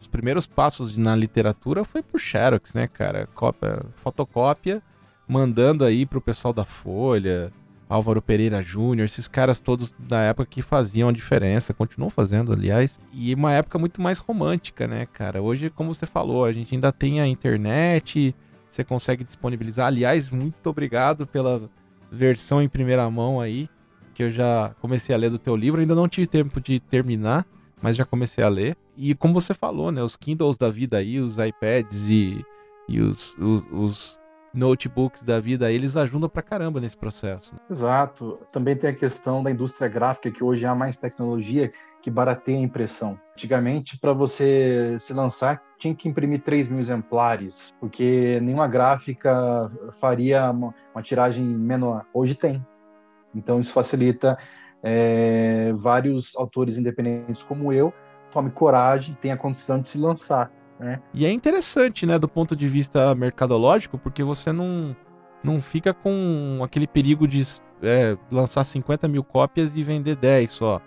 os 0.00 0.06
primeiros 0.06 0.46
passos 0.46 0.96
na 0.96 1.14
literatura 1.16 1.84
foi 1.84 2.02
por 2.02 2.20
Xerox, 2.20 2.72
né, 2.72 2.86
cara? 2.86 3.26
Cópia, 3.34 3.82
fotocópia, 3.96 4.82
mandando 5.26 5.84
aí 5.84 6.06
pro 6.06 6.20
pessoal 6.20 6.54
da 6.54 6.64
Folha, 6.64 7.52
Álvaro 7.90 8.22
Pereira 8.22 8.62
Júnior, 8.62 9.06
esses 9.06 9.26
caras 9.26 9.58
todos 9.58 9.92
da 9.98 10.20
época 10.20 10.46
que 10.48 10.62
faziam 10.62 11.08
a 11.08 11.12
diferença, 11.12 11.74
continuam 11.74 12.08
fazendo, 12.08 12.52
aliás. 12.52 13.00
E 13.12 13.34
uma 13.34 13.52
época 13.52 13.80
muito 13.80 14.00
mais 14.00 14.18
romântica, 14.18 14.86
né, 14.86 15.06
cara? 15.06 15.42
Hoje, 15.42 15.68
como 15.70 15.92
você 15.92 16.06
falou, 16.06 16.44
a 16.44 16.52
gente 16.52 16.72
ainda 16.72 16.92
tem 16.92 17.20
a 17.20 17.26
internet, 17.26 18.32
você 18.70 18.84
consegue 18.84 19.24
disponibilizar. 19.24 19.88
Aliás, 19.88 20.30
muito 20.30 20.70
obrigado 20.70 21.26
pela 21.26 21.68
versão 22.12 22.62
em 22.62 22.68
primeira 22.68 23.10
mão 23.10 23.40
aí, 23.40 23.68
que 24.14 24.22
eu 24.22 24.30
já 24.30 24.72
comecei 24.80 25.12
a 25.12 25.18
ler 25.18 25.30
do 25.30 25.38
teu 25.38 25.56
livro. 25.56 25.80
Ainda 25.80 25.96
não 25.96 26.08
tive 26.08 26.28
tempo 26.28 26.60
de 26.60 26.78
terminar, 26.78 27.44
mas 27.82 27.96
já 27.96 28.04
comecei 28.04 28.44
a 28.44 28.48
ler. 28.48 28.76
E 28.96 29.16
como 29.16 29.34
você 29.34 29.52
falou, 29.52 29.90
né, 29.90 30.00
os 30.00 30.16
Kindles 30.16 30.56
da 30.56 30.70
vida 30.70 30.98
aí, 30.98 31.18
os 31.18 31.38
iPads 31.38 32.08
e, 32.08 32.46
e 32.88 33.00
os, 33.00 33.36
os, 33.36 33.64
os 33.72 34.19
notebooks 34.52 35.22
da 35.22 35.40
vida, 35.40 35.70
eles 35.70 35.96
ajudam 35.96 36.28
pra 36.28 36.42
caramba 36.42 36.80
nesse 36.80 36.96
processo. 36.96 37.54
Né? 37.54 37.60
Exato. 37.70 38.38
Também 38.52 38.76
tem 38.76 38.90
a 38.90 38.94
questão 38.94 39.42
da 39.42 39.50
indústria 39.50 39.88
gráfica, 39.88 40.30
que 40.30 40.42
hoje 40.42 40.66
há 40.66 40.74
mais 40.74 40.96
tecnologia 40.96 41.72
que 42.02 42.10
barateia 42.10 42.58
a 42.58 42.62
impressão. 42.62 43.18
Antigamente, 43.34 43.98
para 43.98 44.12
você 44.12 44.96
se 44.98 45.12
lançar, 45.12 45.62
tinha 45.78 45.94
que 45.94 46.08
imprimir 46.08 46.42
3 46.42 46.68
mil 46.68 46.78
exemplares, 46.78 47.74
porque 47.78 48.38
nenhuma 48.42 48.66
gráfica 48.66 49.70
faria 50.00 50.50
uma, 50.50 50.74
uma 50.94 51.02
tiragem 51.02 51.44
menor. 51.44 52.06
Hoje 52.12 52.34
tem. 52.34 52.64
Então, 53.34 53.60
isso 53.60 53.72
facilita 53.72 54.36
é, 54.82 55.72
vários 55.76 56.34
autores 56.36 56.78
independentes 56.78 57.42
como 57.42 57.72
eu, 57.72 57.92
tome 58.30 58.50
coragem, 58.50 59.16
tenha 59.20 59.36
condição 59.36 59.80
de 59.80 59.88
se 59.88 59.98
lançar. 59.98 60.50
Né? 60.80 60.98
E 61.12 61.26
é 61.26 61.30
interessante, 61.30 62.06
né, 62.06 62.18
do 62.18 62.26
ponto 62.26 62.56
de 62.56 62.66
vista 62.66 63.14
mercadológico, 63.14 63.98
porque 63.98 64.24
você 64.24 64.50
não, 64.50 64.96
não 65.44 65.60
fica 65.60 65.92
com 65.92 66.60
aquele 66.64 66.86
perigo 66.86 67.28
de 67.28 67.42
é, 67.82 68.16
lançar 68.32 68.64
50 68.64 69.06
mil 69.06 69.22
cópias 69.22 69.76
e 69.76 69.82
vender 69.82 70.16
10 70.16 70.50
só. 70.50 70.80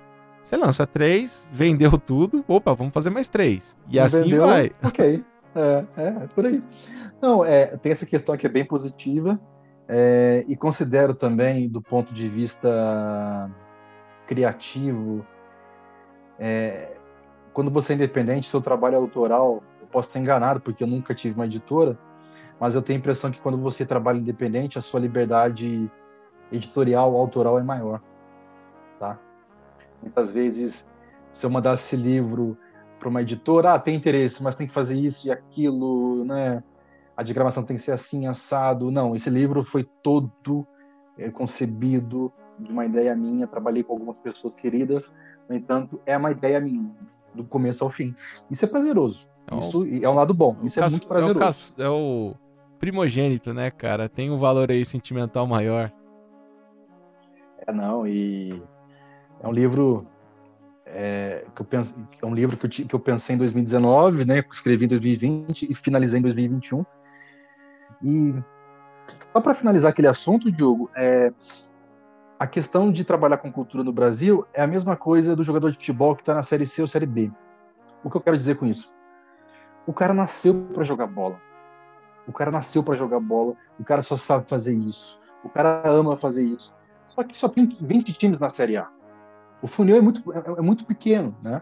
Você 0.43 0.57
lança 0.57 0.87
3, 0.87 1.47
vendeu 1.51 1.97
tudo, 1.97 2.43
opa, 2.47 2.73
vamos 2.73 2.91
fazer 2.91 3.11
mais 3.11 3.27
3. 3.27 3.77
E 3.87 3.97
não 3.97 4.03
assim 4.03 4.23
vendeu, 4.23 4.45
vai. 4.47 4.71
Ok, 4.83 5.23
é, 5.55 5.85
é, 5.95 6.07
é, 6.07 6.11
por 6.33 6.45
aí. 6.45 6.61
Não, 7.21 7.45
é, 7.45 7.67
tem 7.77 7.91
essa 7.91 8.05
questão 8.05 8.35
que 8.35 8.47
é 8.47 8.49
bem 8.49 8.65
positiva, 8.65 9.39
é, 9.87 10.43
e 10.47 10.55
considero 10.55 11.13
também, 11.13 11.69
do 11.69 11.81
ponto 11.81 12.13
de 12.13 12.27
vista 12.27 13.49
criativo, 14.25 15.25
é, 16.39 16.93
quando 17.53 17.69
você 17.69 17.93
é 17.93 17.95
independente, 17.95 18.49
seu 18.49 18.59
trabalho 18.59 18.95
é 18.95 18.97
autoral, 18.97 19.61
posso 19.93 20.09
estar 20.09 20.19
enganado, 20.19 20.59
porque 20.59 20.83
eu 20.83 20.87
nunca 20.87 21.13
tive 21.13 21.35
uma 21.35 21.45
editora, 21.45 21.97
mas 22.59 22.73
eu 22.73 22.81
tenho 22.81 22.97
a 22.97 22.99
impressão 22.99 23.29
que 23.29 23.39
quando 23.39 23.57
você 23.59 23.85
trabalha 23.85 24.17
independente, 24.17 24.79
a 24.79 24.81
sua 24.81 24.99
liberdade 24.99 25.89
editorial, 26.51 27.15
autoral 27.15 27.59
é 27.59 27.63
maior, 27.63 28.01
tá? 28.99 29.19
Muitas 30.01 30.33
vezes, 30.33 30.87
se 31.31 31.45
eu 31.45 31.49
mandasse 31.49 31.83
esse 31.83 31.95
livro 31.95 32.57
para 32.99 33.09
uma 33.09 33.21
editora, 33.21 33.73
ah, 33.73 33.79
tem 33.79 33.95
interesse, 33.95 34.41
mas 34.41 34.55
tem 34.55 34.67
que 34.67 34.73
fazer 34.73 34.95
isso 34.95 35.27
e 35.27 35.31
aquilo, 35.31 36.25
né? 36.25 36.63
A 37.15 37.21
diagramação 37.21 37.63
tem 37.63 37.77
que 37.77 37.83
ser 37.83 37.91
assim, 37.91 38.25
assado. 38.25 38.89
Não, 38.89 39.15
esse 39.15 39.29
livro 39.29 39.63
foi 39.63 39.83
todo 40.01 40.65
é, 41.17 41.29
concebido 41.29 42.33
de 42.57 42.71
uma 42.71 42.85
ideia 42.85 43.15
minha, 43.15 43.47
trabalhei 43.47 43.83
com 43.83 43.93
algumas 43.93 44.17
pessoas 44.17 44.55
queridas, 44.55 45.11
no 45.49 45.55
entanto, 45.55 46.01
é 46.05 46.17
uma 46.17 46.31
ideia 46.31 46.59
minha, 46.59 46.91
do 47.33 47.43
começo 47.43 47.83
ao 47.83 47.89
fim. 47.89 48.15
Isso 48.49 48.65
é 48.65 48.67
prazeroso. 48.67 49.32
É 49.51 49.59
isso 49.59 49.85
é 50.03 50.09
um 50.09 50.13
lado 50.13 50.33
bom. 50.33 50.57
Isso 50.63 50.79
é 50.79 50.89
muito 50.89 51.07
prazeroso. 51.07 51.73
É 51.77 51.83
o, 51.83 51.83
é 51.83 51.89
o 51.89 52.35
primogênito, 52.79 53.53
né, 53.53 53.71
cara? 53.71 54.09
Tem 54.09 54.29
um 54.31 54.37
valor 54.37 54.71
aí 54.71 54.83
sentimental 54.85 55.45
maior. 55.47 55.91
É, 57.65 57.71
não, 57.71 58.05
e 58.07 58.61
é 59.41 59.47
um 59.47 59.51
livro 59.51 60.01
é, 60.85 61.45
que 61.55 61.61
eu 61.61 61.65
penso, 61.65 61.95
é 62.21 62.25
um 62.25 62.33
livro 62.33 62.57
que 62.57 62.65
eu, 62.65 62.87
que 62.87 62.93
eu 62.93 62.99
pensei 62.99 63.35
em 63.35 63.39
2019, 63.39 64.25
né? 64.25 64.43
Escrevi 64.51 64.85
em 64.85 64.89
2020 64.89 65.71
e 65.71 65.75
finalizei 65.75 66.19
em 66.19 66.21
2021. 66.21 66.85
E 68.03 68.33
só 69.31 69.41
para 69.41 69.55
finalizar 69.55 69.91
aquele 69.91 70.07
assunto, 70.07 70.51
Diogo, 70.51 70.89
é, 70.95 71.33
a 72.37 72.45
questão 72.45 72.91
de 72.91 73.03
trabalhar 73.03 73.37
com 73.37 73.51
cultura 73.51 73.83
no 73.83 73.93
Brasil 73.93 74.45
é 74.53 74.61
a 74.61 74.67
mesma 74.67 74.95
coisa 74.95 75.35
do 75.35 75.43
jogador 75.43 75.71
de 75.71 75.77
futebol 75.77 76.15
que 76.15 76.21
está 76.21 76.35
na 76.35 76.43
Série 76.43 76.67
C 76.67 76.81
ou 76.81 76.87
Série 76.87 77.05
B. 77.05 77.31
O 78.03 78.09
que 78.09 78.17
eu 78.17 78.21
quero 78.21 78.37
dizer 78.37 78.57
com 78.57 78.65
isso? 78.65 78.91
O 79.86 79.93
cara 79.93 80.13
nasceu 80.13 80.53
para 80.73 80.84
jogar 80.84 81.07
bola. 81.07 81.39
O 82.27 82.31
cara 82.31 82.51
nasceu 82.51 82.84
para 82.84 82.97
jogar 82.97 83.19
bola. 83.19 83.55
O 83.79 83.84
cara 83.84 84.01
só 84.01 84.15
sabe 84.15 84.47
fazer 84.47 84.73
isso. 84.73 85.19
O 85.43 85.49
cara 85.49 85.81
ama 85.86 86.15
fazer 86.15 86.43
isso. 86.43 86.73
Só 87.09 87.23
que 87.23 87.38
só 87.38 87.49
tem 87.49 87.67
20 87.67 88.13
times 88.13 88.39
na 88.39 88.49
Série 88.49 88.77
A. 88.77 88.88
O 89.61 89.67
funil 89.67 89.97
é 89.97 90.01
muito, 90.01 90.31
é, 90.31 90.59
é 90.59 90.61
muito 90.61 90.86
pequeno, 90.86 91.36
né? 91.43 91.61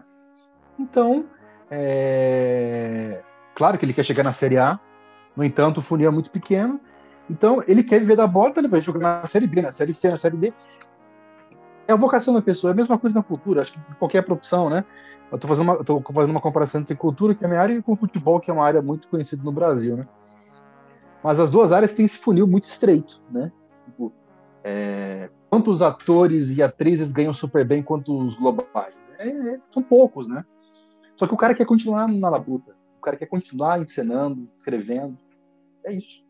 Então, 0.78 1.26
é... 1.70 3.22
claro 3.54 3.78
que 3.78 3.84
ele 3.84 3.92
quer 3.92 4.04
chegar 4.04 4.24
na 4.24 4.32
Série 4.32 4.58
A. 4.58 4.78
No 5.36 5.44
entanto, 5.44 5.78
o 5.78 5.82
funil 5.82 6.08
é 6.08 6.10
muito 6.10 6.30
pequeno. 6.30 6.80
Então, 7.30 7.62
ele 7.66 7.82
quer 7.82 8.00
viver 8.00 8.16
da 8.16 8.26
bola, 8.26 8.50
então 8.50 8.60
ele 8.60 8.68
vai 8.68 8.80
jogar 8.80 9.00
na 9.00 9.26
Série 9.26 9.46
B, 9.46 9.62
na 9.62 9.72
Série 9.72 9.94
C, 9.94 10.10
na 10.10 10.16
Série 10.16 10.36
D. 10.36 10.52
É 11.86 11.92
a 11.92 11.96
vocação 11.96 12.32
da 12.34 12.42
pessoa. 12.42 12.70
É 12.70 12.74
a 12.74 12.76
mesma 12.76 12.98
coisa 12.98 13.18
na 13.18 13.22
cultura. 13.22 13.62
Acho 13.62 13.72
que 13.72 13.94
qualquer 13.96 14.22
profissão, 14.22 14.70
né? 14.70 14.84
Eu 15.30 15.38
tô 15.38 15.48
fazendo 15.48 15.64
uma, 15.64 15.84
tô 15.84 16.02
fazendo 16.12 16.30
uma 16.30 16.40
comparação 16.40 16.80
entre 16.80 16.94
cultura, 16.94 17.34
que 17.34 17.42
é 17.42 17.46
a 17.46 17.48
minha 17.48 17.60
área, 17.60 17.74
e 17.74 17.82
com 17.82 17.96
futebol, 17.96 18.38
que 18.38 18.50
é 18.50 18.54
uma 18.54 18.64
área 18.64 18.82
muito 18.82 19.08
conhecida 19.08 19.42
no 19.42 19.50
Brasil, 19.50 19.96
né? 19.96 20.06
Mas 21.22 21.40
as 21.40 21.50
duas 21.50 21.72
áreas 21.72 21.92
têm 21.92 22.04
esse 22.04 22.18
funil 22.18 22.46
muito 22.46 22.64
estreito, 22.64 23.22
né? 23.30 23.50
Tipo, 23.86 24.12
é, 24.62 25.30
quantos 25.48 25.80
atores 25.80 26.50
e 26.50 26.62
atrizes 26.62 27.12
ganham 27.12 27.32
super 27.32 27.64
bem 27.64 27.82
quanto 27.82 28.16
os 28.18 28.34
globais? 28.34 28.94
É, 29.18 29.28
é, 29.28 29.60
são 29.70 29.82
poucos, 29.82 30.28
né? 30.28 30.44
Só 31.16 31.26
que 31.26 31.34
o 31.34 31.36
cara 31.36 31.54
quer 31.54 31.64
continuar 31.64 32.08
na 32.08 32.28
labuta. 32.28 32.74
O 32.98 33.00
cara 33.00 33.16
quer 33.16 33.26
continuar 33.26 33.80
encenando, 33.80 34.48
escrevendo. 34.52 35.16
É 35.84 35.92
isso. 35.92 36.22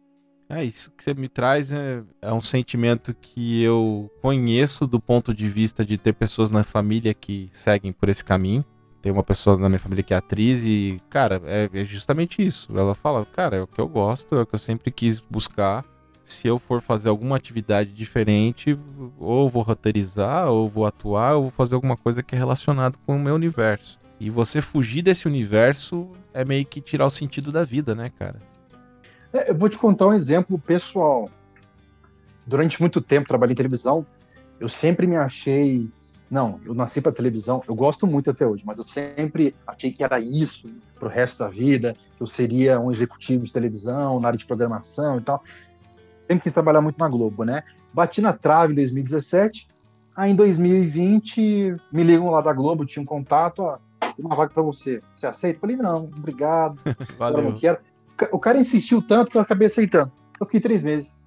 É 0.52 0.62
isso 0.62 0.90
que 0.90 1.02
você 1.02 1.14
me 1.14 1.28
traz 1.28 1.72
é, 1.72 2.02
é, 2.20 2.32
um 2.32 2.40
sentimento 2.40 3.14
que 3.14 3.62
eu 3.62 4.10
conheço 4.20 4.86
do 4.86 5.00
ponto 5.00 5.32
de 5.32 5.48
vista 5.48 5.84
de 5.84 5.96
ter 5.96 6.12
pessoas 6.12 6.50
na 6.50 6.62
família 6.62 7.14
que 7.14 7.48
seguem 7.52 7.90
por 7.90 8.08
esse 8.08 8.22
caminho 8.22 8.64
tem 9.02 9.10
uma 9.10 9.24
pessoa 9.24 9.58
na 9.58 9.68
minha 9.68 9.80
família 9.80 10.04
que 10.04 10.14
é 10.14 10.16
atriz 10.16 10.62
e, 10.62 11.00
cara, 11.10 11.42
é, 11.44 11.68
é, 11.72 11.84
justamente 11.84 12.40
isso. 12.40 12.70
Ela 12.74 12.94
fala, 12.94 13.26
cara, 13.26 13.56
é 13.56 13.60
o 13.60 13.66
que 13.66 13.80
eu 13.80 13.88
gosto, 13.88 14.36
é 14.36 14.42
o 14.42 14.46
que 14.46 14.54
eu 14.54 14.58
sempre 14.58 14.92
quis 14.92 15.18
buscar. 15.18 15.84
Se 16.22 16.46
eu 16.46 16.56
for 16.56 16.80
fazer 16.80 17.08
alguma 17.08 17.34
atividade 17.34 17.92
diferente, 17.92 18.78
ou 19.18 19.50
vou 19.50 19.62
roteirizar, 19.62 20.48
ou 20.48 20.68
vou 20.68 20.86
atuar, 20.86 21.34
ou 21.34 21.42
vou 21.42 21.50
fazer 21.50 21.74
alguma 21.74 21.96
coisa 21.96 22.22
que 22.22 22.36
é 22.36 22.38
relacionada 22.38 22.96
com 23.04 23.16
o 23.16 23.18
meu 23.18 23.34
universo. 23.34 23.98
E 24.20 24.30
você 24.30 24.60
fugir 24.60 25.02
desse 25.02 25.26
universo 25.26 26.08
é 26.32 26.44
meio 26.44 26.64
que 26.64 26.80
tirar 26.80 27.06
o 27.06 27.10
sentido 27.10 27.50
da 27.50 27.64
vida, 27.64 27.96
né, 27.96 28.08
cara? 28.08 28.51
É, 29.32 29.50
eu 29.50 29.54
vou 29.54 29.68
te 29.68 29.78
contar 29.78 30.06
um 30.06 30.12
exemplo 30.12 30.58
pessoal. 30.58 31.28
Durante 32.46 32.80
muito 32.80 33.00
tempo, 33.00 33.28
trabalhei 33.28 33.52
em 33.52 33.56
televisão, 33.56 34.04
eu 34.58 34.68
sempre 34.68 35.06
me 35.06 35.16
achei 35.16 35.88
não, 36.32 36.58
eu 36.64 36.72
nasci 36.72 36.98
para 36.98 37.12
televisão, 37.12 37.62
eu 37.68 37.74
gosto 37.74 38.06
muito 38.06 38.30
até 38.30 38.46
hoje, 38.46 38.62
mas 38.64 38.78
eu 38.78 38.88
sempre 38.88 39.54
achei 39.66 39.92
que 39.92 40.02
era 40.02 40.18
isso 40.18 40.66
para 40.98 41.06
o 41.06 41.10
resto 41.10 41.40
da 41.40 41.48
vida, 41.48 41.94
que 42.16 42.22
eu 42.22 42.26
seria 42.26 42.80
um 42.80 42.90
executivo 42.90 43.44
de 43.44 43.52
televisão, 43.52 44.18
na 44.18 44.28
área 44.28 44.38
de 44.38 44.46
programação 44.46 45.18
e 45.18 45.20
tal. 45.20 45.44
Sempre 46.26 46.44
quis 46.44 46.54
trabalhar 46.54 46.80
muito 46.80 46.98
na 46.98 47.06
Globo, 47.06 47.44
né? 47.44 47.62
Bati 47.92 48.22
na 48.22 48.32
trave 48.32 48.72
em 48.72 48.76
2017, 48.76 49.68
aí 50.16 50.30
em 50.30 50.34
2020 50.34 51.76
me 51.92 52.02
ligam 52.02 52.30
lá 52.30 52.40
da 52.40 52.54
Globo, 52.54 52.86
tinha 52.86 53.02
um 53.02 53.06
contato, 53.06 53.58
ó, 53.58 53.76
tem 54.00 54.24
uma 54.24 54.34
vaga 54.34 54.54
para 54.54 54.62
você, 54.62 55.02
você 55.14 55.26
aceita? 55.26 55.58
Eu 55.58 55.60
falei, 55.60 55.76
não, 55.76 56.04
obrigado, 56.04 56.80
Valeu. 57.18 57.42
não 57.42 57.58
quero. 57.58 57.78
O 58.30 58.38
cara 58.38 58.58
insistiu 58.58 59.02
tanto 59.02 59.30
que 59.30 59.36
eu 59.36 59.42
acabei 59.42 59.66
aceitando. 59.66 60.12
Eu 60.38 60.46
fiquei 60.46 60.60
três 60.60 60.82
meses. 60.82 61.18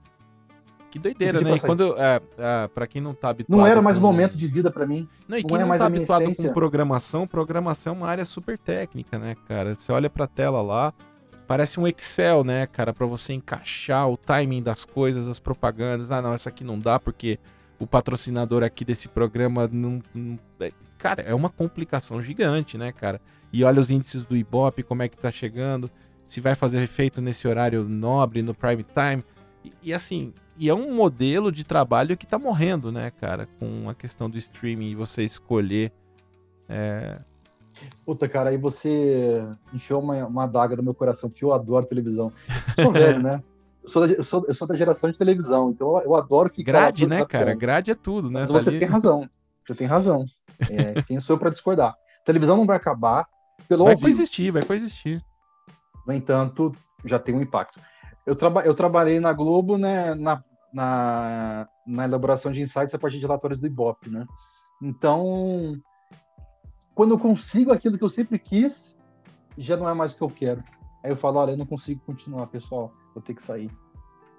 Que 0.95 0.99
doideira, 0.99 1.41
né? 1.41 1.55
E 1.55 1.59
quando, 1.59 1.93
é, 1.97 2.21
é, 2.37 2.67
pra 2.69 2.87
quem 2.87 3.01
não 3.01 3.13
tá 3.13 3.27
habituado. 3.27 3.57
Não 3.59 3.67
era 3.67 3.81
mais 3.81 3.97
com... 3.97 4.03
momento 4.03 4.37
de 4.37 4.47
vida 4.47 4.71
para 4.71 4.85
mim. 4.85 5.09
Não, 5.27 5.37
e 5.37 5.43
quem 5.43 5.51
não, 5.51 5.57
é 5.57 5.59
não 5.61 5.67
mais 5.67 5.79
tá 5.79 5.87
habituado 5.87 6.33
com 6.33 6.53
programação, 6.53 7.27
programação 7.27 7.93
é 7.93 7.97
uma 7.97 8.07
área 8.07 8.23
super 8.23 8.57
técnica, 8.57 9.19
né, 9.19 9.35
cara? 9.45 9.75
Você 9.75 9.91
olha 9.91 10.09
pra 10.09 10.25
tela 10.25 10.61
lá, 10.61 10.93
parece 11.45 11.81
um 11.81 11.85
Excel, 11.85 12.45
né, 12.45 12.65
cara, 12.65 12.93
para 12.93 13.05
você 13.05 13.33
encaixar 13.33 14.09
o 14.09 14.15
timing 14.15 14.63
das 14.63 14.85
coisas, 14.85 15.27
as 15.27 15.37
propagandas. 15.37 16.11
Ah, 16.11 16.21
não, 16.21 16.33
essa 16.33 16.47
aqui 16.47 16.63
não 16.63 16.79
dá 16.79 16.97
porque 16.97 17.39
o 17.77 17.85
patrocinador 17.85 18.63
aqui 18.63 18.85
desse 18.85 19.09
programa 19.09 19.69
não, 19.69 20.01
não, 20.13 20.39
é, 20.61 20.71
cara, 20.97 21.21
é 21.23 21.35
uma 21.35 21.49
complicação 21.49 22.21
gigante, 22.21 22.77
né, 22.77 22.93
cara? 22.93 23.19
E 23.51 23.65
olha 23.65 23.81
os 23.81 23.91
índices 23.91 24.25
do 24.25 24.35
Ibope, 24.35 24.81
como 24.81 25.03
é 25.03 25.09
que 25.09 25.17
tá 25.17 25.29
chegando, 25.29 25.89
se 26.25 26.41
vai 26.41 26.55
fazer 26.55 26.81
efeito 26.81 27.21
nesse 27.21 27.47
horário 27.47 27.83
nobre, 27.83 28.41
no 28.41 28.53
prime 28.53 28.83
time. 28.83 29.23
E, 29.63 29.71
e 29.83 29.93
assim, 29.93 30.33
e 30.57 30.69
é 30.69 30.73
um 30.73 30.93
modelo 30.93 31.51
de 31.51 31.63
trabalho 31.63 32.17
que 32.17 32.25
tá 32.25 32.39
morrendo, 32.39 32.91
né, 32.91 33.11
cara, 33.11 33.47
com 33.59 33.89
a 33.89 33.95
questão 33.95 34.29
do 34.29 34.37
streaming 34.37 34.91
e 34.91 34.95
você 34.95 35.23
escolher 35.23 35.91
é, 36.67 37.19
Puta, 38.05 38.27
cara, 38.27 38.51
aí 38.51 38.57
você 38.57 39.43
enfiou 39.73 40.01
uma, 40.01 40.25
uma 40.25 40.43
adaga 40.43 40.75
no 40.75 40.83
meu 40.83 40.93
coração, 40.93 41.29
porque 41.29 41.43
eu 41.43 41.53
adoro 41.53 41.85
televisão. 41.85 42.31
Eu 42.77 42.83
sou 42.85 42.91
velho, 42.91 43.21
né? 43.21 43.43
Eu 43.83 43.89
sou, 43.89 44.07
da, 44.07 44.13
eu, 44.13 44.23
sou, 44.23 44.45
eu 44.47 44.55
sou 44.55 44.67
da 44.67 44.75
geração 44.75 45.11
de 45.11 45.17
televisão, 45.17 45.69
então 45.69 45.99
eu 46.01 46.15
adoro 46.15 46.49
ficar. 46.49 46.71
Grade, 46.71 47.07
né, 47.07 47.25
cara? 47.25 47.53
Grade 47.53 47.91
é 47.91 47.95
tudo, 47.95 48.31
né? 48.31 48.41
Mas 48.41 48.49
você 48.49 48.71
tá 48.71 48.79
tem 48.79 48.87
razão. 48.87 49.29
Você 49.65 49.75
tem 49.75 49.87
razão. 49.87 50.25
É, 50.69 51.01
quem 51.03 51.19
sou 51.19 51.35
eu 51.35 51.39
para 51.39 51.49
discordar? 51.49 51.91
A 51.91 52.25
televisão 52.25 52.55
não 52.55 52.65
vai 52.65 52.77
acabar 52.77 53.27
pelo 53.67 53.85
Vai 53.85 53.97
coexistir, 53.97 54.51
vai 54.51 54.63
coexistir. 54.63 55.21
No 56.05 56.13
entanto, 56.13 56.71
já 57.03 57.19
tem 57.19 57.35
um 57.35 57.41
impacto. 57.41 57.79
Eu, 58.25 58.35
traba 58.35 58.61
eu 58.61 58.73
trabalhei 58.73 59.19
na 59.19 59.33
Globo, 59.33 59.77
né, 59.77 60.13
na, 60.15 60.43
na, 60.73 61.67
na 61.85 62.05
elaboração 62.05 62.51
de 62.51 62.61
insights 62.61 62.93
a 62.93 62.99
partir 62.99 63.17
de 63.17 63.23
relatórios 63.23 63.59
do 63.59 63.67
Ibope, 63.67 64.09
né? 64.09 64.25
Então, 64.81 65.75
quando 66.93 67.13
eu 67.13 67.19
consigo 67.19 67.71
aquilo 67.71 67.97
que 67.97 68.03
eu 68.03 68.09
sempre 68.09 68.37
quis, 68.37 68.97
já 69.57 69.77
não 69.77 69.89
é 69.89 69.93
mais 69.93 70.11
o 70.11 70.17
que 70.17 70.23
eu 70.23 70.29
quero. 70.29 70.63
Aí 71.03 71.11
eu 71.11 71.15
falo, 71.15 71.39
olha, 71.39 71.51
eu 71.51 71.57
não 71.57 71.65
consigo 71.65 72.01
continuar, 72.05 72.47
pessoal, 72.47 72.91
vou 73.13 73.23
ter 73.23 73.33
que 73.33 73.43
sair. 73.43 73.71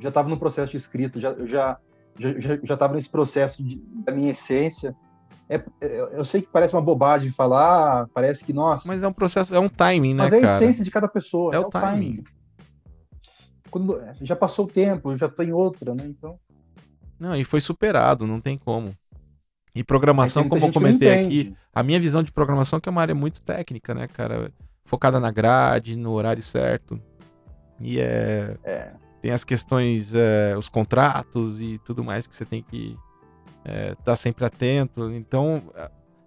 Já 0.00 0.08
estava 0.08 0.28
no 0.28 0.38
processo 0.38 0.72
de 0.72 0.76
escrito, 0.76 1.20
já 1.20 1.34
já 1.46 1.78
já, 2.18 2.74
estava 2.74 2.94
nesse 2.94 3.08
processo 3.08 3.62
de, 3.62 3.78
da 4.04 4.12
minha 4.12 4.32
essência. 4.32 4.96
É, 5.48 5.62
é, 5.80 6.18
eu 6.18 6.24
sei 6.24 6.42
que 6.42 6.48
parece 6.48 6.74
uma 6.74 6.82
bobagem 6.82 7.30
falar, 7.30 8.08
parece 8.12 8.44
que 8.44 8.52
nossa. 8.52 8.86
Mas 8.86 9.02
é 9.02 9.08
um 9.08 9.12
processo, 9.12 9.54
é 9.54 9.60
um 9.60 9.68
timing, 9.68 10.14
né, 10.14 10.24
Mas 10.24 10.32
é 10.32 10.38
a 10.38 10.40
cara? 10.40 10.56
essência 10.56 10.84
de 10.84 10.90
cada 10.90 11.08
pessoa. 11.08 11.54
É, 11.54 11.56
é 11.56 11.60
o, 11.60 11.70
timing. 11.70 12.16
timing. 12.16 12.24
Quando, 13.70 14.00
já 14.22 14.34
passou 14.34 14.64
o 14.64 14.68
tempo, 14.68 15.16
já 15.16 15.26
estou 15.26 15.44
em 15.44 15.52
outra, 15.52 15.94
né? 15.94 16.04
Então. 16.06 16.38
Não, 17.18 17.36
e 17.36 17.44
foi 17.44 17.60
superado, 17.60 18.26
não 18.26 18.40
tem 18.40 18.58
como. 18.58 18.92
E 19.74 19.84
programação, 19.84 20.48
como 20.48 20.66
eu 20.66 20.72
comentei 20.72 21.12
aqui, 21.12 21.54
a 21.74 21.82
minha 21.82 22.00
visão 22.00 22.22
de 22.22 22.32
programação 22.32 22.78
é 22.78 22.80
que 22.80 22.88
é 22.88 22.92
uma 22.92 23.02
área 23.02 23.14
muito 23.14 23.40
técnica, 23.42 23.94
né, 23.94 24.08
cara? 24.08 24.50
Focada 24.84 25.20
na 25.20 25.30
grade, 25.30 25.96
no 25.96 26.12
horário 26.12 26.42
certo. 26.42 27.00
E 27.80 28.00
é. 28.00 28.56
é. 28.64 28.92
Tem 29.20 29.32
as 29.32 29.44
questões, 29.44 30.14
é, 30.14 30.56
os 30.56 30.68
contratos 30.68 31.60
e 31.60 31.78
tudo 31.84 32.02
mais 32.02 32.26
que 32.26 32.34
você 32.34 32.44
tem 32.44 32.62
que 32.62 32.96
é, 33.66 33.96
tá 34.04 34.14
sempre 34.14 34.44
atento. 34.44 35.10
Então, 35.12 35.60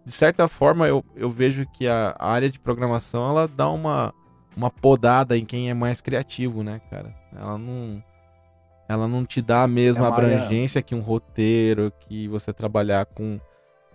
de 0.06 0.12
certa 0.12 0.48
forma, 0.48 0.88
eu, 0.88 1.04
eu 1.16 1.30
vejo 1.30 1.66
que 1.72 1.88
a, 1.88 2.14
a 2.20 2.30
área 2.30 2.50
de 2.50 2.60
programação 2.60 3.30
ela 3.30 3.48
dá 3.48 3.70
uma, 3.70 4.14
uma 4.58 4.70
podada 4.70 5.38
em 5.38 5.46
quem 5.46 5.70
é 5.70 5.74
mais 5.74 6.02
criativo, 6.02 6.64
né, 6.64 6.82
cara? 6.90 7.16
Ela 7.34 7.58
não 7.58 8.04
ela 8.90 9.08
não 9.08 9.24
te 9.24 9.40
dá 9.40 9.64
a 9.64 9.68
mesma 9.68 10.06
é 10.06 10.08
abrangência 10.08 10.80
área... 10.80 10.86
que 10.86 10.96
um 10.96 11.00
roteiro, 11.00 11.94
que 12.00 12.28
você 12.28 12.52
trabalhar 12.52 13.06
com 13.06 13.40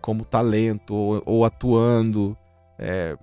como 0.01 0.25
talento 0.25 0.95
ou, 0.95 1.23
ou 1.27 1.45
atuando. 1.45 2.37
É, 2.79 3.17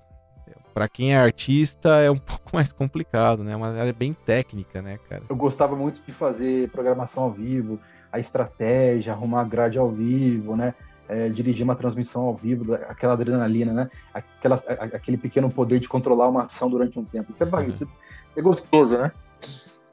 para 0.74 0.88
quem 0.90 1.14
é 1.14 1.18
artista 1.18 1.90
é 2.02 2.12
um 2.12 2.18
pouco 2.20 2.52
mais 2.54 2.72
complicado, 2.72 3.44
né? 3.44 3.56
Mas 3.56 3.76
ela 3.76 3.90
é 3.90 3.94
bem 3.94 4.14
técnica, 4.14 4.82
né, 4.82 5.00
cara? 5.10 5.24
Eu 5.30 5.36
gostava 5.36 5.76
muito 5.76 6.02
de 6.06 6.12
fazer 6.12 6.70
programação 6.70 7.24
ao 7.24 7.32
vivo, 7.32 7.80
a 8.12 8.20
estratégia, 8.20 9.14
arrumar 9.14 9.44
grade 9.46 9.80
ao 9.80 9.90
vivo, 9.90 10.56
né? 10.56 10.74
É, 11.08 11.28
dirigir 11.28 11.64
uma 11.64 11.76
transmissão 11.76 12.24
ao 12.24 12.36
vivo, 12.36 12.74
aquela 12.74 13.14
adrenalina, 13.14 13.74
né? 13.74 13.90
Aquela, 14.14 14.56
aquele 14.56 15.18
pequeno 15.18 15.50
poder 15.50 15.80
de 15.80 15.90
controlar 15.90 16.30
uma 16.30 16.44
ação 16.44 16.70
durante 16.70 16.98
um 16.98 17.04
tempo. 17.04 17.34
Isso 17.34 17.44
é, 17.44 17.48
uhum. 17.48 17.88
é 18.38 18.42
gostoso, 18.42 18.98
né? 18.98 19.12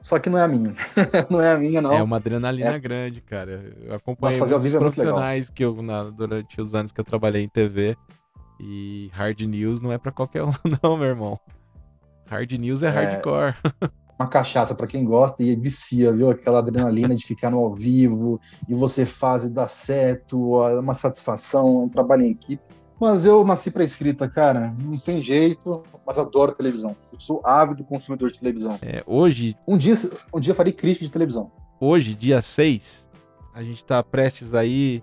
Só 0.01 0.17
que 0.17 0.29
não 0.29 0.37
é 0.37 0.43
a 0.43 0.47
minha. 0.47 0.73
não 1.29 1.41
é 1.41 1.51
a 1.51 1.57
minha, 1.57 1.81
não. 1.81 1.93
É 1.93 2.01
uma 2.01 2.17
adrenalina 2.17 2.71
é. 2.71 2.79
grande, 2.79 3.21
cara. 3.21 3.75
Eu 3.81 3.95
acompanhei 3.95 4.39
muitos 4.39 4.73
é 4.73 4.77
profissionais 4.77 5.49
que 5.49 5.63
eu, 5.63 5.81
na, 5.81 6.03
durante 6.03 6.61
os 6.61 6.73
anos 6.73 6.91
que 6.91 6.99
eu 6.99 7.05
trabalhei 7.05 7.43
em 7.43 7.49
TV. 7.49 7.97
E 8.61 9.09
hard 9.13 9.39
news 9.41 9.81
não 9.81 9.91
é 9.91 9.97
para 9.97 10.11
qualquer 10.11 10.43
um, 10.43 10.51
não, 10.83 10.97
meu 10.97 11.07
irmão. 11.07 11.39
Hard 12.29 12.51
news 12.53 12.83
é, 12.83 12.87
é... 12.87 12.89
hardcore. 12.89 13.55
uma 14.19 14.27
cachaça 14.27 14.75
para 14.75 14.85
quem 14.85 15.05
gosta 15.05 15.41
e 15.41 15.55
vicia, 15.55 16.11
viu? 16.11 16.29
Aquela 16.29 16.59
adrenalina 16.59 17.15
de 17.15 17.25
ficar 17.25 17.49
no 17.49 17.59
ao 17.59 17.71
vivo 17.71 18.39
e 18.67 18.75
você 18.75 19.05
faz 19.05 19.45
e 19.45 19.49
dá 19.49 19.69
certo, 19.69 20.59
uma 20.79 20.93
satisfação, 20.93 21.85
um 21.85 21.89
trabalho 21.89 22.23
em 22.23 22.31
equipe. 22.31 22.61
Mas 22.99 23.25
eu 23.25 23.45
nasci 23.45 23.71
para 23.71 23.85
escrita, 23.85 24.27
cara. 24.27 24.75
Não 24.77 24.97
tem 24.97 25.21
jeito, 25.21 25.83
mas 26.05 26.19
adoro 26.19 26.51
televisão. 26.51 26.93
Eu 27.13 27.19
sou 27.19 27.41
ávido 27.45 27.81
consumidor 27.85 28.29
de 28.29 28.39
televisão. 28.39 28.77
É, 28.81 29.01
hoje. 29.07 29.55
Um 29.65 29.77
dia, 29.77 29.93
um 30.33 30.39
dia 30.39 30.53
farei 30.53 30.73
crítica 30.73 31.05
de 31.05 31.11
televisão. 31.11 31.49
Hoje, 31.79 32.13
dia 32.13 32.41
6, 32.41 33.07
a 33.53 33.63
gente 33.63 33.77
está 33.77 34.03
prestes 34.03 34.53
aí 34.53 35.01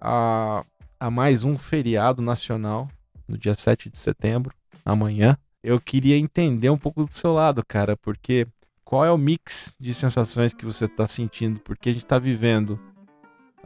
a, 0.00 0.62
a 1.00 1.10
mais 1.10 1.42
um 1.42 1.58
feriado 1.58 2.22
nacional, 2.22 2.86
no 3.26 3.36
dia 3.36 3.56
7 3.56 3.90
de 3.90 3.98
setembro, 3.98 4.54
amanhã. 4.84 5.36
Eu 5.66 5.80
queria 5.80 6.16
entender 6.16 6.70
um 6.70 6.78
pouco 6.78 7.04
do 7.04 7.12
seu 7.12 7.32
lado, 7.32 7.64
cara, 7.66 7.96
porque 7.96 8.46
qual 8.84 9.04
é 9.04 9.10
o 9.10 9.18
mix 9.18 9.74
de 9.80 9.92
sensações 9.92 10.54
que 10.54 10.64
você 10.64 10.84
está 10.84 11.06
sentindo? 11.08 11.58
Porque 11.58 11.88
a 11.88 11.92
gente 11.92 12.04
está 12.04 12.20
vivendo 12.20 12.78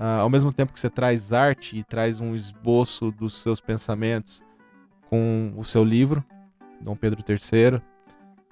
Uh, 0.00 0.22
ao 0.22 0.30
mesmo 0.30 0.50
tempo 0.50 0.72
que 0.72 0.80
você 0.80 0.88
traz 0.88 1.30
arte 1.30 1.76
e 1.76 1.84
traz 1.84 2.20
um 2.20 2.34
esboço 2.34 3.10
dos 3.10 3.42
seus 3.42 3.60
pensamentos 3.60 4.42
com 5.10 5.52
o 5.58 5.62
seu 5.62 5.84
livro, 5.84 6.24
Dom 6.80 6.96
Pedro 6.96 7.22
III, 7.28 7.74
uh, 7.76 7.82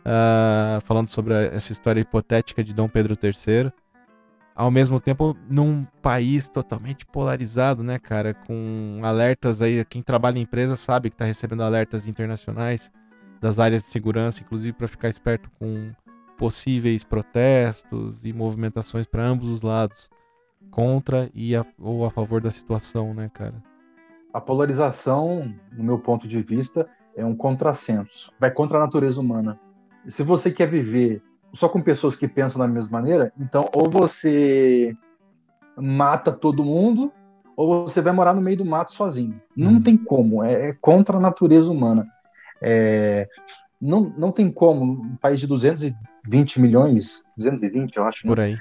ah, 0.04 0.78
falando 0.84 1.08
sobre 1.08 1.32
essa 1.46 1.72
história 1.72 2.02
hipotética 2.02 2.62
de 2.62 2.74
Dom 2.74 2.86
Pedro 2.86 3.14
III, 3.14 3.72
ao 4.54 4.70
mesmo 4.70 5.00
tempo 5.00 5.34
num 5.48 5.86
país 6.02 6.50
totalmente 6.50 7.06
polarizado, 7.06 7.82
né, 7.82 7.98
cara, 7.98 8.34
com 8.34 9.00
alertas 9.02 9.62
aí, 9.62 9.82
quem 9.86 10.02
trabalha 10.02 10.38
em 10.38 10.42
empresa 10.42 10.76
sabe 10.76 11.08
que 11.08 11.14
está 11.14 11.24
recebendo 11.24 11.62
alertas 11.62 12.06
internacionais 12.06 12.92
das 13.40 13.58
áreas 13.58 13.82
de 13.82 13.88
segurança, 13.88 14.42
inclusive 14.42 14.72
para 14.72 14.88
ficar 14.88 15.08
esperto 15.08 15.50
com 15.58 15.92
possíveis 16.36 17.02
protestos 17.04 18.24
e 18.24 18.32
movimentações 18.32 19.06
para 19.06 19.24
ambos 19.24 19.48
os 19.48 19.62
lados 19.62 20.08
contra 20.70 21.30
e 21.34 21.56
a, 21.56 21.64
ou 21.78 22.04
a 22.04 22.10
favor 22.10 22.40
da 22.40 22.50
situação, 22.50 23.12
né, 23.12 23.30
cara? 23.32 23.54
A 24.32 24.40
polarização, 24.40 25.52
no 25.72 25.82
meu 25.82 25.98
ponto 25.98 26.28
de 26.28 26.40
vista, 26.42 26.88
é 27.16 27.24
um 27.24 27.34
contrassenso. 27.34 28.32
Vai 28.38 28.50
contra 28.50 28.78
a 28.78 28.80
natureza 28.80 29.20
humana. 29.20 29.58
E 30.06 30.10
se 30.10 30.22
você 30.22 30.50
quer 30.50 30.68
viver 30.68 31.22
só 31.52 31.68
com 31.68 31.80
pessoas 31.80 32.14
que 32.14 32.28
pensam 32.28 32.60
da 32.60 32.68
mesma 32.68 33.00
maneira, 33.00 33.32
então 33.38 33.68
ou 33.74 33.90
você 33.90 34.96
mata 35.76 36.30
todo 36.30 36.64
mundo, 36.64 37.12
ou 37.56 37.88
você 37.88 38.00
vai 38.00 38.12
morar 38.12 38.34
no 38.34 38.40
meio 38.40 38.58
do 38.58 38.64
mato 38.64 38.94
sozinho. 38.94 39.40
Não 39.56 39.74
uhum. 39.74 39.82
tem 39.82 39.96
como, 39.96 40.44
é, 40.44 40.68
é, 40.68 40.72
contra 40.74 41.16
a 41.16 41.20
natureza 41.20 41.70
humana. 41.70 42.06
É, 42.60 43.28
não, 43.80 44.12
não 44.16 44.32
tem 44.32 44.50
como, 44.50 44.84
um 44.84 45.16
país 45.16 45.38
de 45.40 45.46
220 45.46 46.60
milhões, 46.60 47.24
220 47.36 47.96
eu 47.96 48.04
acho, 48.04 48.26
né? 48.26 48.30
Por 48.30 48.40
aí. 48.40 48.58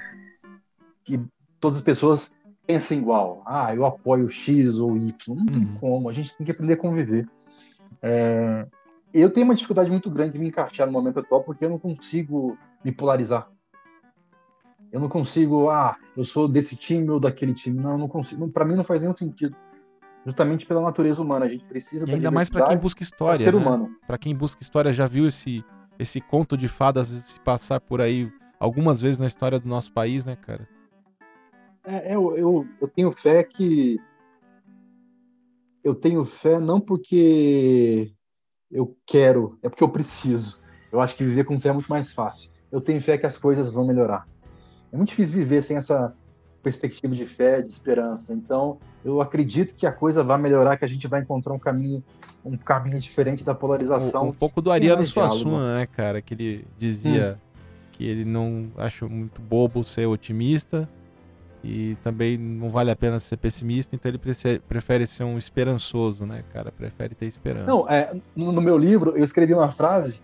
Que 1.04 1.20
todas 1.58 1.78
as 1.78 1.84
pessoas 1.84 2.34
pensem 2.66 2.98
igual. 2.98 3.42
Ah, 3.46 3.74
eu 3.74 3.84
apoio 3.84 4.28
X 4.28 4.78
ou 4.78 4.96
Y. 4.96 5.34
Não 5.34 5.46
tem 5.46 5.56
uhum. 5.56 5.76
como, 5.80 6.08
a 6.08 6.12
gente 6.12 6.36
tem 6.36 6.44
que 6.44 6.52
aprender 6.52 6.74
a 6.74 6.76
conviver. 6.76 7.28
É, 8.02 8.66
eu 9.12 9.30
tenho 9.30 9.44
uma 9.44 9.54
dificuldade 9.54 9.90
muito 9.90 10.10
grande 10.10 10.34
de 10.34 10.38
me 10.38 10.48
encaixar 10.48 10.86
no 10.86 10.92
momento 10.92 11.20
atual 11.20 11.42
porque 11.42 11.64
eu 11.64 11.70
não 11.70 11.78
consigo 11.78 12.56
me 12.84 12.92
polarizar. 12.92 13.50
Eu 14.92 15.00
não 15.00 15.08
consigo, 15.08 15.68
ah, 15.68 15.96
eu 16.16 16.24
sou 16.24 16.48
desse 16.48 16.76
time 16.76 17.10
ou 17.10 17.20
daquele 17.20 17.52
time. 17.52 17.78
Não, 17.78 17.92
eu 17.92 17.98
não 17.98 18.08
consigo. 18.08 18.48
Para 18.48 18.64
mim 18.64 18.74
não 18.74 18.84
faz 18.84 19.00
nenhum 19.00 19.16
sentido. 19.16 19.56
Justamente 20.28 20.66
pela 20.66 20.82
natureza 20.82 21.22
humana, 21.22 21.46
a 21.46 21.48
gente 21.48 21.64
precisa 21.64 22.06
e 22.06 22.12
ainda 22.12 22.30
mais 22.30 22.50
para 22.50 22.68
quem 22.68 22.76
busca 22.76 23.02
história, 23.02 23.42
ser 23.42 23.54
né? 23.54 23.58
humano. 23.58 23.96
Para 24.06 24.18
quem 24.18 24.36
busca 24.36 24.62
história, 24.62 24.92
já 24.92 25.06
viu 25.06 25.26
esse 25.26 25.64
esse 25.98 26.20
conto 26.20 26.54
de 26.54 26.68
fadas 26.68 27.08
se 27.08 27.40
passar 27.40 27.80
por 27.80 28.02
aí 28.02 28.30
algumas 28.60 29.00
vezes 29.00 29.18
na 29.18 29.26
história 29.26 29.58
do 29.58 29.66
nosso 29.66 29.90
país, 29.90 30.22
né, 30.26 30.36
cara? 30.36 30.68
É, 31.82 32.14
eu, 32.14 32.36
eu, 32.36 32.68
eu 32.78 32.88
tenho 32.88 33.10
fé 33.10 33.42
que. 33.42 33.98
Eu 35.82 35.94
tenho 35.94 36.26
fé 36.26 36.60
não 36.60 36.78
porque 36.78 38.12
eu 38.70 38.94
quero, 39.06 39.58
é 39.62 39.70
porque 39.70 39.82
eu 39.82 39.88
preciso. 39.88 40.60
Eu 40.92 41.00
acho 41.00 41.16
que 41.16 41.24
viver 41.24 41.44
com 41.44 41.58
fé 41.58 41.70
é 41.70 41.72
muito 41.72 41.88
mais 41.88 42.12
fácil. 42.12 42.50
Eu 42.70 42.82
tenho 42.82 43.00
fé 43.00 43.16
que 43.16 43.24
as 43.24 43.38
coisas 43.38 43.70
vão 43.70 43.86
melhorar. 43.86 44.28
É 44.92 44.96
muito 44.98 45.08
difícil 45.08 45.34
viver 45.34 45.62
sem 45.62 45.78
essa 45.78 46.14
perspectiva 46.62 47.14
de 47.14 47.24
fé, 47.24 47.62
de 47.62 47.68
esperança. 47.68 48.32
Então, 48.32 48.78
eu 49.04 49.20
acredito 49.20 49.74
que 49.74 49.86
a 49.86 49.92
coisa 49.92 50.22
vai 50.22 50.38
melhorar, 50.38 50.76
que 50.76 50.84
a 50.84 50.88
gente 50.88 51.06
vai 51.06 51.20
encontrar 51.20 51.52
um 51.54 51.58
caminho, 51.58 52.02
um 52.44 52.56
caminho 52.56 52.98
diferente 52.98 53.44
da 53.44 53.54
polarização. 53.54 54.26
Um, 54.26 54.28
um 54.28 54.32
pouco 54.32 54.60
do 54.60 54.70
Ariano 54.70 55.04
Suassuna, 55.04 55.78
né, 55.78 55.86
cara, 55.86 56.20
que 56.20 56.34
ele 56.34 56.66
dizia 56.78 57.38
hum. 57.38 57.58
que 57.92 58.04
ele 58.04 58.24
não 58.24 58.70
acha 58.76 59.06
muito 59.06 59.40
bobo 59.40 59.82
ser 59.84 60.06
otimista 60.06 60.88
e 61.62 61.96
também 62.04 62.38
não 62.38 62.70
vale 62.70 62.90
a 62.90 62.96
pena 62.96 63.18
ser 63.18 63.36
pessimista, 63.36 63.94
então 63.94 64.08
ele 64.08 64.20
prefere 64.68 65.06
ser 65.06 65.24
um 65.24 65.36
esperançoso, 65.36 66.24
né, 66.24 66.44
cara? 66.52 66.70
Prefere 66.70 67.14
ter 67.14 67.26
esperança. 67.26 67.66
Não, 67.66 67.88
é, 67.88 68.16
no 68.36 68.60
meu 68.60 68.78
livro 68.78 69.16
eu 69.16 69.24
escrevi 69.24 69.52
uma 69.52 69.70
frase 69.70 70.20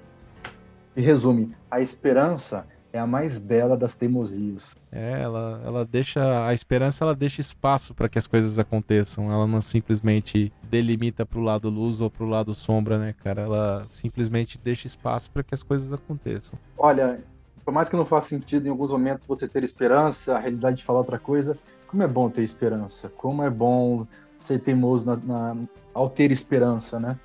que 0.94 1.00
resume: 1.00 1.52
a 1.70 1.80
esperança 1.80 2.66
é 2.94 2.98
a 3.00 3.06
mais 3.08 3.38
bela 3.38 3.76
das 3.76 3.96
teimosias. 3.96 4.76
É, 4.92 5.20
ela, 5.20 5.60
ela 5.64 5.84
deixa 5.84 6.46
a 6.46 6.54
esperança, 6.54 7.04
ela 7.04 7.12
deixa 7.12 7.40
espaço 7.40 7.92
para 7.92 8.08
que 8.08 8.16
as 8.16 8.26
coisas 8.28 8.56
aconteçam. 8.56 9.32
Ela 9.32 9.48
não 9.48 9.60
simplesmente 9.60 10.52
delimita 10.70 11.26
para 11.26 11.40
o 11.40 11.42
lado 11.42 11.68
luz 11.68 12.00
ou 12.00 12.08
para 12.08 12.22
o 12.22 12.28
lado 12.28 12.54
sombra, 12.54 12.96
né, 12.96 13.12
cara? 13.12 13.42
Ela 13.42 13.84
simplesmente 13.90 14.60
deixa 14.62 14.86
espaço 14.86 15.28
para 15.32 15.42
que 15.42 15.52
as 15.52 15.60
coisas 15.60 15.92
aconteçam. 15.92 16.56
Olha, 16.78 17.18
por 17.64 17.74
mais 17.74 17.88
que 17.88 17.96
não 17.96 18.06
faça 18.06 18.28
sentido 18.28 18.68
em 18.68 18.70
alguns 18.70 18.92
momentos 18.92 19.26
você 19.26 19.48
ter 19.48 19.64
esperança, 19.64 20.36
a 20.36 20.38
realidade 20.38 20.76
de 20.76 20.84
falar 20.84 21.00
outra 21.00 21.18
coisa, 21.18 21.58
como 21.88 22.00
é 22.04 22.06
bom 22.06 22.30
ter 22.30 22.44
esperança, 22.44 23.08
como 23.16 23.42
é 23.42 23.50
bom 23.50 24.06
ser 24.38 24.60
teimoso 24.60 25.04
na, 25.04 25.16
na, 25.16 25.56
ao 25.92 26.08
ter 26.08 26.30
esperança, 26.30 27.00
né? 27.00 27.18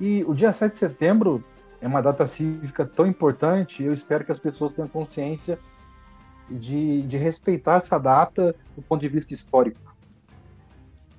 E 0.00 0.24
o 0.26 0.32
dia 0.32 0.50
7 0.50 0.72
de 0.72 0.78
setembro 0.78 1.44
é 1.80 1.86
uma 1.86 2.02
data 2.02 2.26
cívica 2.26 2.84
tão 2.84 3.06
importante, 3.06 3.82
eu 3.82 3.92
espero 3.92 4.24
que 4.24 4.32
as 4.32 4.38
pessoas 4.38 4.72
tenham 4.72 4.88
consciência 4.88 5.58
de, 6.50 7.02
de 7.02 7.16
respeitar 7.16 7.76
essa 7.76 7.98
data 7.98 8.54
do 8.76 8.82
ponto 8.82 9.00
de 9.00 9.08
vista 9.08 9.32
histórico. 9.32 9.94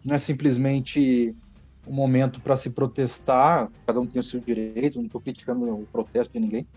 Não 0.04 0.16
é 0.16 0.20
simplesmente 0.20 1.36
um 1.88 1.94
momento 1.94 2.40
para 2.42 2.56
se 2.56 2.70
protestar, 2.70 3.70
cada 3.86 4.00
um 4.00 4.06
tem 4.06 4.20
o 4.20 4.24
seu 4.24 4.40
direito, 4.40 5.00
não 5.00 5.06
estou 5.06 5.22
criticando 5.22 5.66
o 5.74 5.88
protesto 5.92 6.34
de 6.34 6.40
ninguém, 6.40 6.68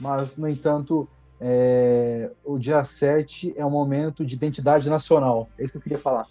mas, 0.00 0.36
no 0.36 0.48
entanto, 0.48 1.08
é, 1.40 2.32
o 2.44 2.58
dia 2.58 2.84
7 2.84 3.54
é 3.56 3.64
um 3.64 3.70
momento 3.70 4.24
de 4.24 4.34
identidade 4.34 4.88
nacional, 4.88 5.48
é 5.56 5.62
isso 5.62 5.72
que 5.72 5.78
eu 5.78 5.82
queria 5.82 5.98
falar. 5.98 6.26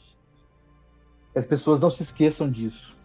As 1.33 1.45
pessoas 1.45 1.79
não 1.79 1.89
se 1.89 2.03
esqueçam 2.03 2.49
disso. 2.49 2.95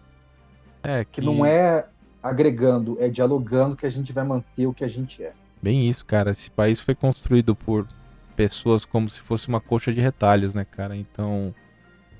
É 0.83 1.05
que... 1.05 1.21
que 1.21 1.21
não 1.21 1.45
é 1.45 1.87
agregando, 2.23 2.97
é 3.01 3.09
dialogando 3.09 3.77
que 3.77 3.87
a 3.87 3.91
gente 3.91 4.13
vai 4.13 4.25
manter 4.25 4.67
o 4.67 4.75
que 4.75 4.85
a 4.85 4.89
gente 4.89 5.23
é. 5.23 5.33
Bem 5.61 5.89
isso, 5.89 6.05
cara. 6.05 6.31
Esse 6.31 6.51
país 6.51 6.81
foi 6.81 6.95
construído 6.95 7.55
por 7.55 7.87
pessoas 8.37 8.85
como 8.85 9.09
se 9.11 9.21
fosse 9.21 9.49
uma 9.49 9.61
coxa 9.61 9.93
de 9.93 10.01
retalhos, 10.01 10.55
né, 10.55 10.65
cara? 10.65 10.97
Então, 10.97 11.55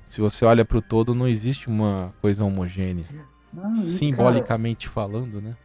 se 0.05 0.21
você 0.21 0.45
olha 0.45 0.63
para 0.65 0.77
o 0.77 0.81
todo, 0.81 1.15
não 1.15 1.27
existe 1.27 1.67
uma 1.67 2.13
coisa 2.21 2.43
homogênea. 2.43 3.05
Não, 3.51 3.85
simbolicamente 3.85 4.87
cara, 4.87 4.93
falando, 4.93 5.41
né? 5.41 5.55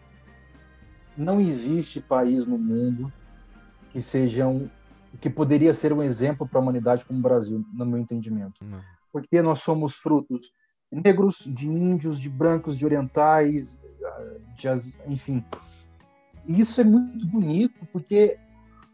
Não 1.16 1.40
existe 1.40 2.00
país 2.00 2.46
no 2.46 2.58
mundo 2.58 3.12
que 3.90 4.00
seja 4.00 4.46
um 4.46 4.68
que 5.20 5.30
poderia 5.30 5.72
ser 5.72 5.92
um 5.92 6.02
exemplo 6.02 6.46
para 6.46 6.60
a 6.60 6.62
humanidade 6.62 7.04
como 7.04 7.18
o 7.18 7.22
Brasil, 7.22 7.64
no 7.72 7.86
meu 7.86 7.98
entendimento. 7.98 8.62
Não. 8.62 8.80
Porque 9.10 9.40
nós 9.40 9.60
somos 9.60 9.94
frutos 9.94 10.52
negros, 10.90 11.44
de 11.46 11.66
índios, 11.68 12.20
de 12.20 12.28
brancos, 12.28 12.76
de 12.76 12.84
orientais, 12.84 13.80
enfim. 15.06 15.44
E 16.46 16.60
isso 16.60 16.80
é 16.80 16.84
muito 16.84 17.26
bonito, 17.26 17.86
porque 17.92 18.38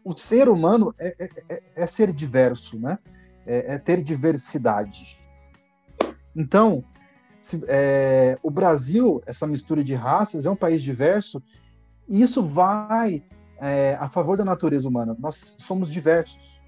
o 0.03 0.15
ser 0.15 0.49
humano 0.49 0.93
é, 0.99 1.15
é, 1.19 1.29
é, 1.49 1.63
é 1.75 1.87
ser 1.87 2.13
diverso, 2.13 2.77
né? 2.79 2.99
É, 3.45 3.75
é, 3.75 3.77
ter 3.77 4.01
diversidade. 4.03 5.17
Então, 6.35 6.83
se, 7.39 7.63
é, 7.67 8.37
o 8.41 8.49
Brasil, 8.49 9.21
essa 9.25 9.47
mistura 9.47 9.83
de 9.83 9.93
raças, 9.93 10.45
é 10.45 10.49
um 10.49 10.55
país 10.55 10.81
diverso, 10.81 11.41
e 12.07 12.21
isso 12.21 12.43
vai 12.43 13.23
é, 13.57 13.95
a 13.99 14.09
favor 14.09 14.37
da 14.37 14.43
natureza 14.43 14.87
humana. 14.87 15.15
Nós 15.17 15.55
somos 15.59 15.91
diversos. 15.91 16.59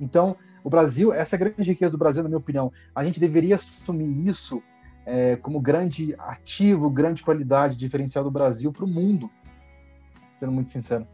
Então, 0.00 0.36
o 0.62 0.70
Brasil, 0.70 1.12
essa 1.12 1.34
é 1.34 1.36
a 1.36 1.40
grande 1.40 1.70
riqueza 1.70 1.92
do 1.92 1.98
Brasil, 1.98 2.22
na 2.22 2.28
minha 2.28 2.38
opinião. 2.38 2.72
A 2.94 3.04
gente 3.04 3.18
deveria 3.18 3.56
assumir 3.56 4.28
isso 4.28 4.62
é, 5.10 5.36
como 5.36 5.58
grande 5.58 6.14
ativo, 6.18 6.90
grande 6.90 7.22
qualidade 7.22 7.78
diferencial 7.78 8.22
do 8.22 8.30
Brasil 8.30 8.70
para 8.70 8.84
o 8.84 8.88
mundo, 8.88 9.30
sendo 10.38 10.52
muito 10.52 10.68
sincero. 10.68 11.06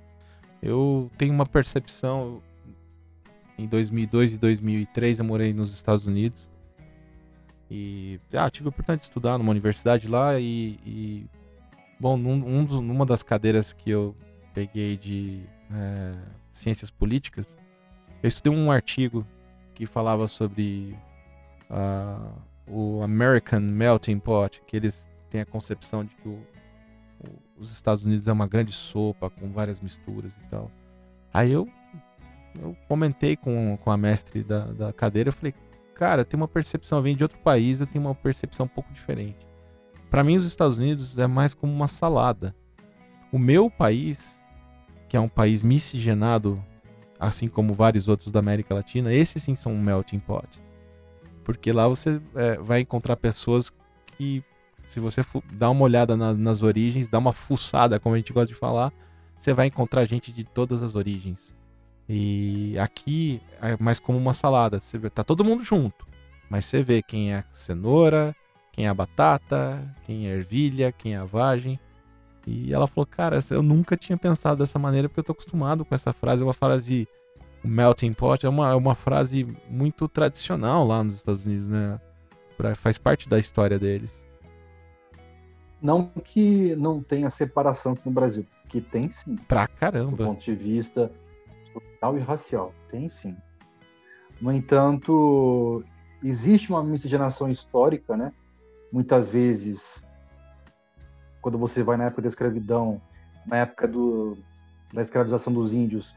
Eu 0.60 1.08
tenho 1.16 1.32
uma 1.32 1.46
percepção. 1.46 2.42
Em 3.56 3.68
2002 3.68 4.34
e 4.34 4.38
2003 4.38 5.20
eu 5.20 5.24
morei 5.24 5.52
nos 5.52 5.72
Estados 5.72 6.08
Unidos 6.08 6.50
e 7.70 8.18
ah, 8.32 8.50
tive 8.50 8.66
a 8.66 8.70
oportunidade 8.70 9.02
de 9.02 9.06
estudar 9.06 9.38
numa 9.38 9.52
universidade 9.52 10.08
lá 10.08 10.40
e, 10.40 10.76
e 10.84 11.26
bom, 12.00 12.16
num, 12.16 12.44
um, 12.44 12.62
numa 12.82 13.06
das 13.06 13.22
cadeiras 13.22 13.72
que 13.72 13.90
eu 13.90 14.16
peguei 14.52 14.96
de 14.96 15.44
é, 15.72 16.16
ciências 16.50 16.90
políticas, 16.90 17.56
eu 18.20 18.26
estudei 18.26 18.52
um 18.52 18.72
artigo 18.72 19.24
que 19.72 19.86
falava 19.86 20.26
sobre 20.26 20.96
o 22.66 23.02
American 23.02 23.60
Melting 23.60 24.18
Pot, 24.18 24.62
que 24.66 24.76
eles 24.76 25.08
têm 25.30 25.40
a 25.40 25.46
concepção 25.46 26.04
de 26.04 26.14
que 26.14 26.28
o, 26.28 26.38
o, 27.20 27.60
os 27.60 27.72
Estados 27.72 28.04
Unidos 28.04 28.28
é 28.28 28.32
uma 28.32 28.46
grande 28.46 28.72
sopa 28.72 29.30
com 29.30 29.50
várias 29.52 29.80
misturas 29.80 30.32
e 30.36 30.50
tal. 30.50 30.70
Aí 31.32 31.50
eu, 31.50 31.68
eu 32.60 32.76
comentei 32.88 33.36
com, 33.36 33.76
com 33.82 33.90
a 33.90 33.96
mestre 33.96 34.42
da, 34.42 34.66
da 34.66 34.92
cadeira, 34.92 35.28
eu 35.28 35.32
falei, 35.32 35.54
cara, 35.94 36.22
eu 36.22 36.24
tenho 36.24 36.42
uma 36.42 36.48
percepção, 36.48 36.98
eu 36.98 37.02
venho 37.02 37.16
de 37.16 37.24
outro 37.24 37.38
país, 37.38 37.80
eu 37.80 37.86
tenho 37.86 38.04
uma 38.04 38.14
percepção 38.14 38.66
um 38.66 38.68
pouco 38.68 38.92
diferente. 38.92 39.46
Para 40.10 40.22
mim, 40.22 40.36
os 40.36 40.46
Estados 40.46 40.78
Unidos 40.78 41.18
é 41.18 41.26
mais 41.26 41.52
como 41.54 41.72
uma 41.72 41.88
salada. 41.88 42.54
O 43.32 43.38
meu 43.38 43.68
país, 43.68 44.40
que 45.08 45.16
é 45.16 45.20
um 45.20 45.28
país 45.28 45.60
miscigenado, 45.60 46.62
assim 47.18 47.48
como 47.48 47.74
vários 47.74 48.06
outros 48.06 48.30
da 48.30 48.38
América 48.38 48.74
Latina, 48.74 49.12
esses 49.12 49.42
sim 49.42 49.56
são 49.56 49.72
um 49.72 49.82
melting 49.82 50.20
pot. 50.20 50.62
Porque 51.44 51.72
lá 51.72 51.86
você 51.86 52.20
é, 52.34 52.56
vai 52.56 52.80
encontrar 52.80 53.16
pessoas 53.16 53.70
que, 54.06 54.42
se 54.88 54.98
você 54.98 55.22
dar 55.52 55.70
uma 55.70 55.82
olhada 55.82 56.16
na, 56.16 56.32
nas 56.32 56.62
origens, 56.62 57.06
dar 57.06 57.18
uma 57.18 57.32
fuçada, 57.32 58.00
como 58.00 58.14
a 58.14 58.18
gente 58.18 58.32
gosta 58.32 58.52
de 58.52 58.58
falar, 58.58 58.92
você 59.38 59.52
vai 59.52 59.66
encontrar 59.66 60.04
gente 60.06 60.32
de 60.32 60.42
todas 60.42 60.82
as 60.82 60.94
origens. 60.94 61.54
E 62.08 62.76
aqui 62.78 63.40
é 63.60 63.76
mais 63.78 63.98
como 63.98 64.18
uma 64.18 64.32
salada. 64.32 64.80
Você 64.80 64.98
vê, 64.98 65.10
tá 65.10 65.22
todo 65.22 65.44
mundo 65.44 65.62
junto. 65.62 66.06
Mas 66.48 66.64
você 66.64 66.82
vê 66.82 67.02
quem 67.02 67.32
é 67.34 67.44
cenoura, 67.52 68.34
quem 68.72 68.86
é 68.86 68.88
a 68.88 68.94
batata, 68.94 69.82
quem 70.04 70.28
é 70.28 70.32
ervilha, 70.32 70.92
quem 70.92 71.14
é 71.14 71.18
a 71.18 71.24
vagem. 71.24 71.78
E 72.46 72.72
ela 72.74 72.86
falou, 72.86 73.06
cara, 73.06 73.38
eu 73.50 73.62
nunca 73.62 73.96
tinha 73.96 74.18
pensado 74.18 74.58
dessa 74.58 74.78
maneira 74.78 75.08
porque 75.08 75.20
eu 75.20 75.24
tô 75.24 75.32
acostumado 75.32 75.84
com 75.84 75.94
essa 75.94 76.12
frase. 76.12 76.42
É 76.42 76.46
uma 76.46 76.52
frase 76.52 77.08
o 77.64 77.68
melting 77.68 78.12
pot 78.12 78.44
é 78.44 78.48
uma, 78.48 78.70
é 78.70 78.74
uma 78.74 78.94
frase 78.94 79.44
muito 79.68 80.06
tradicional 80.06 80.86
lá 80.86 81.02
nos 81.02 81.14
Estados 81.14 81.46
Unidos, 81.46 81.66
né? 81.66 81.98
Pra, 82.56 82.74
faz 82.74 82.98
parte 82.98 83.28
da 83.28 83.38
história 83.38 83.78
deles. 83.78 84.24
Não 85.80 86.06
que 86.06 86.76
não 86.76 87.02
tenha 87.02 87.30
separação 87.30 87.96
no 88.04 88.12
Brasil, 88.12 88.46
que 88.68 88.80
tem 88.80 89.10
sim. 89.10 89.36
Pra 89.48 89.66
caramba. 89.66 90.16
Do 90.16 90.24
ponto 90.24 90.44
de 90.44 90.54
vista 90.54 91.10
social 91.72 92.18
e 92.18 92.20
racial, 92.20 92.74
tem 92.90 93.08
sim. 93.08 93.36
No 94.40 94.52
entanto, 94.52 95.82
existe 96.22 96.70
uma 96.70 96.82
miscigenação 96.82 97.50
histórica, 97.50 98.16
né? 98.16 98.32
Muitas 98.92 99.30
vezes, 99.30 100.04
quando 101.40 101.58
você 101.58 101.82
vai 101.82 101.96
na 101.96 102.04
época 102.04 102.22
da 102.22 102.28
escravidão, 102.28 103.00
na 103.46 103.58
época 103.58 103.88
do, 103.88 104.36
da 104.92 105.02
escravização 105.02 105.52
dos 105.52 105.74
índios, 105.74 106.14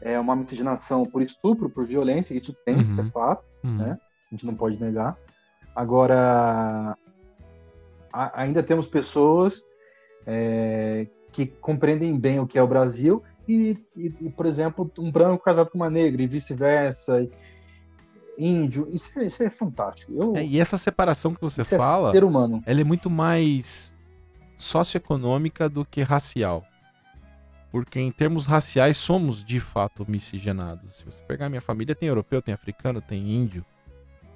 é 0.00 0.18
uma 0.18 0.36
miscigenação 0.36 1.04
por 1.06 1.22
estupro, 1.22 1.70
por 1.70 1.86
violência, 1.86 2.34
que 2.34 2.42
isso 2.42 2.56
tem, 2.64 2.76
uhum. 2.76 2.92
isso 2.92 3.00
é 3.00 3.04
fato, 3.08 3.44
uhum. 3.64 3.76
né? 3.76 3.98
A 4.30 4.34
gente 4.34 4.46
não 4.46 4.54
pode 4.54 4.80
negar. 4.80 5.16
Agora, 5.74 6.96
a, 8.12 8.42
ainda 8.42 8.62
temos 8.62 8.86
pessoas 8.86 9.62
é, 10.26 11.06
que 11.32 11.46
compreendem 11.46 12.18
bem 12.18 12.40
o 12.40 12.46
que 12.46 12.58
é 12.58 12.62
o 12.62 12.66
Brasil 12.66 13.22
e, 13.48 13.78
e, 13.96 14.14
e, 14.20 14.30
por 14.30 14.46
exemplo, 14.46 14.90
um 14.98 15.10
branco 15.10 15.44
casado 15.44 15.70
com 15.70 15.78
uma 15.78 15.90
negra 15.90 16.22
e 16.22 16.26
vice-versa, 16.26 17.28
índio, 18.36 18.88
isso 18.90 19.18
é, 19.18 19.26
isso 19.26 19.42
é 19.42 19.50
fantástico. 19.50 20.12
Eu, 20.12 20.36
é, 20.36 20.44
e 20.44 20.60
essa 20.60 20.76
separação 20.76 21.34
que 21.34 21.40
você 21.40 21.62
é 21.62 21.64
fala, 21.64 22.10
é 22.10 22.12
ser 22.12 22.24
humano. 22.24 22.62
ela 22.66 22.80
é 22.80 22.84
muito 22.84 23.08
mais 23.08 23.94
socioeconômica 24.58 25.68
do 25.68 25.84
que 25.84 26.02
racial 26.02 26.62
porque 27.70 28.00
em 28.00 28.10
termos 28.10 28.46
raciais 28.46 28.96
somos 28.96 29.44
de 29.44 29.60
fato 29.60 30.04
miscigenados. 30.08 30.96
Se 30.96 31.04
você 31.04 31.22
pegar 31.24 31.48
minha 31.48 31.60
família, 31.60 31.94
tem 31.94 32.08
europeu, 32.08 32.40
tem 32.40 32.54
africano, 32.54 33.00
tem 33.00 33.30
índio. 33.30 33.64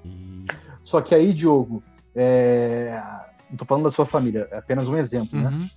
E... 0.05 0.47
Só 0.85 1.01
que 1.01 1.15
aí, 1.15 1.33
Diogo, 1.33 1.83
é... 2.15 3.01
não 3.49 3.57
tô 3.57 3.65
falando 3.65 3.85
da 3.85 3.91
sua 3.91 4.07
família, 4.07 4.49
é 4.51 4.59
apenas 4.59 4.89
um 4.89 4.97
exemplo, 4.97 5.39
né? 5.39 5.49
uhum. 5.51 5.59
né? 5.59 5.71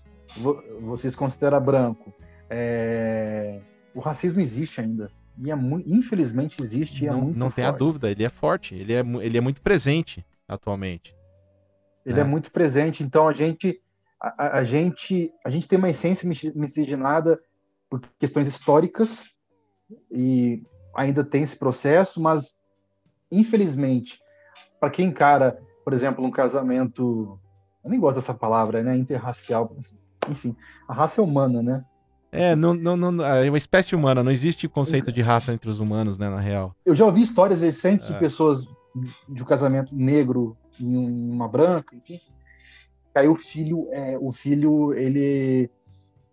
Você 0.81 1.09
se 1.11 1.17
considera 1.17 1.59
branco. 1.59 2.13
É... 2.49 3.59
O 3.93 3.99
racismo 3.99 4.41
existe 4.41 4.81
ainda. 4.81 5.11
E 5.37 5.49
é 5.49 5.55
muito, 5.55 5.91
infelizmente 5.91 6.61
existe 6.61 7.03
e 7.03 7.07
é 7.07 7.11
não, 7.11 7.21
muito 7.21 7.37
Não 7.37 7.49
tem 7.49 7.65
a 7.65 7.71
dúvida, 7.71 8.09
ele 8.09 8.23
é 8.23 8.29
forte, 8.29 8.75
ele 8.75 8.93
é, 8.93 9.01
mu- 9.01 9.21
ele 9.21 9.37
é 9.37 9.41
muito 9.41 9.61
presente 9.61 10.25
atualmente. 10.47 11.15
Ele 12.05 12.19
é. 12.19 12.21
É. 12.21 12.25
muito 12.25 12.51
presente, 12.51 13.03
então 13.03 13.27
a 13.27 13.33
gente 13.33 13.81
a, 14.23 14.57
a- 14.59 14.63
gente 14.63 15.31
a 15.45 15.49
gente 15.49 15.67
tem 15.67 15.77
uma 15.77 15.89
essência 15.89 16.27
mis- 16.27 16.53
miscigenada 16.55 17.39
por 17.89 18.01
questões 18.17 18.47
históricas 18.47 19.25
e 20.11 20.63
ainda 20.95 21.23
tem 21.23 21.43
esse 21.43 21.55
processo, 21.57 22.21
mas 22.21 22.57
infelizmente 23.31 24.19
para 24.79 24.89
quem 24.89 25.07
encara, 25.07 25.59
por 25.83 25.93
exemplo, 25.93 26.23
um 26.25 26.31
casamento, 26.31 27.39
eu 27.83 27.89
nem 27.89 27.99
gosto 27.99 28.17
dessa 28.17 28.33
palavra, 28.33 28.83
né, 28.83 28.95
interracial, 28.97 29.75
enfim, 30.29 30.55
a 30.87 30.93
raça 30.93 31.21
é 31.21 31.23
humana, 31.23 31.61
né? 31.61 31.83
É, 32.31 32.55
não, 32.55 32.73
não, 32.73 32.97
não, 32.97 33.23
é 33.25 33.47
uma 33.49 33.57
espécie 33.57 33.95
humana, 33.95 34.23
não 34.23 34.31
existe 34.31 34.67
conceito 34.67 35.11
de 35.11 35.21
raça 35.21 35.53
entre 35.53 35.69
os 35.69 35.79
humanos, 35.79 36.17
né, 36.17 36.29
na 36.29 36.39
real. 36.39 36.75
Eu 36.85 36.95
já 36.95 37.05
ouvi 37.05 37.21
histórias 37.21 37.61
recentes 37.61 38.09
É. 38.09 38.13
de 38.13 38.19
pessoas 38.19 38.65
de 39.29 39.41
um 39.41 39.45
casamento 39.45 39.95
negro 39.95 40.57
em 40.79 40.97
um- 40.97 41.31
uma 41.31 41.47
branca, 41.47 41.95
enfim. 41.95 42.19
Aí 43.15 43.27
o 43.27 43.35
filho, 43.35 43.87
é, 43.91 44.17
o 44.19 44.31
filho 44.31 44.93
ele, 44.93 45.69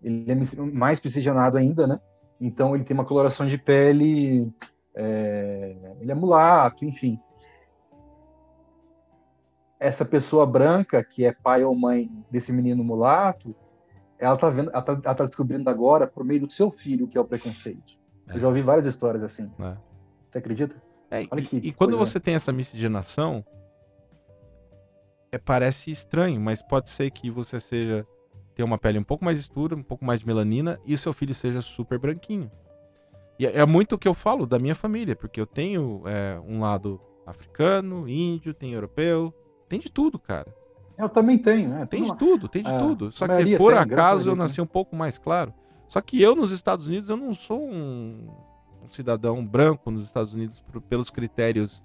ele 0.03 0.31
é 0.31 0.35
mais 0.73 1.01
miscigenado 1.01 1.59
ainda, 1.59 1.87
né? 1.87 2.01
Então 2.41 2.75
ele 2.75 2.85
tem 2.85 2.95
uma 2.95 3.05
coloração 3.05 3.47
de 3.47 3.59
pele, 3.59 4.51
é, 4.95 5.77
ele 6.01 6.11
é 6.11 6.15
mulato, 6.15 6.85
enfim. 6.85 7.19
Essa 9.79 10.05
pessoa 10.05 10.47
branca 10.47 11.03
que 11.05 11.25
é 11.25 11.33
pai 11.33 11.65
ou 11.65 11.75
mãe 11.75 12.11
desse 12.31 12.53
menino 12.53 12.83
mulato, 12.83 13.55
ela 14.19 14.37
tá 14.37 14.49
vendo, 14.51 14.71
ela 14.71 14.83
tá, 14.83 14.93
ela 14.93 15.15
tá 15.15 15.25
descobrindo 15.25 15.69
agora 15.69 16.07
por 16.07 16.25
meio 16.25 16.47
do 16.47 16.53
seu 16.53 16.71
filho 16.71 17.09
que 17.09 17.17
é 17.17 17.21
o 17.21 17.25
preconceito. 17.25 17.99
É. 18.29 18.37
Eu 18.37 18.41
já 18.41 18.49
ouvi 18.49 18.63
várias 18.63 18.87
histórias 18.87 19.23
assim. 19.23 19.51
É. 19.59 19.77
Você 20.29 20.39
acredita? 20.39 20.81
É, 21.11 21.23
e- 21.23 21.29
e, 21.55 21.73
quando 21.73 21.97
coisa. 21.97 22.11
você 22.13 22.21
tem 22.21 22.35
essa 22.35 22.53
miscigenação, 22.53 23.45
é, 25.33 25.39
parece 25.39 25.91
estranho, 25.91 26.41
mas 26.41 26.63
pode 26.63 26.89
ser 26.91 27.11
que 27.11 27.31
você 27.31 27.61
seja 27.61 28.07
tenha 28.55 28.67
uma 28.67 28.79
pele 28.79 28.99
um 28.99 29.05
pouco 29.05 29.25
mais 29.25 29.39
escura, 29.39 29.75
um 29.77 29.83
pouco 29.83 30.05
mais 30.05 30.21
de 30.21 30.27
melanina 30.27 30.79
e 30.85 30.93
o 30.93 30.99
seu 30.99 31.13
filho 31.13 31.35
seja 31.35 31.63
super 31.63 31.99
branquinho. 31.99 32.51
E 33.39 33.47
é, 33.47 33.59
é 33.61 33.65
muito 33.67 33.95
o 33.95 33.99
que 33.99 34.09
eu 34.09 34.13
falo 34.15 34.45
da 34.47 34.59
minha 34.59 34.75
família, 34.75 35.17
porque 35.17 35.41
eu 35.41 35.47
tenho 35.47 36.03
é, 36.07 36.39
um 36.47 36.61
lado 36.61 37.01
africano, 37.25 38.09
índio, 38.09 38.53
tem 38.53 38.73
europeu, 38.73 39.33
tem 39.69 39.79
de 39.79 39.91
tudo, 39.91 40.19
cara. 40.19 40.53
Eu 40.99 41.09
também 41.09 41.39
tenho, 41.39 41.71
né? 41.71 41.87
Tem 41.87 42.03
de 42.03 42.15
Tudo- 42.19 42.47
tem 42.49 42.63
de 42.63 42.79
tudo. 42.79 43.11
Só 43.13 43.27
que 43.27 43.57
por 43.57 43.73
tem, 43.73 43.81
acaso 43.83 44.21
eu 44.23 44.25
Deus, 44.27 44.37
né? 44.37 44.43
nasci 44.45 44.61
um 44.61 44.67
pouco 44.67 44.95
mais 44.95 45.17
claro. 45.17 45.55
Só 45.89 46.01
que 46.03 46.21
eu 46.21 46.37
nos 46.37 46.51
Estados 46.51 46.89
Unidos 46.89 47.09
eu 47.09 47.17
não 47.17 47.33
sou 47.33 47.59
um, 47.63 48.29
um 48.85 48.89
cidadão 48.91 49.45
branco 49.47 49.91
nos 49.91 50.05
Estados 50.05 50.35
Unidos 50.35 50.61
por- 50.61 50.83
pelos 50.83 51.09
critérios 51.09 51.83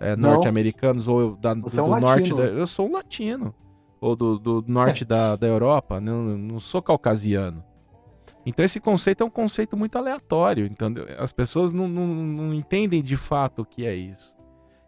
é, 0.00 0.14
norte-americanos 0.16 1.08
ou 1.08 1.36
da, 1.36 1.54
do, 1.54 1.68
é 1.68 1.82
um 1.82 1.90
do 1.90 2.00
norte. 2.00 2.34
Da, 2.34 2.44
eu 2.44 2.66
sou 2.66 2.88
um 2.88 2.92
latino. 2.92 3.54
Ou 4.00 4.14
do, 4.14 4.38
do 4.38 4.64
norte 4.66 5.04
da, 5.04 5.36
da 5.36 5.46
Europa. 5.46 6.00
Não, 6.00 6.22
não 6.36 6.60
sou 6.60 6.82
caucasiano. 6.82 7.64
Então 8.44 8.64
esse 8.64 8.78
conceito 8.78 9.22
é 9.22 9.26
um 9.26 9.30
conceito 9.30 9.76
muito 9.76 9.96
aleatório. 9.96 10.66
Entendeu? 10.66 11.06
As 11.18 11.32
pessoas 11.32 11.72
não, 11.72 11.88
não, 11.88 12.06
não 12.06 12.54
entendem 12.54 13.02
de 13.02 13.16
fato 13.16 13.62
o 13.62 13.64
que 13.64 13.86
é 13.86 13.94
isso. 13.94 14.36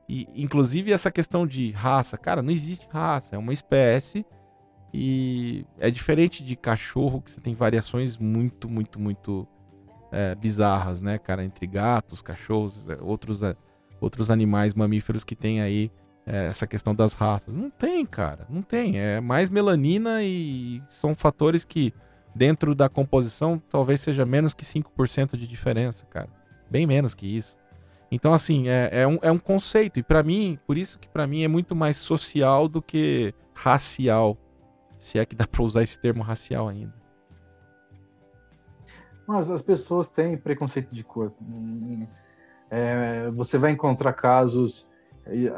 E, 0.09 0.27
inclusive, 0.35 0.91
essa 0.91 1.11
questão 1.11 1.47
de 1.47 1.71
raça, 1.71 2.17
cara, 2.17 2.41
não 2.41 2.51
existe 2.51 2.89
raça, 2.91 3.37
é 3.37 3.39
uma 3.39 3.53
espécie. 3.53 4.25
E 4.93 5.67
é 5.79 5.91
diferente 5.91 6.43
de 6.43 6.57
cachorro, 6.57 7.21
que 7.21 7.31
você 7.31 7.41
tem 7.43 7.55
variações 7.55 8.17
muito, 8.17 8.71
muito, 8.71 8.99
muito 8.99 9.47
é, 10.11 10.35
bizarras, 10.35 11.03
né, 11.03 11.19
cara? 11.19 11.45
Entre 11.45 11.67
gatos, 11.67 12.23
cachorros, 12.23 12.83
é, 12.89 12.97
outros, 13.03 13.43
é, 13.43 13.55
outros 14.01 14.31
animais 14.31 14.75
mamíferos 14.75 15.25
que 15.25 15.35
tem 15.35 15.61
aí 15.61 15.91
é, 16.27 16.47
essa 16.47 16.67
questão 16.67 16.95
das 16.95 17.15
raças. 17.15 17.55
Não 17.55 17.71
tem, 17.71 18.05
cara, 18.05 18.47
não 18.51 18.63
tem. 18.63 18.99
É 19.01 19.21
mais 19.21 19.49
melanina 19.49 20.23
e 20.23 20.83
são 20.91 21.15
fatores 21.15 21.65
que, 21.65 21.93
dentro 22.35 22.75
da 22.75 22.89
composição, 22.89 23.61
talvez 23.71 24.01
seja 24.03 24.27
menos 24.27 24.53
que 24.53 24.65
5% 24.65 25.37
de 25.37 25.47
diferença, 25.47 26.05
cara. 26.07 26.29
Bem 26.71 26.87
menos 26.87 27.15
que 27.15 27.27
isso. 27.27 27.57
Então, 28.11 28.33
assim, 28.33 28.69
é, 28.69 28.91
é, 28.93 29.07
um, 29.07 29.19
é 29.23 29.31
um 29.31 29.39
conceito. 29.39 29.99
E 29.99 30.03
pra 30.03 30.23
mim, 30.23 30.59
por 30.67 30.77
isso 30.77 30.99
que 30.99 31.09
pra 31.09 31.27
mim 31.27 31.45
é 31.45 31.49
muito 31.49 31.75
mais 31.75 31.97
social 31.97 32.69
do 32.69 32.81
que 32.83 33.35
racial. 33.55 34.37
Se 34.99 35.19
é 35.19 35.25
que 35.25 35.37
dá 35.37 35.47
pra 35.47 35.63
usar 35.63 35.83
esse 35.83 35.99
termo 35.99 36.23
racial 36.23 36.69
ainda. 36.69 36.95
Mas 39.27 39.51
as 39.51 39.61
pessoas 39.61 40.09
têm 40.09 40.37
preconceito 40.37 40.95
de 40.95 41.05
cor. 41.05 41.33
É, 42.71 43.31
você 43.31 43.57
vai 43.59 43.73
encontrar 43.73 44.13
casos, 44.13 44.87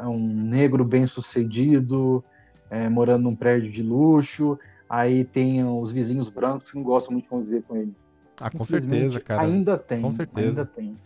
um 0.05 0.27
negro 0.27 0.83
bem 0.83 1.05
sucedido, 1.07 2.23
é, 2.69 2.87
morando 2.89 3.23
num 3.23 3.35
prédio 3.35 3.71
de 3.71 3.83
luxo, 3.83 4.57
aí 4.89 5.23
tem 5.25 5.63
os 5.63 5.91
vizinhos 5.91 6.29
brancos 6.29 6.71
que 6.71 6.77
não 6.77 6.83
gostam 6.83 7.13
muito 7.13 7.25
de 7.25 7.29
conviver 7.29 7.63
com 7.63 7.75
ele. 7.75 7.95
Ah, 8.39 8.49
com 8.49 8.65
certeza, 8.65 9.19
cara. 9.19 9.43
Ainda 9.43 9.77
tem. 9.77 10.01
Com 10.01 10.11
certeza. 10.11 10.61
Ainda 10.61 10.65
tem. 10.65 10.97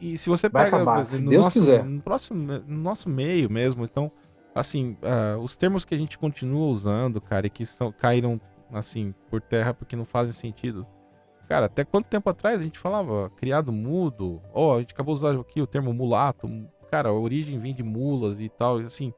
E 0.00 0.18
se 0.18 0.28
você 0.28 0.48
Vai 0.48 0.64
pega 0.64 0.76
acabar, 0.76 1.06
se 1.06 1.22
no, 1.22 1.30
Deus 1.30 1.44
nosso, 1.44 1.60
quiser. 1.60 1.84
no, 1.84 2.02
próximo, 2.02 2.58
no 2.66 2.78
nosso 2.78 3.08
meio 3.08 3.50
mesmo, 3.50 3.84
então, 3.84 4.10
assim, 4.54 4.96
ah, 5.02 5.38
os 5.38 5.56
termos 5.56 5.84
que 5.84 5.94
a 5.94 5.98
gente 5.98 6.18
continua 6.18 6.66
usando, 6.66 7.20
cara, 7.20 7.46
e 7.46 7.50
que 7.50 7.64
são, 7.64 7.92
caíram, 7.92 8.40
assim, 8.72 9.14
por 9.30 9.40
terra 9.40 9.72
porque 9.72 9.96
não 9.96 10.04
fazem 10.04 10.32
sentido. 10.32 10.86
Cara, 11.50 11.66
até 11.66 11.84
quanto 11.84 12.06
tempo 12.06 12.30
atrás 12.30 12.60
a 12.60 12.62
gente 12.62 12.78
falava 12.78 13.28
criado 13.30 13.72
mudo? 13.72 14.40
Ó, 14.54 14.76
a 14.76 14.78
gente 14.78 14.94
acabou 14.94 15.12
usar 15.12 15.34
aqui 15.34 15.60
o 15.60 15.66
termo 15.66 15.92
mulato. 15.92 16.48
Cara, 16.88 17.08
a 17.08 17.12
origem 17.12 17.58
vem 17.58 17.74
de 17.74 17.82
mulas 17.82 18.40
e 18.40 18.48
tal, 18.48 18.78
assim. 18.78 19.12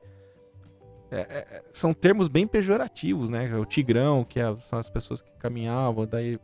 é- 1.11 1.21
é- 1.41 1.63
são 1.71 1.93
termos 1.93 2.27
bem 2.29 2.47
pejorativos, 2.47 3.29
né? 3.29 3.55
O 3.59 3.67
tigrão, 3.67 4.25
que 4.25 4.41
é- 4.41 4.57
são 4.71 4.79
as 4.79 4.89
pessoas 4.89 5.21
que 5.21 5.31
caminhavam, 5.33 6.07
daí 6.07 6.41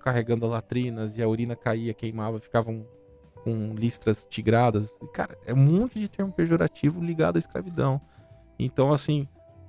carregando 0.00 0.48
latrinas 0.48 1.16
e 1.16 1.22
a 1.22 1.28
urina 1.28 1.54
caía, 1.54 1.94
queimava, 1.94 2.40
ficavam 2.40 2.84
com 3.44 3.72
listras 3.72 4.26
tigradas. 4.28 4.92
Cara, 5.14 5.38
é 5.46 5.54
um 5.54 5.58
monte 5.58 6.00
de 6.00 6.08
termo 6.08 6.32
pejorativo 6.32 7.00
ligado 7.00 7.36
à 7.36 7.38
escravidão. 7.38 8.00
Então, 8.58 8.92
assim, 8.92 9.28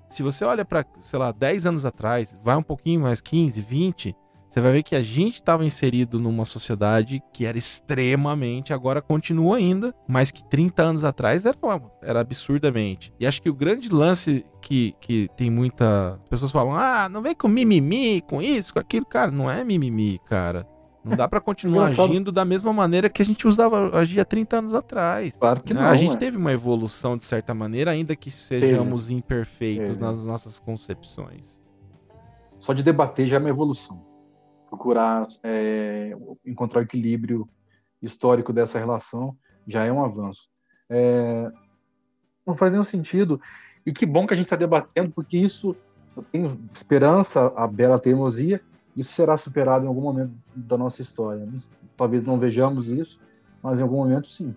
se 0.10 0.24
você 0.24 0.44
olha 0.44 0.66
pra, 0.66 0.84
sei 1.02 1.20
lá, 1.20 1.32
10 1.32 1.68
anos 1.68 1.86
atrás, 1.86 2.36
vai 2.44 2.56
um 2.56 2.64
pouquinho 2.64 3.02
mais, 3.02 3.22
15, 3.22 3.62
20, 3.62 4.16
você 4.52 4.60
vai 4.60 4.74
ver 4.74 4.84
que 4.84 4.96
a 4.98 5.02
gente 5.02 5.36
estava 5.36 5.64
inserido 5.64 6.20
numa 6.20 6.44
sociedade 6.44 7.24
que 7.32 7.46
era 7.46 7.58
extremamente, 7.58 8.74
agora 8.74 9.02
continua 9.02 9.56
ainda, 9.56 9.96
mas 10.06 10.30
que 10.30 10.44
30 10.44 10.84
anos 10.84 11.04
atrás 11.06 11.46
era, 11.46 11.58
era 12.02 12.20
absurdamente. 12.20 13.14
E 13.18 13.26
acho 13.26 13.42
que 13.42 13.50
o 13.50 13.54
grande 13.54 13.88
lance 13.88 14.46
que, 14.62 14.94
que 15.00 15.30
tem 15.38 15.50
muita. 15.50 16.20
As 16.24 16.30
pessoas 16.30 16.52
falam, 16.52 16.76
ah, 16.76 17.08
não 17.08 17.22
vem 17.22 17.34
com 17.34 17.48
mimimi, 17.48 18.20
com 18.20 18.42
isso, 18.42 18.74
com 18.74 18.80
aquilo. 18.80 19.06
Cara, 19.06 19.32
não 19.32 19.50
é 19.50 19.64
mimimi, 19.64 20.20
cara. 20.26 20.68
Não 21.02 21.16
dá 21.16 21.30
pra 21.30 21.40
continuar 21.40 21.86
agindo 21.88 22.30
da 22.30 22.44
mesma 22.44 22.74
maneira 22.74 23.10
que 23.10 23.22
a 23.22 23.26
gente 23.26 23.48
usava, 23.48 23.98
agia 23.98 24.26
30 24.26 24.58
anos 24.58 24.74
atrás. 24.74 25.34
Claro 25.40 25.64
que 25.64 25.74
Né? 25.74 25.80
não. 25.80 25.88
a 25.88 25.96
gente 25.96 26.16
é. 26.16 26.18
teve 26.18 26.36
uma 26.36 26.52
evolução 26.52 27.16
de 27.16 27.24
certa 27.24 27.54
maneira, 27.54 27.92
ainda 27.92 28.18
que 28.18 28.30
sejamos 28.30 29.10
imperfeitos 29.10 29.98
nas 29.98 30.26
nossas 30.26 30.60
concepções. 30.60 31.60
Só 32.60 32.74
de 32.74 32.84
debater 32.84 33.28
já 33.28 33.38
é 33.38 33.40
uma 33.40 33.50
evolução. 33.50 34.11
Procurar 34.72 35.28
é, 35.44 36.18
encontrar 36.46 36.80
o 36.80 36.84
equilíbrio 36.84 37.48
histórico 38.02 38.54
dessa 38.54 38.80
relação 38.80 39.38
já 39.68 39.86
é 39.86 39.92
um 39.92 40.04
avanço. 40.04 40.50
É, 40.90 41.52
não 42.48 42.56
faz 42.56 42.72
nenhum 42.72 42.84
sentido. 42.84 43.40
E 43.86 43.92
que 43.92 44.06
bom 44.06 44.26
que 44.26 44.34
a 44.34 44.38
gente 44.38 44.46
está 44.46 44.56
debatendo, 44.56 45.12
porque 45.12 45.38
isso, 45.38 45.76
eu 46.16 46.24
tenho 46.24 46.60
esperança, 46.74 47.52
a 47.56 47.68
bela 47.68 48.00
teimosia, 48.00 48.62
isso 48.96 49.14
será 49.14 49.38
superado 49.38 49.86
em 49.86 49.88
algum 49.88 50.02
momento 50.02 50.34
da 50.56 50.78
nossa 50.78 51.02
história. 51.02 51.48
Talvez 51.98 52.24
não 52.24 52.40
vejamos 52.40 52.90
isso, 52.90 53.20
mas 53.62 53.80
em 53.80 53.84
algum 53.84 53.98
momento 53.98 54.28
sim. 54.28 54.56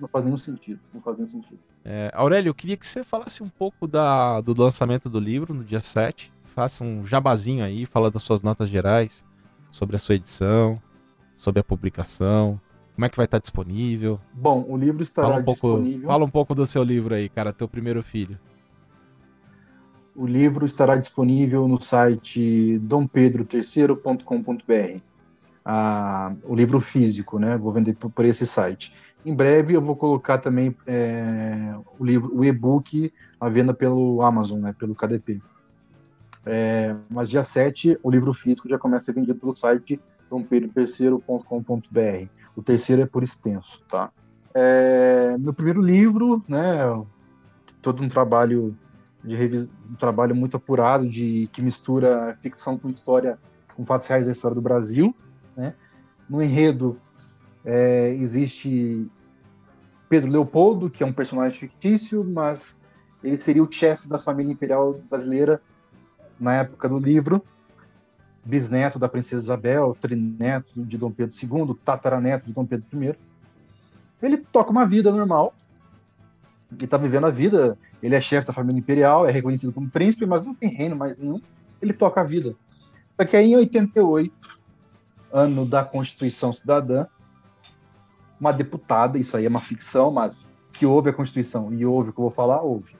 Não 0.00 0.08
faz 0.08 0.24
nenhum 0.24 0.36
sentido. 0.36 0.80
Não 0.94 1.00
faz 1.00 1.16
nenhum 1.16 1.28
sentido. 1.28 1.62
É, 1.84 2.10
Aurélio, 2.14 2.50
eu 2.50 2.54
queria 2.54 2.76
que 2.76 2.86
você 2.86 3.04
falasse 3.04 3.42
um 3.42 3.48
pouco 3.48 3.86
da, 3.86 4.40
do 4.40 4.54
lançamento 4.60 5.08
do 5.08 5.20
livro 5.20 5.52
no 5.52 5.64
dia 5.64 5.80
7. 5.80 6.32
Faça 6.46 6.84
um 6.84 7.04
jabazinho 7.06 7.64
aí, 7.64 7.86
fala 7.86 8.10
das 8.10 8.22
suas 8.22 8.42
notas 8.42 8.68
gerais, 8.68 9.24
sobre 9.72 9.96
a 9.96 9.98
sua 9.98 10.14
edição, 10.14 10.80
sobre 11.34 11.58
a 11.60 11.64
publicação, 11.64 12.60
como 12.94 13.06
é 13.06 13.08
que 13.08 13.16
vai 13.16 13.24
estar 13.24 13.40
disponível. 13.40 14.20
Bom, 14.32 14.64
o 14.68 14.76
livro 14.76 15.02
estará 15.02 15.26
Fala 15.28 15.40
um, 15.40 15.44
pouco, 15.44 15.68
disponível. 15.68 16.06
fala 16.06 16.24
um 16.24 16.30
pouco 16.30 16.54
do 16.54 16.64
seu 16.64 16.84
livro 16.84 17.12
aí, 17.14 17.28
cara, 17.28 17.52
teu 17.52 17.66
primeiro 17.66 18.00
filho. 18.02 18.38
O 20.14 20.26
livro 20.26 20.66
estará 20.66 20.96
disponível 20.96 21.66
no 21.66 21.80
site 21.80 22.78
dompedroterceiro.com.br. 22.80 25.00
Ah, 25.64 26.34
o 26.44 26.54
livro 26.54 26.78
físico, 26.80 27.38
né? 27.38 27.56
Vou 27.56 27.72
vender 27.72 27.94
por, 27.94 28.10
por 28.10 28.26
esse 28.26 28.46
site. 28.46 28.92
Em 29.24 29.34
breve 29.34 29.72
eu 29.74 29.80
vou 29.80 29.96
colocar 29.96 30.36
também 30.38 30.76
é, 30.86 31.74
o 31.98 32.04
livro, 32.04 32.36
o 32.36 32.44
e-book 32.44 33.10
à 33.40 33.48
venda 33.48 33.72
pelo 33.72 34.20
Amazon, 34.22 34.60
né? 34.60 34.74
Pelo 34.78 34.94
KDP. 34.94 35.40
É, 36.44 36.94
mas 37.08 37.30
dia 37.30 37.44
7, 37.44 37.98
o 38.02 38.10
livro 38.10 38.34
físico 38.34 38.68
já 38.68 38.78
começa 38.78 39.04
a 39.04 39.06
ser 39.06 39.14
vendido 39.14 39.38
pelo 39.38 39.56
site 39.56 40.00
dompedroterceiro.com.br. 40.28 42.26
O 42.56 42.62
terceiro 42.62 43.02
é 43.02 43.06
por 43.06 43.22
extenso, 43.22 43.80
tá? 43.88 44.10
É, 44.54 45.36
meu 45.38 45.52
primeiro 45.54 45.80
livro, 45.80 46.44
né, 46.48 46.78
todo 47.80 48.02
um 48.02 48.08
trabalho 48.08 48.76
de 49.24 49.36
revis... 49.36 49.70
um 49.90 49.94
trabalho 49.94 50.34
muito 50.34 50.56
apurado 50.56 51.08
de 51.08 51.48
que 51.52 51.62
mistura 51.62 52.36
ficção 52.40 52.76
com 52.76 52.90
história, 52.90 53.38
com 53.74 53.84
fatos 53.86 54.06
reais 54.06 54.26
da 54.26 54.32
história 54.32 54.54
do 54.54 54.60
Brasil, 54.60 55.14
né? 55.56 55.74
No 56.28 56.42
enredo 56.42 56.98
é, 57.64 58.10
existe 58.14 59.06
Pedro 60.08 60.30
Leopoldo, 60.30 60.90
que 60.90 61.02
é 61.02 61.06
um 61.06 61.12
personagem 61.12 61.58
fictício, 61.58 62.24
mas 62.24 62.78
ele 63.22 63.36
seria 63.36 63.62
o 63.62 63.70
chefe 63.70 64.08
da 64.08 64.18
família 64.18 64.52
imperial 64.52 65.00
brasileira 65.08 65.60
na 66.42 66.54
época 66.56 66.88
do 66.88 66.98
livro, 66.98 67.42
bisneto 68.44 68.98
da 68.98 69.08
princesa 69.08 69.44
Isabel, 69.44 69.96
trineto 70.00 70.84
de 70.84 70.98
Dom 70.98 71.12
Pedro 71.12 71.34
II, 71.40 71.74
tataraneto 71.84 72.46
de 72.46 72.52
Dom 72.52 72.66
Pedro 72.66 72.86
I. 73.00 73.14
Ele 74.20 74.36
toca 74.36 74.70
uma 74.70 74.84
vida 74.84 75.12
normal, 75.12 75.54
ele 76.72 76.84
está 76.84 76.96
vivendo 76.96 77.26
a 77.26 77.30
vida, 77.30 77.78
ele 78.02 78.14
é 78.14 78.20
chefe 78.20 78.46
da 78.46 78.52
família 78.52 78.78
imperial, 78.78 79.26
é 79.26 79.30
reconhecido 79.30 79.72
como 79.72 79.88
príncipe, 79.88 80.26
mas 80.26 80.42
não 80.42 80.54
tem 80.54 80.68
reino 80.68 80.96
mais 80.96 81.16
nenhum, 81.16 81.40
ele 81.80 81.92
toca 81.92 82.20
a 82.20 82.24
vida. 82.24 82.56
Só 83.16 83.24
que 83.24 83.36
aí 83.36 83.52
em 83.52 83.56
88, 83.56 84.60
ano 85.32 85.64
da 85.64 85.84
Constituição 85.84 86.52
Cidadã, 86.52 87.06
uma 88.40 88.52
deputada, 88.52 89.18
isso 89.18 89.36
aí 89.36 89.46
é 89.46 89.48
uma 89.48 89.60
ficção, 89.60 90.10
mas 90.10 90.44
que 90.72 90.84
houve 90.84 91.10
a 91.10 91.12
Constituição 91.12 91.72
e 91.72 91.86
houve 91.86 92.10
o 92.10 92.12
que 92.12 92.18
eu 92.18 92.24
vou 92.24 92.30
falar, 92.30 92.62
houve. 92.62 92.96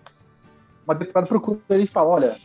Uma 0.87 0.95
deputada 0.95 1.27
procura 1.27 1.61
ele 1.71 1.85
e 1.85 1.87
fala: 1.87 2.11
olha, 2.11 2.37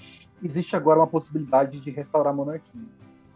existe 0.43 0.75
agora 0.75 0.99
uma 0.99 1.07
possibilidade 1.07 1.79
de 1.79 1.91
restaurar 1.91 2.33
a 2.33 2.35
monarquia. 2.35 2.81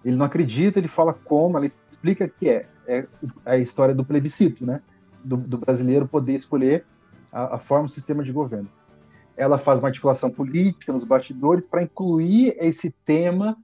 Ele 0.04 0.16
não 0.16 0.26
acredita, 0.26 0.80
ele 0.80 0.88
fala 0.88 1.14
como, 1.14 1.58
ela 1.58 1.66
explica 1.66 2.28
que 2.28 2.50
é. 2.50 2.68
É 2.88 3.08
a 3.46 3.58
história 3.58 3.94
do 3.94 4.04
plebiscito, 4.04 4.66
né? 4.66 4.82
Do, 5.24 5.38
do 5.38 5.58
brasileiro 5.58 6.08
poder 6.08 6.40
escolher 6.40 6.84
a, 7.32 7.56
a, 7.56 7.60
forma, 7.60 7.86
o 7.86 7.90
sistema 7.90 8.24
de 8.24 8.34
governo. 8.34 8.70
Ela 9.38 9.58
faz 9.58 9.80
uma 9.80 9.88
articulação 9.88 10.30
política 10.30 10.92
nos 10.92 11.06
bastidores 11.06 11.68
para 11.68 11.84
incluir 11.84 12.56
esse 12.60 12.92
tema 13.06 13.56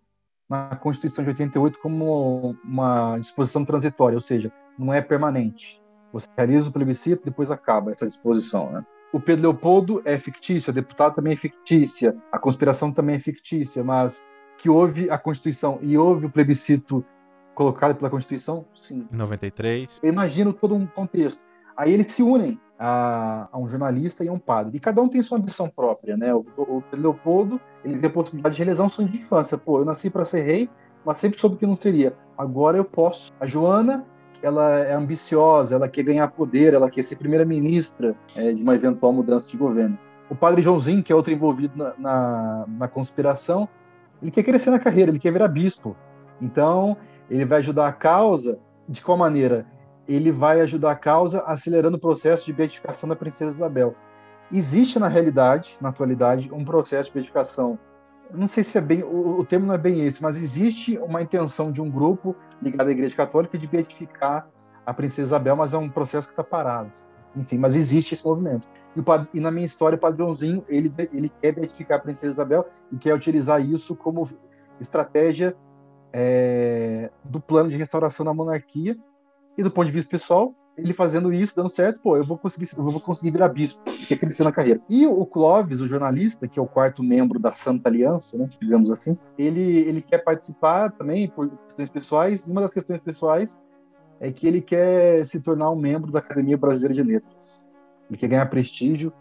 na 0.47 0.75
Constituição 0.75 1.23
de 1.23 1.31
88 1.31 1.79
como 1.79 2.55
uma 2.63 3.17
disposição 3.17 3.65
transitória, 3.65 4.15
ou 4.15 4.21
seja, 4.21 4.51
não 4.77 4.93
é 4.93 5.01
permanente. 5.01 5.81
Você 6.13 6.27
realiza 6.37 6.69
o 6.69 6.71
plebiscito, 6.71 7.25
depois 7.25 7.51
acaba 7.51 7.91
essa 7.91 8.05
disposição, 8.05 8.71
né? 8.71 8.85
O 9.13 9.19
Pedro 9.19 9.43
Leopoldo 9.43 10.01
é 10.03 10.17
fictício, 10.17 10.71
a 10.71 10.73
deputada 10.73 11.15
também 11.15 11.33
é 11.33 11.35
fictícia, 11.35 12.15
a 12.31 12.37
conspiração 12.37 12.91
também 12.91 13.15
é 13.15 13.19
fictícia, 13.19 13.83
mas 13.83 14.21
que 14.57 14.69
houve 14.69 15.09
a 15.09 15.17
Constituição 15.17 15.79
e 15.81 15.97
houve 15.97 16.25
o 16.25 16.29
plebiscito 16.29 17.05
colocado 17.55 17.95
pela 17.95 18.09
Constituição, 18.09 18.65
sim. 18.75 19.07
Em 19.11 19.15
93. 19.15 19.99
Eu 20.03 20.11
imagino 20.11 20.51
todo 20.51 20.75
um 20.75 20.85
contexto. 20.85 21.43
Aí 21.75 21.93
eles 21.93 22.11
se 22.11 22.21
unem 22.21 22.59
a, 22.77 23.47
a, 23.51 23.57
um 23.57 23.67
jornalista 23.67 24.23
e 24.23 24.27
a 24.27 24.33
um 24.33 24.39
padre. 24.39 24.77
E 24.77 24.79
cada 24.79 25.01
um 25.01 25.07
tem 25.07 25.21
sua 25.21 25.37
ambição 25.37 25.69
própria, 25.69 26.17
né? 26.17 26.33
O, 26.33 26.45
o 26.57 26.81
Pedro 26.81 27.01
Leopoldo, 27.01 27.61
ele 27.83 27.97
vê 27.97 28.07
a 28.07 28.09
possibilidade 28.09 28.55
de 28.55 28.61
realizar 28.61 28.83
um 28.83 28.89
sonho 28.89 29.09
de 29.09 29.17
infância. 29.17 29.57
Pô, 29.57 29.79
eu 29.79 29.85
nasci 29.85 30.09
para 30.09 30.25
ser 30.25 30.41
rei, 30.41 30.69
mas 31.05 31.19
sempre 31.19 31.39
soube 31.39 31.57
que 31.57 31.65
não 31.65 31.77
seria. 31.77 32.15
Agora 32.37 32.77
eu 32.77 32.85
posso. 32.85 33.31
A 33.39 33.45
Joana, 33.45 34.05
ela 34.41 34.79
é 34.79 34.93
ambiciosa, 34.93 35.75
ela 35.75 35.87
quer 35.87 36.03
ganhar 36.03 36.27
poder, 36.29 36.73
ela 36.73 36.89
quer 36.89 37.03
ser 37.03 37.15
primeira-ministra 37.15 38.15
é, 38.35 38.53
de 38.53 38.61
uma 38.61 38.75
eventual 38.75 39.13
mudança 39.13 39.49
de 39.49 39.57
governo. 39.57 39.97
O 40.29 40.35
padre 40.35 40.61
Joãozinho, 40.61 41.03
que 41.03 41.11
é 41.11 41.15
outro 41.15 41.33
envolvido 41.33 41.77
na, 41.77 41.93
na, 41.97 42.65
na, 42.67 42.87
conspiração, 42.87 43.67
ele 44.21 44.31
quer 44.31 44.43
crescer 44.43 44.69
na 44.69 44.79
carreira, 44.79 45.11
ele 45.11 45.19
quer 45.19 45.31
virar 45.31 45.47
bispo. 45.47 45.95
Então, 46.41 46.97
ele 47.29 47.45
vai 47.45 47.59
ajudar 47.59 47.87
a 47.87 47.93
causa 47.93 48.59
de 48.87 49.01
qual 49.01 49.17
maneira? 49.17 49.65
Ele 50.07 50.31
vai 50.31 50.61
ajudar 50.61 50.91
a 50.91 50.95
causa 50.95 51.41
acelerando 51.41 51.97
o 51.97 51.99
processo 51.99 52.45
de 52.45 52.53
beatificação 52.53 53.09
da 53.09 53.15
princesa 53.15 53.55
Isabel. 53.55 53.95
Existe, 54.51 54.97
na 54.99 55.07
realidade, 55.07 55.77
na 55.81 55.89
atualidade, 55.89 56.49
um 56.53 56.63
processo 56.63 57.09
de 57.09 57.15
beatificação 57.15 57.77
não 58.33 58.47
sei 58.47 58.63
se 58.63 58.77
é 58.77 58.81
bem, 58.81 59.03
o, 59.03 59.39
o, 59.39 59.45
termo 59.45 59.65
não 59.65 59.73
é 59.73 59.77
bem 59.77 60.05
esse, 60.05 60.21
mas 60.21 60.37
existe 60.37 60.97
uma 60.97 61.21
intenção 61.21 61.71
de 61.71 61.81
um 61.81 61.89
grupo 61.89 62.35
ligado 62.61 62.87
à 62.87 62.91
Igreja 62.91 63.15
Católica 63.15 63.57
de 63.57 63.67
beatificar 63.67 64.47
a 64.85 64.93
princesa 64.93 65.29
Isabel, 65.29 65.55
mas 65.55 65.73
é 65.73 65.77
um 65.77 65.89
processo 65.89 66.27
que 66.27 66.33
está 66.33 66.43
parado. 66.43 66.91
Enfim, 67.35 67.57
mas 67.57 67.75
existe 67.75 68.13
esse 68.13 68.25
movimento. 68.25 68.67
E, 68.95 69.37
e, 69.37 69.39
na 69.39 69.51
minha 69.51 69.65
história, 69.65 69.95
o 69.95 69.99
Padre 69.99 70.23
Joãozinho, 70.23 70.63
ele, 70.67 70.91
ele 71.13 71.29
quer 71.29 71.51
beatificar 71.53 71.97
a 71.97 72.01
princesa 72.01 72.33
Isabel 72.33 72.65
e 72.91 72.97
quer 72.97 73.13
utilizar 73.13 73.61
isso 73.61 73.95
como 73.95 74.27
estratégia 74.79 75.55
é, 76.13 77.11
do 77.23 77.39
plano 77.39 77.69
de 77.69 77.77
restauração 77.77 78.25
da 78.25 78.33
monarquia. 78.33 78.97
E 79.57 79.63
do 79.63 79.71
ponto 79.71 79.87
de 79.87 79.91
vista 79.91 80.09
pessoal, 80.09 80.53
ele 80.77 80.93
fazendo 80.93 81.33
isso, 81.33 81.55
dando 81.55 81.69
certo, 81.69 81.99
pô, 81.99 82.17
eu 82.17 82.23
vou 82.23 82.37
conseguir, 82.37 82.69
eu 82.77 82.83
vou 82.83 83.01
conseguir 83.01 83.31
virar 83.31 83.49
bispo, 83.49 83.81
que 83.83 84.13
é 84.13 84.17
crescer 84.17 84.43
na 84.43 84.51
carreira. 84.51 84.79
E 84.87 85.07
o 85.07 85.25
Clóvis, 85.25 85.81
o 85.81 85.87
jornalista, 85.87 86.47
que 86.47 86.59
é 86.59 86.61
o 86.61 86.67
quarto 86.67 87.03
membro 87.03 87.39
da 87.39 87.51
Santa 87.51 87.89
Aliança, 87.89 88.37
né, 88.37 88.47
digamos 88.61 88.91
assim, 88.91 89.17
ele, 89.37 89.61
ele 89.61 90.01
quer 90.01 90.19
participar 90.19 90.91
também 90.91 91.27
por 91.27 91.49
questões 91.49 91.89
pessoais. 91.89 92.47
Uma 92.47 92.61
das 92.61 92.71
questões 92.71 93.01
pessoais 93.01 93.59
é 94.19 94.31
que 94.31 94.47
ele 94.47 94.61
quer 94.61 95.25
se 95.25 95.41
tornar 95.41 95.71
um 95.71 95.75
membro 95.75 96.11
da 96.11 96.19
Academia 96.19 96.57
Brasileira 96.57 96.93
de 96.93 97.03
Letras. 97.03 97.67
Ele 98.07 98.17
quer 98.17 98.27
ganhar 98.27 98.45
prestígio 98.45 99.11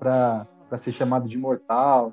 para 0.00 0.46
ser 0.76 0.90
chamado 0.90 1.28
de 1.28 1.36
imortal. 1.36 2.12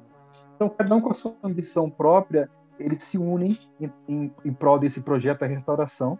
Então, 0.55 0.69
cada 0.69 0.95
um 0.95 1.01
com 1.01 1.09
a 1.09 1.13
sua 1.13 1.35
ambição 1.43 1.89
própria, 1.89 2.49
eles 2.79 3.03
se 3.03 3.17
unem 3.17 3.57
em, 3.79 3.91
em, 4.07 4.35
em 4.45 4.53
prol 4.53 4.77
desse 4.77 5.01
projeto 5.01 5.39
da 5.39 5.47
restauração 5.47 6.19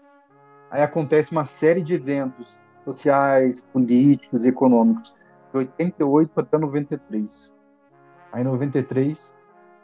Aí 0.71 0.81
acontece 0.81 1.31
uma 1.31 1.45
série 1.45 1.81
de 1.81 1.95
eventos 1.95 2.57
sociais, 2.83 3.65
políticos, 3.71 4.45
econômicos, 4.45 5.13
de 5.51 5.57
88 5.59 6.39
até 6.39 6.57
93. 6.57 7.53
Aí 8.31 8.41
em 8.41 8.45
93 8.45 9.37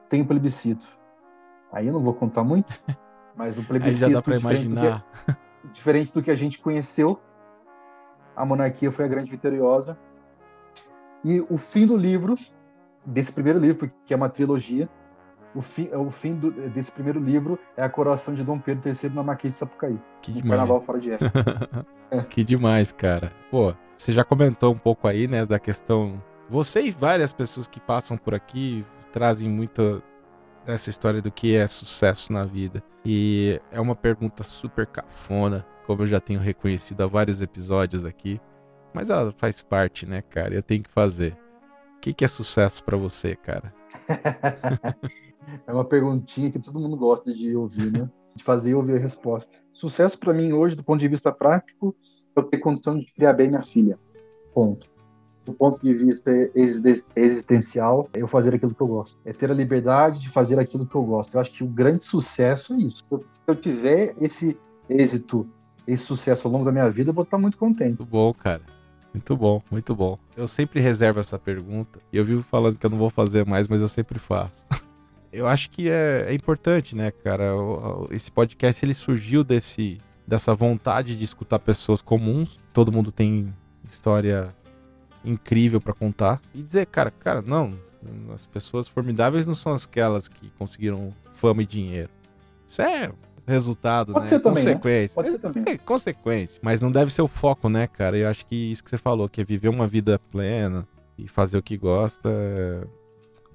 tem 0.10 0.22
o 0.22 0.26
plebiscito. 0.26 0.88
Aí 1.72 1.88
eu 1.88 1.94
não 1.94 2.04
vou 2.04 2.14
contar 2.14 2.44
muito, 2.44 2.74
mas 3.36 3.58
o 3.58 3.64
plebiscito 3.64 4.06
Aí 4.06 4.12
já 4.12 4.18
dá 4.18 4.22
para 4.22 4.38
imaginar. 4.38 5.06
Do 5.28 5.34
que, 5.34 5.68
diferente 5.72 6.14
do 6.14 6.22
que 6.22 6.32
a 6.32 6.36
gente 6.36 6.60
conheceu, 6.60 7.20
a 8.36 8.46
monarquia 8.46 8.92
foi 8.92 9.06
a 9.06 9.08
grande 9.08 9.32
vitoriosa. 9.32 9.98
E 11.24 11.40
o 11.50 11.58
fim 11.58 11.86
do 11.86 11.96
livro, 11.96 12.36
desse 13.06 13.32
primeiro 13.32 13.60
livro, 13.60 13.78
porque 13.78 14.14
é 14.14 14.18
uma 14.18 14.30
trilogia, 14.30 14.90
o 15.54 15.62
fim, 15.62 15.90
o 15.94 16.10
fim 16.10 16.36
do, 16.36 16.52
desse 16.70 16.92
primeiro 16.92 17.20
livro 17.20 17.60
é 17.76 17.84
a 17.84 17.90
coroação 17.90 18.34
de 18.34 18.44
Dom 18.44 18.58
Pedro 18.58 18.90
III 18.90 19.10
na 19.10 19.24
Marquês 19.24 19.54
de 19.54 19.60
Sapucaí. 19.60 20.00
Que 20.22 20.32
demais. 20.32 20.50
Carnaval 20.50 20.82
fora 20.82 21.00
de 21.00 21.12
época. 21.12 21.86
que 22.30 22.44
demais, 22.44 22.92
cara. 22.92 23.32
Pô, 23.50 23.74
você 23.98 24.14
já 24.14 24.24
comentou 24.24 24.74
um 24.74 24.78
pouco 24.78 25.08
aí, 25.08 25.28
né, 25.28 25.46
da 25.46 25.60
questão. 25.60 26.22
Você 26.50 26.82
e 26.82 26.92
várias 26.92 27.34
pessoas 27.34 27.68
que 27.68 27.80
passam 27.80 28.18
por 28.18 28.34
aqui 28.34 28.86
trazem 29.12 29.50
muita 29.50 30.02
essa 30.66 30.90
história 30.90 31.22
do 31.22 31.32
que 31.32 31.56
é 31.56 31.68
sucesso 31.68 32.32
na 32.32 32.46
vida. 32.46 32.84
E 33.04 33.60
é 33.72 33.82
uma 33.82 33.96
pergunta 33.96 34.44
super 34.44 34.86
cafona, 34.86 35.66
como 35.86 36.04
eu 36.04 36.08
já 36.08 36.20
tenho 36.20 36.40
reconhecido 36.40 37.02
há 37.02 37.08
vários 37.08 37.42
episódios 37.42 38.06
aqui. 38.06 38.40
Mas 38.94 39.10
ela 39.10 39.32
faz 39.32 39.62
parte, 39.62 40.06
né, 40.06 40.22
cara? 40.22 40.54
Eu 40.54 40.62
tenho 40.62 40.84
que 40.84 40.90
fazer. 40.90 41.38
O 41.98 42.00
que, 42.02 42.14
que 42.14 42.26
é 42.26 42.28
sucesso 42.28 42.84
para 42.84 42.98
você, 42.98 43.36
cara? 43.36 43.74
É 45.66 45.74
uma 45.74 45.86
perguntinha 45.86 46.52
que 46.52 46.60
todo 46.60 46.80
mundo 46.80 46.98
gosta 46.98 47.34
de 47.34 47.56
ouvir, 47.56 47.92
né? 47.92 48.10
De 48.36 48.44
fazer 48.44 48.72
e 48.72 48.76
ouvir 48.76 48.96
a 48.96 49.00
resposta. 49.00 49.52
Sucesso 49.74 50.18
para 50.18 50.34
mim 50.34 50.54
hoje, 50.54 50.76
do 50.76 50.84
ponto 50.84 51.00
de 51.00 51.08
vista 51.08 51.32
prático, 51.32 51.96
eu 52.36 52.44
ter 52.44 52.58
condição 52.60 52.98
de 52.98 53.06
criar 53.14 53.34
bem 53.34 53.50
minha 53.50 53.62
filha. 53.62 54.00
Ponto. 54.54 54.90
Do 55.46 55.54
ponto 55.54 55.82
de 55.82 55.94
vista 55.94 56.32
existencial, 57.16 58.08
eu 58.14 58.28
fazer 58.28 58.54
aquilo 58.54 58.76
que 58.76 58.82
eu 58.82 58.88
gosto. 58.88 59.20
É 59.26 59.34
ter 59.34 59.50
a 59.50 59.54
liberdade 59.54 60.20
de 60.20 60.30
fazer 60.30 60.60
aquilo 60.60 60.86
que 60.86 60.96
eu 60.96 61.04
gosto. 61.04 61.34
Eu 61.34 61.42
acho 61.42 61.52
que 61.52 61.64
o 61.64 61.68
grande 61.68 62.06
sucesso 62.06 62.74
é 62.74 62.78
isso. 62.78 63.04
Se 63.06 63.42
eu 63.48 63.56
tiver 63.56 64.14
esse 64.22 64.58
êxito, 64.88 65.48
esse 65.88 66.04
sucesso 66.04 66.48
ao 66.48 66.54
longo 66.54 66.66
da 66.66 66.72
minha 66.72 66.90
vida, 66.90 67.10
eu 67.10 67.14
vou 67.14 67.24
estar 67.24 67.40
muito 67.40 67.58
contente. 67.58 67.98
Muito 67.98 68.06
bom, 68.06 68.34
cara. 68.34 68.62
Muito 69.14 69.36
bom, 69.36 69.62
muito 69.70 69.96
bom. 69.96 70.18
Eu 70.38 70.48
sempre 70.48 70.80
reservo 70.80 71.20
essa 71.20 71.38
pergunta 71.38 72.00
e 72.14 72.18
eu 72.18 72.24
vivo 72.24 72.44
falando 72.44 72.78
que 72.78 72.86
eu 72.86 72.90
não 72.90 72.98
vou 72.98 73.10
fazer 73.10 73.46
mais, 73.46 73.68
mas 73.68 73.82
eu 73.82 73.90
sempre 73.90 74.20
faço. 74.20 74.66
eu 75.32 75.48
acho 75.48 75.70
que 75.70 75.90
é, 75.90 76.26
é 76.28 76.34
importante, 76.34 76.96
né, 76.96 77.12
cara? 77.12 77.56
O, 77.56 78.08
esse 78.12 78.32
podcast 78.32 78.84
ele 78.86 78.94
surgiu 78.94 79.44
desse 79.44 80.00
dessa 80.28 80.54
vontade 80.54 81.16
de 81.16 81.24
escutar 81.24 81.60
pessoas 81.60 82.02
comuns. 82.02 82.60
Todo 82.72 82.92
mundo 82.92 83.12
tem 83.12 83.54
história 83.88 84.50
incrível 85.26 85.82
para 85.82 85.94
contar 85.94 86.42
e 86.54 86.62
dizer, 86.62 86.86
cara, 86.86 87.12
cara, 87.12 87.42
não, 87.42 87.78
as 88.34 88.46
pessoas 88.46 88.88
formidáveis 88.88 89.46
não 89.46 89.56
são 89.56 89.74
aquelas 89.74 90.28
que 90.28 90.50
conseguiram 90.58 91.14
fama 91.34 91.64
e 91.64 91.66
dinheiro. 91.66 92.10
Isso 92.68 92.82
é 92.82 93.12
resultado, 93.46 94.14
Pode 94.14 94.24
né? 94.24 94.28
Ser 94.28 94.40
também, 94.40 94.64
né? 94.64 94.72
consequência. 94.72 95.02
Né? 95.04 95.16
Pode 95.16 95.32
ser 95.32 95.40
também. 95.40 95.64
É, 95.68 95.78
consequência. 95.78 96.60
Mas 96.64 96.80
não 96.80 96.92
deve 96.92 97.12
ser 97.12 97.22
o 97.22 97.28
foco, 97.28 97.68
né, 97.70 97.88
cara? 97.88 98.18
Eu 98.18 98.30
acho 98.30 98.46
que 98.46 98.56
isso 98.56 98.84
que 98.84 98.90
você 98.90 98.98
falou, 98.98 99.28
que 99.28 99.42
é 99.42 99.44
viver 99.44 99.70
uma 99.70 99.88
vida 99.88 100.20
plena 100.32 100.88
e 101.18 101.28
fazer 101.28 101.58
o 101.58 101.64
que 101.64 101.76
gosta, 101.76 102.30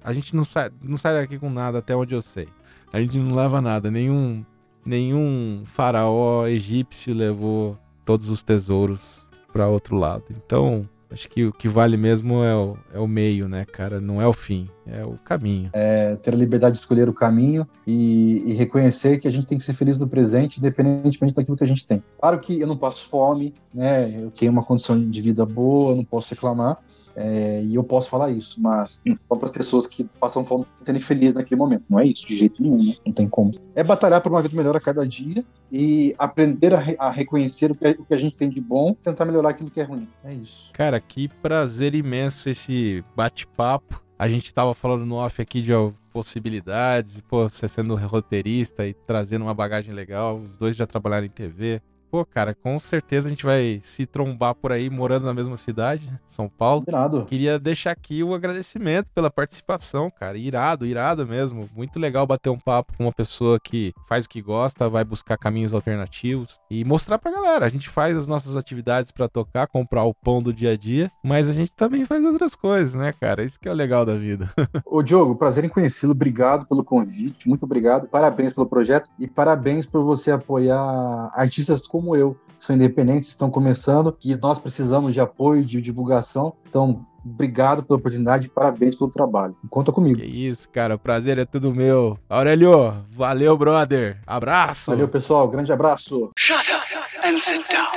a 0.07 0.13
gente 0.13 0.33
não 0.33 0.45
sai, 0.45 0.71
não 0.81 0.97
sai 0.97 1.15
daqui 1.15 1.37
com 1.37 1.49
nada 1.49 1.79
até 1.79 1.93
onde 1.93 2.15
eu 2.15 2.21
sei. 2.21 2.47
A 2.93 3.01
gente 3.01 3.17
não 3.17 3.35
leva 3.35 3.59
nada. 3.59 3.91
Nenhum, 3.91 4.41
nenhum 4.85 5.63
faraó 5.65 6.47
egípcio 6.47 7.13
levou 7.13 7.77
todos 8.05 8.29
os 8.29 8.41
tesouros 8.41 9.27
para 9.51 9.67
outro 9.67 9.97
lado. 9.97 10.23
Então, 10.31 10.87
acho 11.11 11.27
que 11.27 11.43
o 11.43 11.51
que 11.51 11.67
vale 11.67 11.97
mesmo 11.97 12.41
é 12.41 12.55
o, 12.55 12.77
é 12.93 12.99
o 12.99 13.05
meio, 13.05 13.49
né, 13.49 13.65
cara? 13.65 13.99
Não 13.99 14.21
é 14.21 14.25
o 14.25 14.31
fim, 14.31 14.69
é 14.85 15.03
o 15.03 15.17
caminho. 15.25 15.71
É 15.73 16.15
ter 16.15 16.33
a 16.33 16.37
liberdade 16.37 16.75
de 16.75 16.79
escolher 16.79 17.09
o 17.09 17.13
caminho 17.13 17.67
e, 17.85 18.43
e, 18.45 18.53
reconhecer 18.53 19.19
que 19.19 19.27
a 19.27 19.31
gente 19.31 19.45
tem 19.45 19.57
que 19.57 19.63
ser 19.65 19.73
feliz 19.73 19.99
no 19.99 20.07
presente, 20.07 20.57
independentemente 20.57 21.35
daquilo 21.35 21.57
que 21.57 21.65
a 21.65 21.67
gente 21.67 21.85
tem. 21.85 22.01
Claro 22.17 22.39
que 22.39 22.57
eu 22.57 22.65
não 22.65 22.77
passo 22.77 23.09
fome, 23.09 23.53
né? 23.73 24.21
Eu 24.21 24.31
tenho 24.31 24.53
uma 24.53 24.63
condição 24.63 24.97
de 24.97 25.21
vida 25.21 25.45
boa, 25.45 25.91
eu 25.91 25.97
não 25.97 26.05
posso 26.05 26.33
reclamar, 26.33 26.77
é, 27.19 27.63
e 27.63 27.73
eu 27.73 27.83
posso 27.83 28.11
falar 28.11 28.29
isso, 28.29 28.61
mas 28.61 29.01
só 29.27 29.35
para 29.35 29.45
as 29.45 29.51
pessoas 29.51 29.87
que 29.87 30.03
passam 30.03 30.45
fome 30.45 30.67
serem 30.83 31.01
felizes 31.01 31.33
naquele 31.33 31.57
momento. 31.57 31.83
Não 31.89 31.99
é 31.99 32.05
isso, 32.05 32.27
de 32.27 32.35
jeito 32.35 32.61
nenhum, 32.61 32.77
né? 32.77 32.93
não 33.03 33.11
tem 33.11 33.27
como. 33.27 33.53
É 33.73 33.83
batalhar 33.83 34.21
por 34.21 34.31
uma 34.31 34.41
vida 34.41 34.55
melhor 34.55 34.75
a 34.75 34.79
cada 34.79 35.05
dia 35.05 35.43
e 35.71 36.13
aprender 36.19 36.75
a, 36.75 36.79
re 36.79 36.95
a 36.99 37.09
reconhecer 37.09 37.71
o 37.71 37.75
que, 37.75 37.87
o 37.87 38.05
que, 38.05 38.13
a 38.13 38.17
gente 38.17 38.37
tem 38.37 38.47
de 38.47 38.61
bom 38.61 38.93
tentar 38.93 39.25
melhorar 39.25 39.49
aquilo 39.49 39.71
que 39.71 39.81
é 39.81 39.83
ruim. 39.83 40.07
É 40.23 40.31
isso. 40.31 40.69
Cara, 40.73 40.99
que 40.99 41.27
prazer 41.27 41.95
imenso 41.95 42.49
esse 42.49 43.03
bate-papo. 43.15 43.99
A 44.19 44.27
gente 44.27 44.45
estava 44.45 44.75
falando 44.75 45.05
no 45.05 45.15
off 45.15 45.41
aqui 45.41 45.61
de 45.61 45.71
possibilidades, 46.11 47.21
pô, 47.21 47.49
você 47.49 47.67
sendo 47.67 47.95
roteirista 47.95 48.87
e 48.87 48.93
trazendo 48.93 49.43
uma 49.43 49.53
bagagem 49.53 49.93
legal, 49.93 50.37
os 50.37 50.55
dois 50.57 50.75
já 50.75 50.87
trabalharam 50.87 51.25
em 51.25 51.29
TV, 51.29 51.81
Pô, 52.09 52.25
cara, 52.25 52.55
com 52.55 52.79
certeza 52.79 53.27
a 53.27 53.29
gente 53.29 53.45
vai 53.45 53.81
se 53.83 54.05
trombar 54.05 54.55
por 54.55 54.71
aí 54.71 54.89
morando 54.89 55.25
na 55.25 55.33
mesma 55.33 55.57
cidade, 55.57 56.09
São 56.27 56.47
Paulo. 56.47 56.85
Irado. 56.87 57.25
Queria 57.25 57.59
deixar 57.59 57.91
aqui 57.91 58.23
o 58.23 58.33
agradecimento 58.33 59.09
pela 59.13 59.29
participação, 59.29 60.09
cara. 60.09 60.37
Irado, 60.37 60.85
irado 60.85 61.27
mesmo. 61.27 61.67
Muito 61.75 61.99
legal 61.99 62.25
bater 62.25 62.49
um 62.49 62.59
papo 62.59 62.93
com 62.95 63.03
uma 63.03 63.11
pessoa 63.11 63.59
que 63.59 63.93
faz 64.07 64.25
o 64.25 64.29
que 64.29 64.41
gosta, 64.41 64.89
vai 64.89 65.03
buscar 65.03 65.37
caminhos 65.37 65.73
alternativos 65.73 66.59
e 66.71 66.85
mostrar 66.85 67.17
pra 67.19 67.31
galera. 67.31 67.65
A 67.65 67.69
gente 67.69 67.89
faz 67.89 68.15
as 68.15 68.27
nossas 68.27 68.55
atividades 68.55 69.11
para 69.11 69.27
tocar, 69.27 69.67
comprar 69.67 70.03
o 70.03 70.13
pão 70.13 70.41
do 70.41 70.53
dia 70.53 70.71
a 70.71 70.77
dia, 70.77 71.11
mas 71.23 71.49
a 71.49 71.53
gente 71.53 71.73
também 71.73 72.05
faz 72.05 72.23
outras 72.23 72.55
coisas, 72.55 72.93
né, 72.93 73.13
cara? 73.19 73.43
Isso 73.43 73.59
que 73.59 73.67
é 73.67 73.71
o 73.71 73.75
legal 73.75 74.05
da 74.05 74.15
vida. 74.15 74.49
Ô, 74.85 75.01
Diogo, 75.01 75.35
prazer 75.35 75.65
em 75.65 75.69
conhecê-lo. 75.69 76.13
Obrigado 76.13 76.65
pelo 76.65 76.83
convite. 76.83 77.49
Muito 77.49 77.63
obrigado. 77.63 78.07
Parabéns 78.07 78.53
pelo 78.53 78.67
projeto 78.67 79.09
e 79.19 79.27
parabéns 79.27 79.85
por 79.85 80.03
você 80.03 80.31
apoiar 80.31 81.31
artistas 81.33 81.85
como 81.97 82.15
eu, 82.15 82.37
são 82.59 82.75
independentes, 82.75 83.29
estão 83.29 83.49
começando 83.49 84.15
e 84.23 84.35
nós 84.35 84.59
precisamos 84.59 85.13
de 85.13 85.19
apoio, 85.19 85.65
de 85.65 85.81
divulgação. 85.81 86.53
Então, 86.69 87.03
obrigado 87.25 87.81
pela 87.81 87.97
oportunidade, 87.97 88.49
parabéns 88.49 88.95
pelo 88.95 89.09
trabalho. 89.09 89.55
Conta 89.67 89.91
comigo. 89.91 90.19
Que 90.19 90.25
isso, 90.25 90.69
cara, 90.69 90.93
o 90.93 90.99
prazer 90.99 91.39
é 91.39 91.45
tudo 91.45 91.73
meu. 91.73 92.19
Aurelio 92.29 92.93
valeu, 93.15 93.57
brother. 93.57 94.21
Abraço. 94.27 94.91
Valeu, 94.91 95.07
pessoal, 95.07 95.47
grande 95.47 95.73
abraço. 95.73 96.29
Shut 96.37 96.71
up 96.71 97.27
and 97.27 97.39
sit 97.39 97.67
down. 97.71 97.87